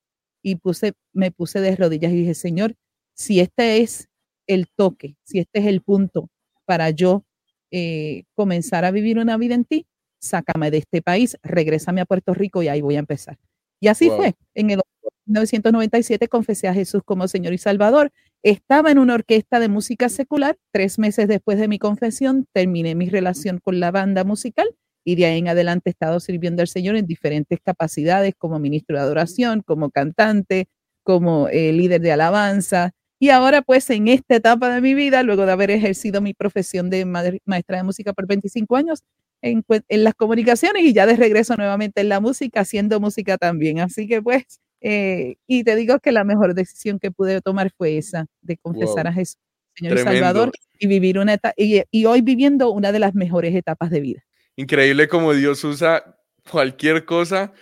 y 0.42 0.56
puse, 0.56 0.92
me 1.14 1.30
puse 1.30 1.62
de 1.62 1.74
rodillas 1.74 2.12
y 2.12 2.16
dije, 2.16 2.34
Señor, 2.34 2.74
si 3.14 3.40
este 3.40 3.78
es 3.78 4.10
el 4.46 4.68
toque, 4.68 5.16
si 5.24 5.38
este 5.38 5.60
es 5.60 5.66
el 5.66 5.80
punto 5.80 6.28
para 6.66 6.90
yo 6.90 7.24
eh, 7.70 8.24
comenzar 8.34 8.84
a 8.84 8.90
vivir 8.90 9.18
una 9.18 9.38
vida 9.38 9.54
en 9.54 9.64
ti, 9.64 9.86
sácame 10.20 10.70
de 10.70 10.78
este 10.78 11.00
país, 11.00 11.38
regrésame 11.42 12.02
a 12.02 12.04
Puerto 12.04 12.34
Rico 12.34 12.62
y 12.62 12.68
ahí 12.68 12.82
voy 12.82 12.96
a 12.96 12.98
empezar. 12.98 13.38
Y 13.80 13.88
así 13.88 14.10
fue. 14.10 14.34
En 14.54 14.68
el 14.68 14.80
1997 15.24 16.28
confesé 16.28 16.68
a 16.68 16.74
Jesús 16.74 17.00
como 17.02 17.28
Señor 17.28 17.54
y 17.54 17.58
Salvador. 17.58 18.12
Estaba 18.42 18.90
en 18.90 18.98
una 18.98 19.14
orquesta 19.14 19.58
de 19.58 19.68
música 19.68 20.10
secular. 20.10 20.58
Tres 20.70 20.98
meses 20.98 21.28
después 21.28 21.58
de 21.58 21.68
mi 21.68 21.78
confesión, 21.78 22.46
terminé 22.52 22.94
mi 22.94 23.08
relación 23.08 23.58
con 23.58 23.80
la 23.80 23.90
banda 23.90 24.24
musical 24.24 24.68
y 25.04 25.16
de 25.16 25.26
ahí 25.26 25.38
en 25.38 25.48
adelante 25.48 25.90
he 25.90 25.92
estado 25.92 26.20
sirviendo 26.20 26.62
al 26.62 26.68
Señor 26.68 26.96
en 26.96 27.06
diferentes 27.06 27.58
capacidades, 27.62 28.34
como 28.36 28.58
ministro 28.58 28.96
de 28.96 29.02
adoración, 29.02 29.62
como 29.62 29.90
cantante, 29.90 30.66
como 31.02 31.48
eh, 31.48 31.72
líder 31.72 32.00
de 32.00 32.12
alabanza. 32.12 32.92
Y 33.18 33.30
ahora, 33.30 33.62
pues, 33.62 33.88
en 33.90 34.08
esta 34.08 34.36
etapa 34.36 34.74
de 34.74 34.80
mi 34.80 34.94
vida, 34.94 35.22
luego 35.22 35.46
de 35.46 35.52
haber 35.52 35.70
ejercido 35.70 36.20
mi 36.20 36.34
profesión 36.34 36.90
de 36.90 37.04
maestra 37.04 37.76
de 37.76 37.82
música 37.82 38.12
por 38.12 38.26
25 38.26 38.76
años, 38.76 39.00
en, 39.42 39.64
en, 39.88 40.04
las 40.04 40.14
comunicaciones 40.14 40.82
y 40.82 40.94
ya 40.94 41.06
de 41.06 41.16
regreso 41.16 41.54
nuevamente 41.56 42.00
en 42.00 42.08
la 42.08 42.20
música, 42.20 42.60
haciendo 42.60 42.98
música 42.98 43.36
también. 43.36 43.80
Así 43.80 44.08
que, 44.08 44.22
pues, 44.22 44.44
eh, 44.86 45.36
y 45.46 45.64
te 45.64 45.76
digo 45.76 45.98
que 45.98 46.12
la 46.12 46.24
mejor 46.24 46.54
decisión 46.54 46.98
que 46.98 47.10
pude 47.10 47.40
tomar 47.40 47.70
fue 47.74 47.96
esa, 47.96 48.26
de 48.42 48.58
confesar 48.58 49.06
a 49.06 49.14
Jesús, 49.14 49.38
Señor 49.74 49.98
Salvador, 49.98 50.52
y 50.78 50.86
vivir 50.86 51.18
una 51.18 51.32
etapa, 51.32 51.54
y, 51.56 52.04
hoy 52.04 52.20
viviendo 52.20 52.70
una 52.70 52.92
de 52.92 52.98
las 52.98 53.14
mejores 53.14 53.54
etapas 53.54 53.90
de 53.90 54.00
vida. 54.00 54.22
Increíble 54.56 55.08
como 55.08 55.32
Dios 55.32 55.62
usa 55.64 56.18
cualquier 56.50 57.04
cosa 57.04 57.52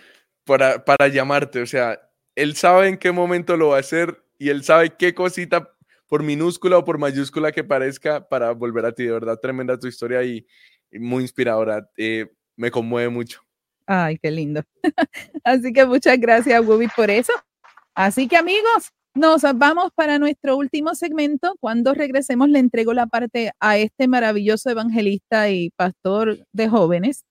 para, 0.43 0.83
para 0.83 1.07
llamarte, 1.07 1.61
o 1.61 1.65
sea, 1.65 1.99
Él 2.35 2.55
sabe 2.55 2.89
en 2.89 2.97
qué 2.97 3.11
momento 3.11 3.57
lo 3.57 3.69
va 3.69 3.77
a 3.77 3.79
hacer 3.79 4.23
y 4.37 4.49
Él 4.49 4.63
sabe 4.63 4.95
qué 4.97 5.13
cosita, 5.13 5.73
por 6.13 6.21
minúscula 6.21 6.77
o 6.77 6.85
por 6.85 6.99
mayúscula 6.99 7.51
que 7.51 7.63
parezca, 7.63 8.27
para 8.29 8.51
volver 8.51 8.85
a 8.85 8.91
ti. 8.91 9.03
De 9.03 9.11
verdad, 9.11 9.39
tremenda 9.41 9.79
tu 9.79 9.87
historia 9.87 10.21
y, 10.23 10.45
muy 10.91 11.23
inspiradora. 11.23 11.89
Eh, 11.97 12.31
me 12.55 12.69
conmueve 12.69 13.09
mucho. 13.09 13.41
Ay, 13.87 14.19
qué 14.19 14.29
lindo. 14.29 14.61
Así 15.43 15.73
que 15.73 15.85
muchas 15.87 16.19
gracias, 16.19 16.63
Wubi, 16.63 16.87
por 16.95 17.09
eso. 17.09 17.33
Así 17.95 18.27
que 18.27 18.37
amigos, 18.37 18.91
nos 19.15 19.43
vamos 19.55 19.91
para 19.95 20.19
nuestro 20.19 20.57
último 20.57 20.95
segmento. 20.95 21.55
Cuando 21.59 21.93
regresemos, 21.93 22.49
le 22.49 22.59
entrego 22.59 22.93
la 22.93 23.07
parte 23.07 23.51
a 23.59 23.77
este 23.77 24.07
maravilloso 24.07 24.69
evangelista 24.69 25.49
y 25.49 25.69
pastor 25.71 26.45
de 26.51 26.69
jóvenes. 26.69 27.25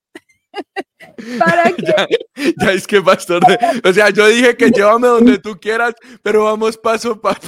para 1.39 1.71
que... 1.71 2.53
ya, 2.61 2.71
es 2.71 2.85
que 2.85 3.01
pastor, 3.01 3.41
o 3.83 3.93
sea, 3.93 4.11
yo 4.11 4.27
dije 4.27 4.55
que 4.55 4.69
llévame 4.69 5.07
donde 5.07 5.39
tú 5.39 5.59
quieras, 5.59 5.95
pero 6.21 6.43
vamos 6.43 6.77
paso 6.77 7.13
a 7.13 7.21
paso 7.21 7.41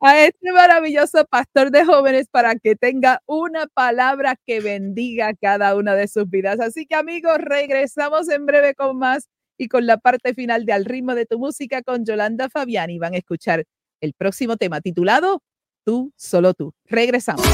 a 0.00 0.24
este 0.24 0.52
maravilloso 0.52 1.24
pastor 1.24 1.70
de 1.70 1.84
jóvenes 1.84 2.28
para 2.30 2.54
que 2.56 2.76
tenga 2.76 3.22
una 3.26 3.66
palabra 3.66 4.36
que 4.46 4.60
bendiga 4.60 5.32
cada 5.34 5.74
una 5.74 5.94
de 5.94 6.06
sus 6.06 6.28
vidas. 6.28 6.60
Así 6.60 6.86
que 6.86 6.94
amigos, 6.94 7.38
regresamos 7.38 8.28
en 8.28 8.46
breve 8.46 8.74
con 8.74 8.98
más 8.98 9.28
y 9.58 9.68
con 9.68 9.86
la 9.86 9.98
parte 9.98 10.34
final 10.34 10.64
de 10.64 10.72
Al 10.72 10.84
ritmo 10.84 11.14
de 11.14 11.26
tu 11.26 11.38
música 11.38 11.82
con 11.82 12.04
Yolanda 12.04 12.48
Fabiani. 12.48 12.98
Van 12.98 13.14
a 13.14 13.18
escuchar 13.18 13.64
el 14.00 14.12
próximo 14.14 14.56
tema 14.56 14.80
titulado 14.80 15.42
Tú, 15.84 16.12
solo 16.16 16.52
tú. 16.52 16.72
Regresamos. 16.84 17.46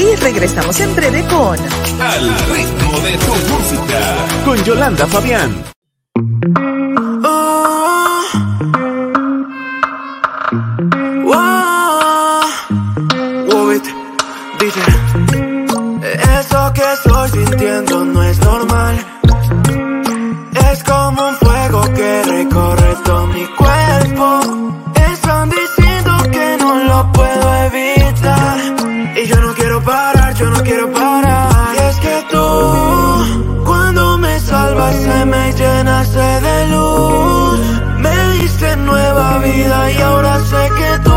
Y 0.00 0.16
regresamos 0.16 0.80
en 0.80 0.94
breve 0.96 1.22
con 1.28 1.58
Al 2.00 2.28
ritmo 2.50 3.00
de 3.00 3.12
tu 3.18 3.34
música 3.52 4.26
con 4.44 4.64
Yolanda 4.64 5.06
Fabián. 5.06 5.64
Eso 16.38 16.72
que 16.74 16.82
estoy 16.92 17.30
sintiendo 17.30 18.04
no 18.04 18.22
es 18.22 18.38
normal. 18.40 19.13
Es 20.74 20.82
como 20.82 21.28
un 21.28 21.36
fuego 21.36 21.82
que 21.94 22.22
recorre 22.24 22.96
todo 23.04 23.28
mi 23.28 23.46
cuerpo. 23.60 24.26
Están 25.12 25.48
diciendo 25.48 26.12
que 26.32 26.56
no 26.58 26.74
lo 26.90 27.12
puedo 27.12 27.46
evitar. 27.66 28.58
Y 29.16 29.24
yo 29.24 29.36
no 29.40 29.54
quiero 29.54 29.80
parar, 29.84 30.34
yo 30.34 30.50
no 30.50 30.60
quiero 30.64 30.90
parar. 30.90 31.48
Y 31.76 31.78
es 31.78 31.96
que 32.00 32.16
tú, 32.32 33.64
cuando 33.64 34.18
me 34.18 34.40
salvas, 34.40 34.96
se 34.96 35.24
me 35.26 35.52
llenaste 35.52 36.26
de 36.48 36.66
luz. 36.74 37.60
Me 37.98 38.28
diste 38.38 38.76
nueva 38.78 39.38
vida 39.38 39.92
y 39.92 39.98
ahora 40.02 40.40
sé 40.40 40.62
que 40.78 40.98
tú, 41.04 41.13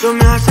soy 0.00 0.14
nice, 0.14 0.14
tú 0.14 0.14
me 0.14 0.24
haces 0.26 0.45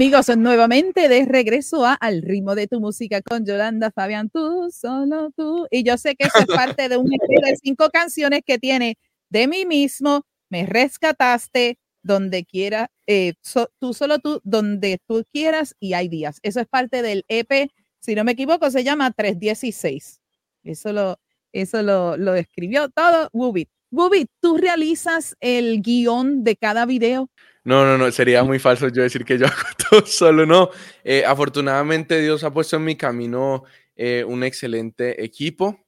Amigos, 0.00 0.34
nuevamente 0.34 1.10
de 1.10 1.26
regreso 1.26 1.84
a 1.84 1.92
Al 1.92 2.22
ritmo 2.22 2.54
de 2.54 2.66
tu 2.66 2.80
música 2.80 3.20
con 3.20 3.44
Yolanda 3.44 3.90
Fabián, 3.90 4.30
tú, 4.30 4.70
solo 4.72 5.30
tú. 5.36 5.66
Y 5.70 5.82
yo 5.82 5.98
sé 5.98 6.16
que 6.16 6.26
es 6.26 6.46
parte 6.46 6.88
de 6.88 6.96
un 6.96 7.04
de 7.04 7.56
cinco 7.62 7.90
canciones 7.90 8.40
que 8.42 8.58
tiene 8.58 8.96
de 9.28 9.46
mí 9.46 9.66
mismo, 9.66 10.24
Me 10.48 10.64
Rescataste, 10.64 11.78
Donde 12.02 12.46
Quiera, 12.46 12.90
eh, 13.06 13.34
tú, 13.78 13.92
solo 13.92 14.20
tú, 14.20 14.40
Donde 14.42 15.02
tú 15.06 15.22
quieras 15.34 15.74
y 15.78 15.92
hay 15.92 16.08
días. 16.08 16.38
Eso 16.42 16.60
es 16.60 16.66
parte 16.66 17.02
del 17.02 17.26
EP, 17.28 17.70
si 17.98 18.14
no 18.14 18.24
me 18.24 18.32
equivoco, 18.32 18.70
se 18.70 18.82
llama 18.82 19.10
316. 19.10 20.22
Eso 20.64 20.94
lo, 20.94 21.18
eso 21.52 21.82
lo, 21.82 22.16
lo 22.16 22.34
escribió 22.36 22.88
todo 22.88 23.28
Wubit. 23.34 23.68
Wubit, 23.90 24.30
¿tú 24.40 24.56
realizas 24.56 25.36
el 25.40 25.82
guion 25.82 26.42
de 26.42 26.56
cada 26.56 26.86
video? 26.86 27.28
No, 27.64 27.84
no, 27.84 27.98
no, 27.98 28.10
sería 28.10 28.42
muy 28.42 28.58
falso 28.58 28.88
yo 28.88 29.02
decir 29.02 29.24
que 29.24 29.38
yo 29.38 29.46
hago 29.46 29.68
todo 29.90 30.06
solo, 30.06 30.46
no. 30.46 30.70
Eh, 31.04 31.24
afortunadamente 31.26 32.20
Dios 32.20 32.42
ha 32.44 32.52
puesto 32.52 32.76
en 32.76 32.84
mi 32.84 32.96
camino 32.96 33.64
eh, 33.96 34.24
un 34.26 34.42
excelente 34.44 35.22
equipo 35.22 35.86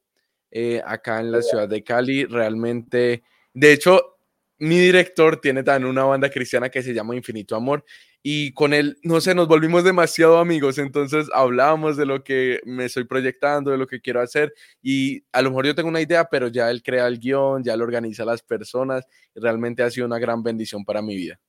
eh, 0.51 0.81
acá 0.85 1.19
en 1.19 1.31
la 1.31 1.41
ciudad 1.41 1.67
de 1.67 1.83
Cali. 1.83 2.25
Realmente, 2.25 3.23
de 3.53 3.73
hecho, 3.73 4.17
mi 4.59 4.77
director 4.79 5.41
tiene 5.41 5.63
también 5.63 5.89
una 5.89 6.03
banda 6.03 6.29
cristiana 6.29 6.69
que 6.69 6.83
se 6.83 6.93
llama 6.93 7.15
Infinito 7.15 7.55
Amor 7.55 7.83
y 8.21 8.53
con 8.53 8.73
él, 8.73 8.97
no 9.03 9.19
sé, 9.19 9.35
nos 9.35 9.49
volvimos 9.49 9.83
demasiado 9.83 10.37
amigos, 10.37 10.77
entonces 10.77 11.27
hablábamos 11.33 11.97
de 11.97 12.05
lo 12.05 12.23
que 12.23 12.61
me 12.63 12.85
estoy 12.85 13.03
proyectando, 13.03 13.71
de 13.71 13.77
lo 13.77 13.87
que 13.87 13.99
quiero 13.99 14.21
hacer 14.21 14.53
y 14.81 15.25
a 15.33 15.41
lo 15.41 15.49
mejor 15.49 15.65
yo 15.65 15.75
tengo 15.75 15.89
una 15.89 15.99
idea, 15.99 16.25
pero 16.25 16.47
ya 16.47 16.71
él 16.71 16.81
crea 16.83 17.07
el 17.07 17.19
guion, 17.19 17.63
ya 17.63 17.75
lo 17.75 17.83
organiza 17.83 18.23
las 18.23 18.41
personas 18.41 19.05
y 19.35 19.41
realmente 19.41 19.83
ha 19.83 19.89
sido 19.89 20.05
una 20.05 20.19
gran 20.19 20.41
bendición 20.43 20.85
para 20.85 21.01
mi 21.01 21.15
vida. 21.17 21.39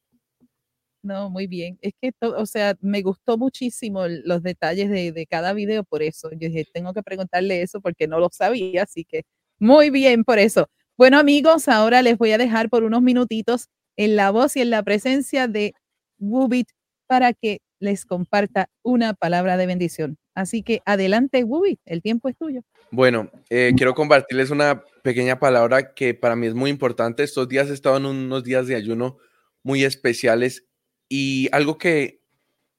No, 1.04 1.28
muy 1.28 1.46
bien. 1.46 1.78
Es 1.82 1.92
que, 2.00 2.12
o 2.22 2.46
sea, 2.46 2.76
me 2.80 3.02
gustó 3.02 3.36
muchísimo 3.36 4.06
los 4.08 4.42
detalles 4.42 4.88
de, 4.88 5.26
cada 5.28 5.52
video 5.52 5.84
por 5.84 6.02
eso. 6.02 6.30
Yo 6.32 6.48
dije, 6.48 6.64
tengo 6.72 6.94
que 6.94 7.02
preguntarle 7.02 7.60
eso 7.60 7.82
porque 7.82 8.08
no 8.08 8.18
lo 8.18 8.30
sabía, 8.32 8.84
así 8.84 9.04
que 9.04 9.24
muy 9.58 9.90
bien 9.90 10.24
por 10.24 10.38
eso. 10.38 10.66
Bueno, 10.96 11.18
amigos, 11.18 11.68
ahora 11.68 12.00
les 12.00 12.16
voy 12.16 12.32
a 12.32 12.38
dejar 12.38 12.70
por 12.70 12.84
unos 12.84 13.02
minutitos 13.02 13.68
en 13.96 14.16
la 14.16 14.30
voz 14.30 14.56
y 14.56 14.62
en 14.62 14.70
la 14.70 14.82
presencia 14.82 15.46
de 15.46 15.74
Wubit 16.18 16.70
para 17.06 17.34
que 17.34 17.60
les 17.80 18.06
comparta 18.06 18.70
una 18.82 19.12
palabra 19.12 19.58
de 19.58 19.66
bendición. 19.66 20.16
Así 20.34 20.62
que 20.62 20.80
adelante, 20.86 21.44
Wubit, 21.44 21.80
el 21.84 22.00
tiempo 22.00 22.30
es 22.30 22.36
tuyo. 22.38 22.62
Bueno, 22.90 23.30
eh, 23.50 23.74
quiero 23.76 23.92
compartirles 23.92 24.48
una 24.48 24.82
pequeña 25.02 25.38
palabra 25.38 25.92
que 25.92 26.14
para 26.14 26.34
mí 26.34 26.46
es 26.46 26.54
muy 26.54 26.70
importante. 26.70 27.24
Estos 27.24 27.46
días 27.46 27.68
he 27.68 27.74
estado 27.74 27.98
en 27.98 28.06
unos 28.06 28.42
días 28.42 28.66
de 28.66 28.74
ayuno 28.74 29.18
muy 29.62 29.84
especiales 29.84 30.66
y 31.08 31.48
algo 31.52 31.78
que 31.78 32.22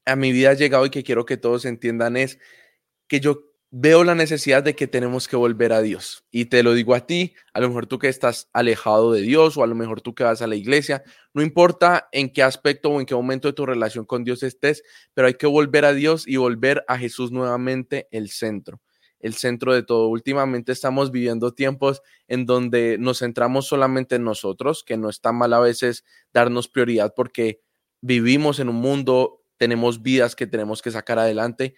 a 0.06 0.16
mi 0.16 0.32
vida 0.32 0.52
ha 0.52 0.54
llegado 0.54 0.86
y 0.86 0.90
que 0.90 1.04
quiero 1.04 1.26
que 1.26 1.38
todos 1.38 1.66
entiendan 1.66 2.18
es 2.18 2.40
que 3.08 3.20
yo 3.20 3.44
veo 3.72 4.04
la 4.06 4.16
necesidad 4.16 4.64
de 4.64 4.76
que 4.76 4.88
tenemos 4.88 5.28
que 5.28 5.36
volver 5.36 5.74
a 5.74 5.82
Dios. 5.82 6.26
Y 6.32 6.46
te 6.46 6.64
lo 6.64 6.74
digo 6.74 6.96
a 6.96 7.06
ti, 7.06 7.34
a 7.54 7.60
lo 7.60 7.68
mejor 7.68 7.88
tú 7.88 8.00
que 8.00 8.08
estás 8.08 8.50
alejado 8.54 9.12
de 9.12 9.22
Dios 9.22 9.58
o 9.58 9.64
a 9.64 9.68
lo 9.68 9.76
mejor 9.76 10.02
tú 10.02 10.16
que 10.16 10.24
vas 10.24 10.42
a 10.42 10.48
la 10.48 10.56
iglesia, 10.56 11.04
no 11.34 11.42
importa 11.42 12.08
en 12.14 12.32
qué 12.32 12.42
aspecto 12.42 12.90
o 12.90 13.00
en 13.00 13.06
qué 13.06 13.16
momento 13.16 13.50
de 13.50 13.54
tu 13.54 13.66
relación 13.66 14.06
con 14.06 14.24
Dios 14.24 14.44
estés, 14.44 14.84
pero 15.14 15.28
hay 15.28 15.34
que 15.34 15.48
volver 15.48 15.84
a 15.84 15.94
Dios 15.94 16.26
y 16.28 16.38
volver 16.38 16.86
a 16.88 16.98
Jesús 16.98 17.32
nuevamente 17.32 18.08
el 18.12 18.30
centro 18.30 18.82
el 19.26 19.34
centro 19.34 19.74
de 19.74 19.82
todo. 19.82 20.08
Últimamente 20.08 20.72
estamos 20.72 21.10
viviendo 21.10 21.52
tiempos 21.52 22.04
en 22.28 22.46
donde 22.46 22.98
nos 23.00 23.20
centramos 23.20 23.66
solamente 23.66 24.18
en 24.18 24.24
nosotros, 24.24 24.84
que 24.84 24.98
no 24.98 25.10
está 25.10 25.32
mal 25.32 25.54
a 25.54 25.60
veces 25.60 26.06
darnos 26.32 26.68
prioridad 26.68 27.12
porque 27.16 27.60
vivimos 28.02 28.60
en 28.60 28.70
un 28.70 28.76
mundo, 28.76 29.44
tenemos 29.58 30.02
vidas 30.02 30.36
que 30.36 30.48
tenemos 30.48 30.82
que 30.82 30.92
sacar 30.92 31.20
adelante, 31.20 31.76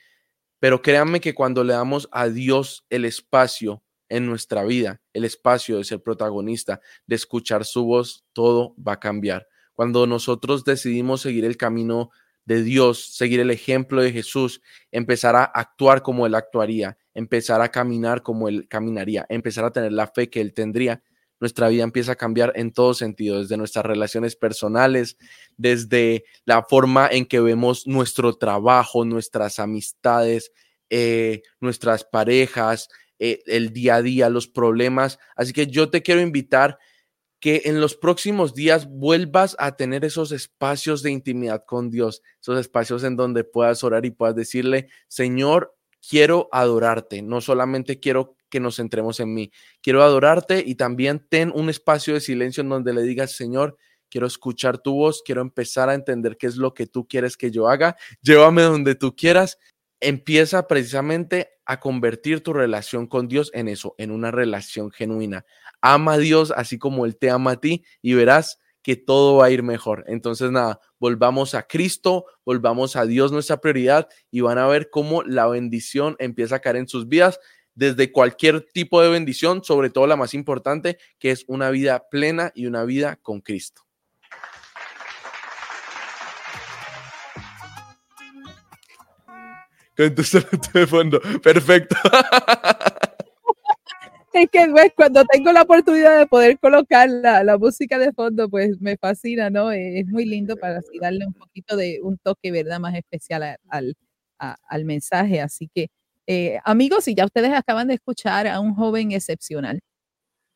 pero 0.60 0.82
créanme 0.82 1.20
que 1.20 1.36
cuando 1.36 1.64
le 1.64 1.74
damos 1.74 2.10
a 2.12 2.28
Dios 2.30 2.86
el 2.90 3.06
espacio 3.06 3.84
en 4.10 4.26
nuestra 4.26 4.64
vida, 4.64 5.02
el 5.14 5.26
espacio 5.26 5.78
de 5.78 5.84
ser 5.84 6.02
protagonista, 6.02 6.82
de 7.06 7.16
escuchar 7.16 7.66
su 7.66 7.86
voz, 7.86 8.26
todo 8.34 8.76
va 8.76 8.94
a 8.94 9.00
cambiar. 9.00 9.48
Cuando 9.74 10.08
nosotros 10.08 10.64
decidimos 10.64 11.22
seguir 11.22 11.46
el 11.46 11.58
camino 11.58 12.10
de 12.46 12.64
Dios, 12.64 13.14
seguir 13.16 13.42
el 13.42 13.52
ejemplo 13.52 14.02
de 14.02 14.12
Jesús, 14.12 14.62
empezar 14.92 15.36
a 15.36 15.44
actuar 15.44 16.02
como 16.02 16.26
Él 16.26 16.34
actuaría, 16.34 16.98
empezar 17.14 17.62
a 17.62 17.70
caminar 17.70 18.24
como 18.24 18.48
Él 18.48 18.68
caminaría, 18.70 19.26
empezar 19.30 19.66
a 19.66 19.72
tener 19.72 19.92
la 19.92 20.08
fe 20.08 20.30
que 20.30 20.40
Él 20.40 20.54
tendría, 20.54 21.04
nuestra 21.40 21.70
vida 21.70 21.84
empieza 21.84 22.14
a 22.14 22.16
cambiar 22.16 22.54
en 22.56 22.72
todo 22.72 22.94
sentido, 22.94 23.40
desde 23.40 23.58
nuestras 23.58 23.86
relaciones 23.86 24.36
personales, 24.36 25.18
desde 25.58 26.26
la 26.46 26.64
forma 26.64 27.08
en 27.12 27.26
que 27.26 27.40
vemos 27.40 27.88
nuestro 27.88 28.34
trabajo, 28.34 29.06
nuestras 29.06 29.60
amistades, 29.60 30.52
eh, 30.90 31.42
nuestras 31.60 32.04
parejas, 32.04 32.90
eh, 33.20 33.42
el 33.46 33.74
día 33.74 33.96
a 33.96 34.02
día, 34.02 34.30
los 34.30 34.48
problemas. 34.48 35.20
Así 35.36 35.54
que 35.54 35.68
yo 35.68 35.90
te 35.90 36.02
quiero 36.02 36.22
invitar 36.22 36.78
que 37.40 37.64
en 37.66 37.80
los 37.80 37.96
próximos 37.96 38.54
días 38.54 38.88
vuelvas 38.90 39.56
a 39.60 39.76
tener 39.76 40.06
esos 40.06 40.32
espacios 40.32 41.04
de 41.04 41.12
intimidad 41.12 41.64
con 41.66 41.90
Dios, 41.92 42.24
esos 42.42 42.60
espacios 42.60 43.04
en 43.04 43.16
donde 43.16 43.44
puedas 43.44 43.84
orar 43.84 44.06
y 44.06 44.12
puedas 44.12 44.36
decirle, 44.36 44.90
Señor, 45.08 45.76
quiero 46.08 46.50
adorarte, 46.52 47.22
no 47.22 47.42
solamente 47.42 48.00
quiero 48.00 48.37
que 48.50 48.60
nos 48.60 48.78
centremos 48.78 49.20
en 49.20 49.34
mí. 49.34 49.52
Quiero 49.82 50.04
adorarte 50.04 50.64
y 50.66 50.76
también 50.76 51.26
ten 51.30 51.52
un 51.54 51.70
espacio 51.70 52.14
de 52.14 52.22
silencio 52.22 52.62
en 52.62 52.70
donde 52.70 52.94
le 52.94 53.02
digas, 53.02 53.36
Señor, 53.36 53.78
quiero 54.10 54.28
escuchar 54.28 54.78
tu 54.78 54.96
voz, 54.96 55.22
quiero 55.24 55.42
empezar 55.42 55.90
a 55.90 55.94
entender 55.94 56.38
qué 56.38 56.48
es 56.48 56.58
lo 56.58 56.74
que 56.74 56.88
tú 56.88 57.08
quieres 57.08 57.38
que 57.38 57.52
yo 57.52 57.68
haga, 57.68 57.96
llévame 58.22 58.64
donde 58.64 58.96
tú 58.96 59.16
quieras. 59.16 59.58
Empieza 60.00 60.68
precisamente 60.68 61.50
a 61.66 61.80
convertir 61.80 62.42
tu 62.42 62.54
relación 62.54 63.08
con 63.08 63.28
Dios 63.28 63.50
en 63.54 63.68
eso, 63.68 63.96
en 63.98 64.12
una 64.12 64.32
relación 64.32 64.92
genuina. 64.92 65.46
Ama 65.82 66.14
a 66.14 66.18
Dios 66.18 66.54
así 66.56 66.78
como 66.78 67.06
Él 67.06 67.18
te 67.18 67.30
ama 67.30 67.52
a 67.52 67.60
ti 67.60 67.84
y 68.02 68.14
verás 68.14 68.60
que 68.88 68.96
todo 68.96 69.36
va 69.36 69.48
a 69.48 69.50
ir 69.50 69.64
mejor. 69.64 70.06
Entonces, 70.08 70.50
nada, 70.50 70.80
volvamos 70.98 71.56
a 71.56 71.64
Cristo, 71.64 72.26
volvamos 72.46 72.96
a 72.96 73.06
Dios 73.06 73.34
nuestra 73.34 73.60
prioridad 73.60 74.08
y 74.32 74.40
van 74.40 74.58
a 74.60 74.68
ver 74.68 74.90
cómo 74.90 75.24
la 75.24 75.46
bendición 75.48 76.16
empieza 76.20 76.56
a 76.56 76.60
caer 76.60 76.78
en 76.78 76.88
sus 76.88 77.10
vidas 77.10 77.38
desde 77.78 78.12
cualquier 78.12 78.62
tipo 78.62 79.00
de 79.04 79.10
bendición, 79.10 79.64
sobre 79.64 79.92
todo 79.92 80.08
la 80.08 80.16
más 80.16 80.34
importante, 80.34 80.98
que 81.20 81.30
es 81.30 81.46
una 81.48 81.70
vida 81.70 82.10
plena 82.10 82.52
y 82.56 82.66
una 82.66 82.84
vida 82.86 83.18
con 83.22 83.40
Cristo. 83.40 83.84
Con 89.96 90.16
tu 90.16 90.24
de 90.74 90.88
fondo. 90.88 91.22
Perfecto. 91.42 91.96
Es 94.34 94.52
que 94.52 94.68
pues, 94.70 94.92
cuando 94.96 95.26
tengo 95.26 95.52
la 95.52 95.64
oportunidad 95.64 96.20
de 96.20 96.28
poder 96.28 96.60
colocar 96.60 97.10
la, 97.10 97.58
música 97.58 97.98
de 97.98 98.14
fondo, 98.14 98.48
pues 98.48 98.80
me 98.80 98.96
fascina, 98.96 99.50
¿no? 99.50 99.72
Es, 99.72 100.06
muy 100.06 100.26
lindo 100.26 100.56
para 100.58 100.78
así 100.78 101.00
darle 101.00 101.26
un 101.26 101.34
poquito 101.34 101.76
de 101.76 102.00
un 102.04 102.20
toque, 102.20 102.52
¿verdad? 102.52 102.80
Más 102.80 102.94
especial 102.94 103.58
al, 103.68 103.96
al 104.38 104.86
mensaje. 104.86 105.42
Así 105.42 105.68
que 105.74 105.90
eh, 106.28 106.60
amigos, 106.66 107.08
y 107.08 107.16
ya 107.16 107.24
ustedes 107.24 107.54
acaban 107.54 107.88
de 107.88 107.94
escuchar 107.94 108.48
a 108.48 108.60
un 108.60 108.76
joven 108.76 109.14
excepcional. 109.14 109.80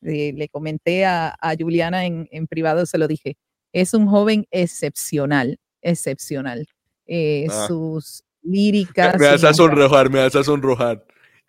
Eh, 0.02 0.34
le 0.36 0.48
comenté 0.48 1.06
a, 1.06 1.34
Juliana 1.58 2.04
en, 2.04 2.46
privado, 2.46 2.84
se 2.84 2.98
lo 2.98 3.08
dije. 3.08 3.38
Es 3.72 3.94
un 3.94 4.06
joven 4.06 4.46
excepcional, 4.50 5.58
excepcional. 5.80 6.66
Eh, 7.06 7.46
ah. 7.50 7.64
Sus 7.66 8.22
líricas. 8.42 9.18
Me 9.18 9.28
vas 9.28 9.44
a 9.44 9.54
sonrojar, 9.54 10.10
me 10.10 10.18
vas 10.20 10.36
a 10.36 10.44
sonrojar. 10.44 11.02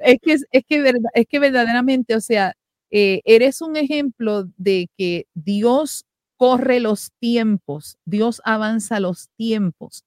es, 0.00 0.18
que, 0.20 0.32
es, 0.32 0.64
que, 0.68 0.92
es 1.14 1.26
que 1.26 1.38
verdaderamente, 1.38 2.14
o 2.14 2.20
sea, 2.20 2.54
eres 2.90 3.60
un 3.60 3.76
ejemplo 3.76 4.44
de 4.56 4.88
que 4.96 5.26
Dios 5.34 6.04
corre 6.36 6.80
los 6.80 7.10
tiempos, 7.18 7.98
Dios 8.04 8.40
avanza 8.44 9.00
los 9.00 9.30
tiempos 9.36 10.04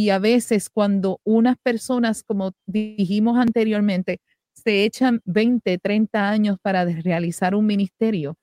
y 0.00 0.08
a 0.08 0.18
veces 0.18 0.70
cuando 0.70 1.20
unas 1.24 1.58
personas, 1.62 2.22
como 2.22 2.52
dijimos 2.64 3.36
anteriormente, 3.36 4.22
se 4.54 4.86
echan 4.86 5.20
20, 5.26 5.76
30 5.76 6.30
años 6.30 6.56
para 6.62 6.86
realizar 6.86 7.54
un 7.54 7.66
ministerio, 7.66 8.36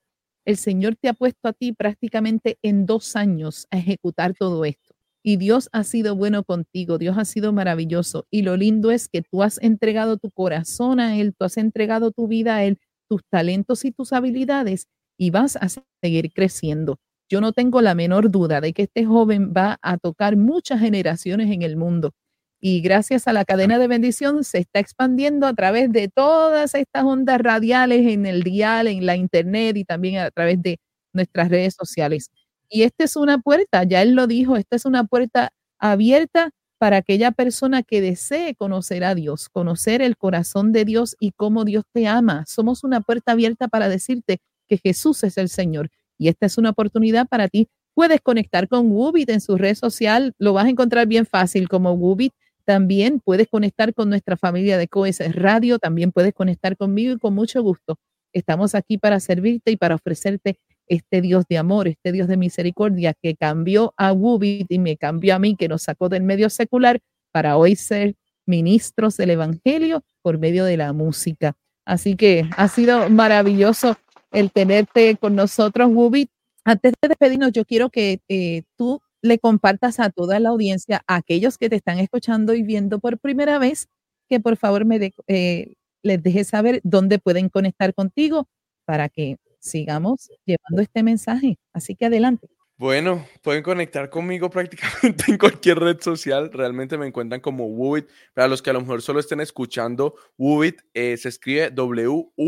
el 0.46 0.58
Señor 0.58 0.98
te 0.98 1.10
ha 1.10 1.14
puesto 1.14 1.48
a 1.48 1.54
ti 1.54 1.74
prácticamente 1.74 2.60
en 2.62 2.86
dos 2.86 3.16
años 3.16 3.66
a 3.72 3.80
ejecutar 3.80 4.36
todo 4.36 4.66
esto. 4.66 4.94
Y 5.24 5.38
Dios 5.38 5.68
ha 5.72 5.84
sido 5.84 6.16
bueno 6.16 6.44
contigo, 6.44 7.00
Dios 7.00 7.18
ha 7.18 7.26
sido 7.26 7.52
maravilloso. 7.54 8.28
Y 8.30 8.44
lo 8.44 8.56
lindo 8.56 8.92
es 8.92 9.08
que 9.10 9.24
tú 9.24 9.42
has 9.42 9.60
entregado 9.60 10.18
tu 10.18 10.30
corazón 10.30 11.00
a 11.00 11.18
Él, 11.18 11.34
tú 11.36 11.44
has 11.44 11.58
entregado 11.58 12.12
tu 12.12 12.28
vida 12.28 12.58
a 12.58 12.66
Él, 12.66 12.78
tus 13.10 13.24
talentos 13.32 13.84
y 13.84 13.92
tus 13.92 14.14
habilidades, 14.14 14.86
y 15.18 15.32
vas 15.32 15.56
a 15.56 15.70
seguir 16.04 16.32
creciendo. 16.34 17.00
Yo 17.30 17.42
no 17.42 17.52
tengo 17.54 17.82
la 17.82 17.96
menor 17.96 18.32
duda 18.32 18.62
de 18.62 18.74
que 18.74 18.84
este 18.84 19.06
joven 19.06 19.54
va 19.56 19.78
a 19.82 19.98
tocar 19.98 20.38
muchas 20.38 20.80
generaciones 20.80 21.52
en 21.52 21.62
el 21.64 21.76
mundo. 21.78 22.12
y 22.60 22.82
gracias 22.82 23.28
a 23.28 23.34
la 23.34 23.46
cadena 23.46 23.78
de 23.80 23.88
bendición 23.88 24.44
se 24.44 24.58
está 24.60 24.80
expandiendo 24.80 25.46
a 25.46 25.54
través 25.54 25.92
de 25.92 26.08
todas 26.10 26.74
estas 26.76 27.04
ondas 27.04 27.40
radiales 27.40 28.08
en 28.08 28.26
el 28.26 28.42
dial, 28.44 28.88
en 28.88 29.06
la 29.06 29.16
internet 29.16 29.78
y 29.78 29.84
también 29.86 30.18
a 30.20 30.32
través 30.32 30.60
de 30.64 30.80
nuestras 31.14 31.50
redes 31.50 31.76
sociales. 31.80 32.32
Y 32.70 32.82
esta 32.84 33.04
es 33.06 33.16
una 33.16 33.38
puerta, 33.40 33.84
ya 33.84 34.02
él 34.02 34.14
lo 34.16 34.26
dijo, 34.28 34.58
esta 34.58 34.76
es 34.76 34.86
una 34.86 35.04
puerta 35.06 35.52
abierta 35.80 36.50
para 36.80 36.98
aquella 36.98 37.32
persona 37.32 37.84
que 37.84 38.02
desee 38.02 38.56
conocer 38.56 39.04
a 39.04 39.16
Dios, 39.16 39.50
conocer 39.50 40.02
el 40.02 40.18
corazón 40.18 40.72
de 40.74 40.84
Dios 40.86 41.16
y 41.20 41.32
cómo 41.34 41.64
Dios 41.66 41.84
te 41.94 42.08
ama. 42.08 42.44
Somos 42.48 42.84
una 42.84 43.02
puerta 43.02 43.34
abierta 43.34 43.68
para 43.68 43.88
decirte 43.90 44.40
que 44.68 44.78
Jesús 44.78 45.24
es 45.24 45.38
el 45.38 45.50
Señor. 45.50 45.90
Y 46.18 46.28
esta 46.28 46.46
es 46.46 46.58
una 46.58 46.72
oportunidad 46.72 47.28
para 47.28 47.48
ti. 47.48 47.68
Puedes 47.94 48.22
conectar 48.22 48.68
con 48.68 48.92
Wubit 48.92 49.30
en 49.30 49.42
su 49.42 49.58
red 49.58 49.76
social, 49.76 50.34
lo 50.38 50.54
vas 50.54 50.66
a 50.66 50.70
encontrar 50.70 51.08
bien 51.08 51.26
fácil 51.26 51.68
como 51.68 51.94
Wubit. 51.94 52.34
También 52.64 53.22
puedes 53.22 53.48
conectar 53.48 53.94
con 53.94 54.10
nuestra 54.10 54.38
familia 54.38 54.78
de 54.78 54.88
COES 54.88 55.34
Radio, 55.34 55.80
también 55.80 56.12
puedes 56.12 56.34
conectar 56.34 56.76
conmigo 56.78 57.14
y 57.14 57.18
con 57.18 57.34
mucho 57.34 57.62
gusto. 57.64 57.98
Estamos 58.34 58.76
aquí 58.76 58.98
para 58.98 59.20
servirte 59.20 59.72
y 59.72 59.78
para 59.78 59.96
ofrecerte 59.96 60.60
este 60.88 61.22
Dios 61.22 61.46
de 61.50 61.58
amor, 61.58 61.88
este 61.88 62.12
Dios 62.12 62.28
de 62.28 62.38
misericordia 62.38 63.14
que 63.14 63.36
cambió 63.36 63.94
a 63.98 64.14
Wubit 64.14 64.68
y 64.70 64.80
me 64.80 64.98
cambió 64.98 65.36
a 65.36 65.40
mí, 65.40 65.56
que 65.56 65.68
nos 65.68 65.84
sacó 65.84 66.10
del 66.10 66.24
medio 66.24 66.50
secular 66.50 67.00
para 67.32 67.58
hoy 67.58 67.76
ser 67.76 68.16
ministros 68.46 69.18
del 69.18 69.32
Evangelio 69.32 70.04
por 70.22 70.38
medio 70.38 70.66
de 70.66 70.78
la 70.78 70.94
música. 70.94 71.56
Así 71.86 72.16
que 72.16 72.50
ha 72.58 72.68
sido 72.68 73.10
maravilloso 73.10 73.98
el 74.32 74.52
tenerte 74.52 75.18
con 75.18 75.36
nosotros, 75.36 75.90
Wubit. 75.92 76.30
Antes 76.66 76.94
de 77.02 77.08
despedirnos, 77.10 77.52
yo 77.54 77.66
quiero 77.66 77.90
que 77.90 78.22
eh, 78.28 78.64
tú 78.76 79.02
le 79.22 79.40
compartas 79.40 80.00
a 80.00 80.10
toda 80.10 80.40
la 80.40 80.50
audiencia, 80.50 81.04
a 81.08 81.16
aquellos 81.16 81.58
que 81.58 81.70
te 81.70 81.78
están 81.78 82.00
escuchando 82.00 82.54
y 82.54 82.62
viendo 82.62 83.00
por 83.00 83.20
primera 83.20 83.58
vez, 83.60 83.88
que 84.30 84.40
por 84.40 84.58
favor 84.58 84.86
me 84.86 85.14
eh, 85.28 85.74
les 86.04 86.24
dejes 86.24 86.48
saber 86.50 86.82
dónde 86.84 87.20
pueden 87.20 87.50
conectar 87.50 87.94
contigo 87.94 88.48
para 88.86 89.10
que 89.10 89.38
sigamos 89.60 90.30
llevando 90.46 90.82
este 90.82 91.04
mensaje. 91.04 91.58
Así 91.74 91.96
que 91.96 92.06
adelante. 92.06 92.48
Bueno, 92.80 93.28
pueden 93.42 93.64
conectar 93.64 94.08
conmigo 94.12 94.50
prácticamente 94.52 95.32
en 95.32 95.40
cualquier 95.40 95.80
red 95.80 96.00
social. 96.00 96.52
Realmente 96.54 96.96
me 97.00 97.08
encuentran 97.08 97.42
como 97.42 97.66
Wubit. 97.66 98.08
Para 98.36 98.48
los 98.48 98.62
que 98.62 98.70
a 98.70 98.74
lo 98.74 98.82
mejor 98.82 99.02
solo 99.02 99.20
estén 99.20 99.40
escuchando, 99.40 100.14
Wubit 100.38 100.82
eh, 100.94 101.18
se 101.18 101.30
escribe 101.30 101.72
W-U-B-E-A-T. 101.72 102.42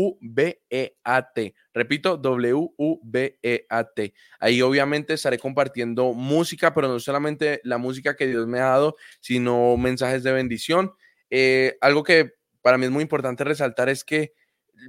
Repito, 1.74 2.16
W-U-B-E-A-T. 2.16 4.14
Ahí 4.38 4.62
obviamente 4.62 5.14
estaré 5.14 5.36
compartiendo 5.40 6.12
música, 6.12 6.72
pero 6.74 6.86
no 6.86 7.00
solamente 7.00 7.60
la 7.64 7.78
música 7.78 8.14
que 8.14 8.28
Dios 8.28 8.46
me 8.46 8.60
ha 8.60 8.66
dado, 8.66 8.94
sino 9.20 9.76
mensajes 9.76 10.22
de 10.22 10.30
bendición. 10.30 10.92
Eh, 11.28 11.76
algo 11.80 12.04
que 12.04 12.34
para 12.62 12.78
mí 12.78 12.84
es 12.84 12.92
muy 12.92 13.02
importante 13.02 13.42
resaltar 13.42 13.88
es 13.88 14.04
que 14.04 14.32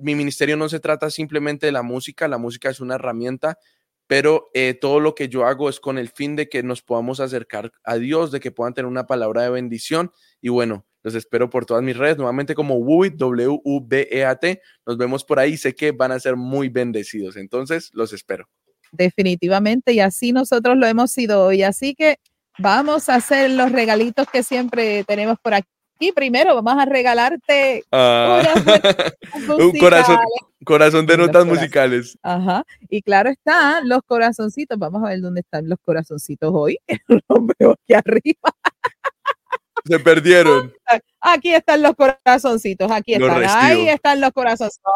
mi 0.02 0.14
ministerio 0.14 0.56
no 0.56 0.70
se 0.70 0.80
trata 0.80 1.10
simplemente 1.10 1.66
de 1.66 1.72
la 1.72 1.82
música, 1.82 2.28
la 2.28 2.38
música 2.38 2.70
es 2.70 2.80
una 2.80 2.96
herramienta, 2.96 3.58
pero 4.12 4.50
eh, 4.54 4.74
todo 4.74 5.00
lo 5.00 5.16
que 5.16 5.30
yo 5.30 5.46
hago 5.46 5.70
es 5.70 5.80
con 5.80 5.98
el 5.98 6.10
fin 6.10 6.36
de 6.36 6.50
que 6.50 6.64
nos 6.64 6.82
podamos 6.82 7.22
acercar 7.22 7.72
a 7.86 7.96
Dios, 7.96 8.30
de 8.30 8.42
que 8.42 8.52
puedan 8.52 8.74
tener 8.74 8.88
una 8.88 9.08
palabra 9.08 9.44
de 9.44 9.52
bendición. 9.52 10.12
Y 10.42 10.50
bueno, 10.50 10.86
los 11.02 11.16
espero 11.16 11.50
por 11.50 11.66
todas 11.66 11.82
mis 11.82 11.96
redes, 11.96 12.18
nuevamente 12.18 12.54
como 12.54 12.76
WUBEAT, 12.76 13.14
W-U-B-E-A-T. 13.14 14.62
Nos 14.86 14.98
vemos 14.98 15.24
por 15.24 15.40
ahí, 15.40 15.56
sé 15.56 15.74
que 15.74 15.94
van 15.94 16.12
a 16.12 16.20
ser 16.20 16.36
muy 16.36 16.68
bendecidos, 16.68 17.38
entonces 17.38 17.90
los 17.94 18.12
espero. 18.12 18.50
Definitivamente, 18.92 19.94
y 19.94 20.02
así 20.02 20.34
nosotros 20.34 20.76
lo 20.76 20.88
hemos 20.88 21.14
sido 21.14 21.46
hoy. 21.46 21.64
Así 21.64 21.96
que 21.96 22.18
vamos 22.60 23.08
a 23.08 23.16
hacer 23.16 23.52
los 23.52 23.72
regalitos 23.72 24.28
que 24.28 24.44
siempre 24.44 25.06
tenemos 25.06 25.38
por 25.42 25.54
aquí 25.54 25.70
y 26.02 26.12
primero 26.12 26.56
vamos 26.56 26.82
a 26.82 26.86
regalarte 26.86 27.84
ah, 27.92 28.42
un 29.60 29.72
corazón, 29.78 30.18
corazón 30.66 31.06
de 31.06 31.16
notas 31.16 31.46
musicales. 31.46 32.18
Ajá. 32.24 32.66
Y 32.90 33.04
claro 33.04 33.30
está, 33.30 33.82
los 33.84 34.02
corazoncitos. 34.08 34.80
Vamos 34.80 35.04
a 35.04 35.10
ver 35.10 35.22
dónde 35.22 35.42
están 35.42 35.70
los 35.70 35.78
corazoncitos 35.80 36.52
hoy. 36.54 36.80
Los 37.08 37.48
veo 37.60 37.74
aquí 37.74 37.94
arriba. 37.94 38.50
Se 39.86 40.00
perdieron. 40.00 40.74
Aquí 41.20 41.54
están 41.54 41.82
los 41.82 41.94
corazoncitos, 41.96 42.92
aquí 42.92 43.14
están. 43.14 43.44
Ahí 43.48 43.90
están 43.90 44.20
los 44.20 44.32
corazoncitos. 44.32 44.92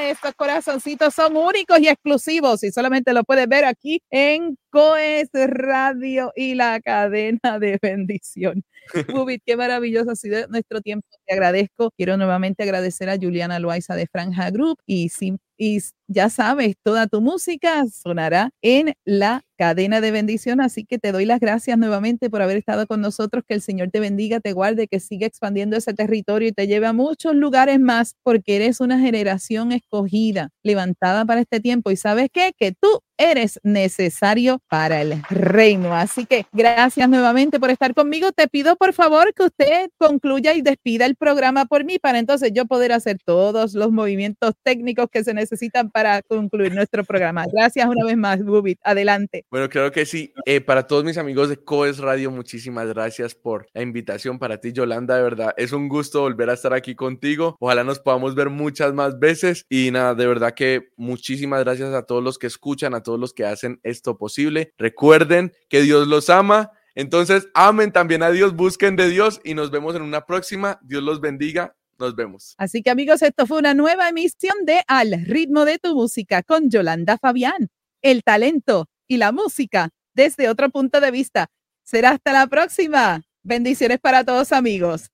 estos 0.00 0.34
corazoncitos 0.34 1.14
son 1.14 1.36
únicos 1.36 1.78
y 1.80 1.88
exclusivos 1.88 2.64
y 2.64 2.72
solamente 2.72 3.12
lo 3.12 3.22
puedes 3.24 3.46
ver 3.48 3.64
aquí 3.64 4.02
en 4.10 4.58
Coes 4.70 5.30
Radio 5.32 6.32
y 6.34 6.54
la 6.54 6.80
cadena 6.80 7.58
de 7.60 7.78
bendición. 7.80 8.64
Ubit, 9.24 9.42
qué 9.46 9.56
maravilloso 9.56 10.10
ha 10.10 10.16
sido 10.16 10.46
nuestro 10.48 10.80
tiempo. 10.80 11.06
Te 11.26 11.34
agradezco. 11.34 11.90
Quiero 11.96 12.16
nuevamente 12.16 12.64
agradecer 12.64 13.08
a 13.08 13.16
Juliana 13.16 13.58
Loaiza 13.58 13.94
de 13.94 14.06
Franja 14.06 14.50
Group 14.50 14.78
y, 14.86 15.10
y 15.56 15.80
ya 16.08 16.28
sabes, 16.30 16.74
toda 16.82 17.06
tu 17.06 17.20
música 17.20 17.84
sonará 17.88 18.50
en 18.62 18.94
la 19.04 19.42
cadena 19.62 20.00
de 20.00 20.10
bendición. 20.10 20.60
Así 20.60 20.84
que 20.84 20.98
te 20.98 21.12
doy 21.12 21.24
las 21.24 21.38
gracias 21.38 21.78
nuevamente 21.78 22.28
por 22.28 22.42
haber 22.42 22.56
estado 22.56 22.88
con 22.88 23.00
nosotros. 23.00 23.44
Que 23.46 23.54
el 23.54 23.62
Señor 23.62 23.90
te 23.92 24.00
bendiga, 24.00 24.40
te 24.40 24.52
guarde, 24.52 24.88
que 24.88 24.98
siga 24.98 25.24
expandiendo 25.26 25.76
ese 25.76 25.94
territorio 25.94 26.48
y 26.48 26.52
te 26.52 26.66
lleve 26.66 26.88
a 26.88 26.92
muchos 26.92 27.36
lugares 27.36 27.78
más 27.78 28.16
porque 28.24 28.56
eres 28.56 28.80
una 28.80 28.98
generación 28.98 29.70
escogida, 29.70 30.50
levantada 30.64 31.24
para 31.24 31.42
este 31.42 31.60
tiempo. 31.60 31.92
Y 31.92 31.96
sabes 31.96 32.28
qué? 32.32 32.52
Que 32.58 32.72
tú 32.72 33.02
eres 33.18 33.60
necesario 33.62 34.60
para 34.68 35.00
el 35.00 35.22
reino. 35.30 35.94
Así 35.94 36.26
que 36.26 36.44
gracias 36.52 37.08
nuevamente 37.08 37.60
por 37.60 37.70
estar 37.70 37.94
conmigo. 37.94 38.32
Te 38.32 38.48
pido 38.48 38.74
por 38.74 38.92
favor 38.92 39.32
que 39.32 39.44
usted 39.44 39.90
concluya 39.96 40.54
y 40.54 40.62
despida 40.62 41.06
el 41.06 41.14
programa 41.14 41.66
por 41.66 41.84
mí 41.84 42.00
para 42.00 42.18
entonces 42.18 42.50
yo 42.52 42.66
poder 42.66 42.90
hacer 42.90 43.18
todos 43.24 43.74
los 43.74 43.92
movimientos 43.92 44.54
técnicos 44.64 45.06
que 45.08 45.22
se 45.22 45.34
necesitan 45.34 45.91
para 45.92 46.22
concluir 46.22 46.74
nuestro 46.74 47.04
programa. 47.04 47.44
Gracias 47.52 47.86
una 47.86 48.04
vez 48.04 48.16
más, 48.16 48.42
Bubit. 48.42 48.80
Adelante. 48.82 49.44
Bueno, 49.50 49.68
creo 49.68 49.92
que 49.92 50.06
sí. 50.06 50.32
Eh, 50.46 50.60
para 50.60 50.86
todos 50.86 51.04
mis 51.04 51.18
amigos 51.18 51.48
de 51.48 51.58
Coes 51.58 51.98
Radio, 51.98 52.30
muchísimas 52.30 52.88
gracias 52.88 53.34
por 53.34 53.68
la 53.74 53.82
invitación. 53.82 54.38
Para 54.38 54.58
ti, 54.58 54.72
Yolanda, 54.72 55.16
de 55.16 55.22
verdad, 55.22 55.54
es 55.56 55.72
un 55.72 55.88
gusto 55.88 56.22
volver 56.22 56.50
a 56.50 56.54
estar 56.54 56.72
aquí 56.72 56.94
contigo. 56.94 57.56
Ojalá 57.60 57.84
nos 57.84 58.00
podamos 58.00 58.34
ver 58.34 58.50
muchas 58.50 58.92
más 58.92 59.18
veces. 59.18 59.66
Y 59.68 59.90
nada, 59.90 60.14
de 60.14 60.26
verdad 60.26 60.54
que 60.54 60.88
muchísimas 60.96 61.62
gracias 61.62 61.94
a 61.94 62.02
todos 62.04 62.22
los 62.22 62.38
que 62.38 62.46
escuchan, 62.46 62.94
a 62.94 63.02
todos 63.02 63.20
los 63.20 63.32
que 63.32 63.44
hacen 63.44 63.80
esto 63.82 64.16
posible. 64.16 64.72
Recuerden 64.78 65.52
que 65.68 65.82
Dios 65.82 66.08
los 66.08 66.30
ama. 66.30 66.70
Entonces, 66.94 67.48
amen 67.54 67.92
también 67.92 68.22
a 68.22 68.30
Dios, 68.30 68.54
busquen 68.54 68.96
de 68.96 69.08
Dios 69.08 69.40
y 69.44 69.54
nos 69.54 69.70
vemos 69.70 69.96
en 69.96 70.02
una 70.02 70.26
próxima. 70.26 70.78
Dios 70.82 71.02
los 71.02 71.20
bendiga. 71.20 71.74
Nos 71.98 72.14
vemos. 72.16 72.54
Así 72.58 72.82
que 72.82 72.90
amigos, 72.90 73.22
esto 73.22 73.46
fue 73.46 73.58
una 73.58 73.74
nueva 73.74 74.08
emisión 74.08 74.54
de 74.64 74.82
Al 74.86 75.24
ritmo 75.24 75.64
de 75.64 75.78
tu 75.78 75.94
música 75.94 76.42
con 76.42 76.70
Yolanda 76.70 77.18
Fabián. 77.18 77.68
El 78.02 78.22
talento 78.22 78.86
y 79.06 79.18
la 79.18 79.32
música 79.32 79.90
desde 80.14 80.48
otro 80.48 80.70
punto 80.70 81.00
de 81.00 81.10
vista. 81.10 81.48
Será 81.84 82.10
hasta 82.10 82.32
la 82.32 82.46
próxima. 82.46 83.22
Bendiciones 83.42 83.98
para 84.00 84.24
todos 84.24 84.52
amigos. 84.52 85.10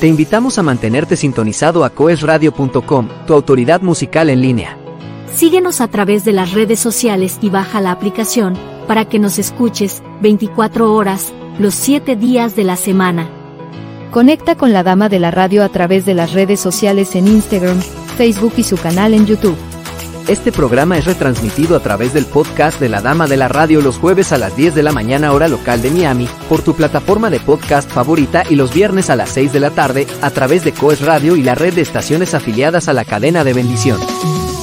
Te 0.00 0.06
invitamos 0.06 0.58
a 0.58 0.62
mantenerte 0.62 1.16
sintonizado 1.16 1.84
a 1.84 1.90
coesradio.com, 1.90 3.08
tu 3.26 3.34
autoridad 3.34 3.82
musical 3.82 4.30
en 4.30 4.40
línea. 4.40 4.78
Síguenos 5.34 5.80
a 5.80 5.88
través 5.88 6.24
de 6.24 6.32
las 6.32 6.52
redes 6.52 6.80
sociales 6.80 7.38
y 7.40 7.50
baja 7.50 7.80
la 7.80 7.92
aplicación 7.92 8.58
para 8.86 9.04
que 9.04 9.18
nos 9.18 9.38
escuches 9.38 10.02
24 10.22 10.92
horas, 10.92 11.32
los 11.58 11.74
7 11.74 12.16
días 12.16 12.56
de 12.56 12.64
la 12.64 12.76
semana. 12.76 13.28
Conecta 14.10 14.56
con 14.56 14.72
la 14.72 14.82
Dama 14.82 15.08
de 15.08 15.20
la 15.20 15.30
Radio 15.30 15.62
a 15.62 15.68
través 15.68 16.04
de 16.04 16.14
las 16.14 16.32
redes 16.32 16.58
sociales 16.58 17.14
en 17.14 17.28
Instagram, 17.28 17.80
Facebook 18.16 18.54
y 18.56 18.64
su 18.64 18.76
canal 18.76 19.14
en 19.14 19.24
YouTube. 19.24 19.56
Este 20.26 20.50
programa 20.50 20.98
es 20.98 21.04
retransmitido 21.04 21.76
a 21.76 21.80
través 21.80 22.12
del 22.12 22.26
podcast 22.26 22.80
de 22.80 22.88
la 22.88 23.00
Dama 23.00 23.28
de 23.28 23.36
la 23.36 23.46
Radio 23.46 23.80
los 23.80 23.98
jueves 23.98 24.32
a 24.32 24.38
las 24.38 24.56
10 24.56 24.74
de 24.74 24.82
la 24.82 24.90
mañana 24.90 25.32
hora 25.32 25.46
local 25.46 25.80
de 25.80 25.92
Miami, 25.92 26.28
por 26.48 26.60
tu 26.60 26.74
plataforma 26.74 27.30
de 27.30 27.38
podcast 27.38 27.88
favorita 27.88 28.42
y 28.50 28.56
los 28.56 28.74
viernes 28.74 29.10
a 29.10 29.16
las 29.16 29.30
6 29.30 29.52
de 29.52 29.60
la 29.60 29.70
tarde 29.70 30.08
a 30.22 30.30
través 30.30 30.64
de 30.64 30.72
Coes 30.72 31.02
Radio 31.02 31.36
y 31.36 31.42
la 31.44 31.54
red 31.54 31.74
de 31.74 31.82
estaciones 31.82 32.34
afiliadas 32.34 32.88
a 32.88 32.92
la 32.92 33.04
cadena 33.04 33.44
de 33.44 33.52
bendición. 33.52 34.00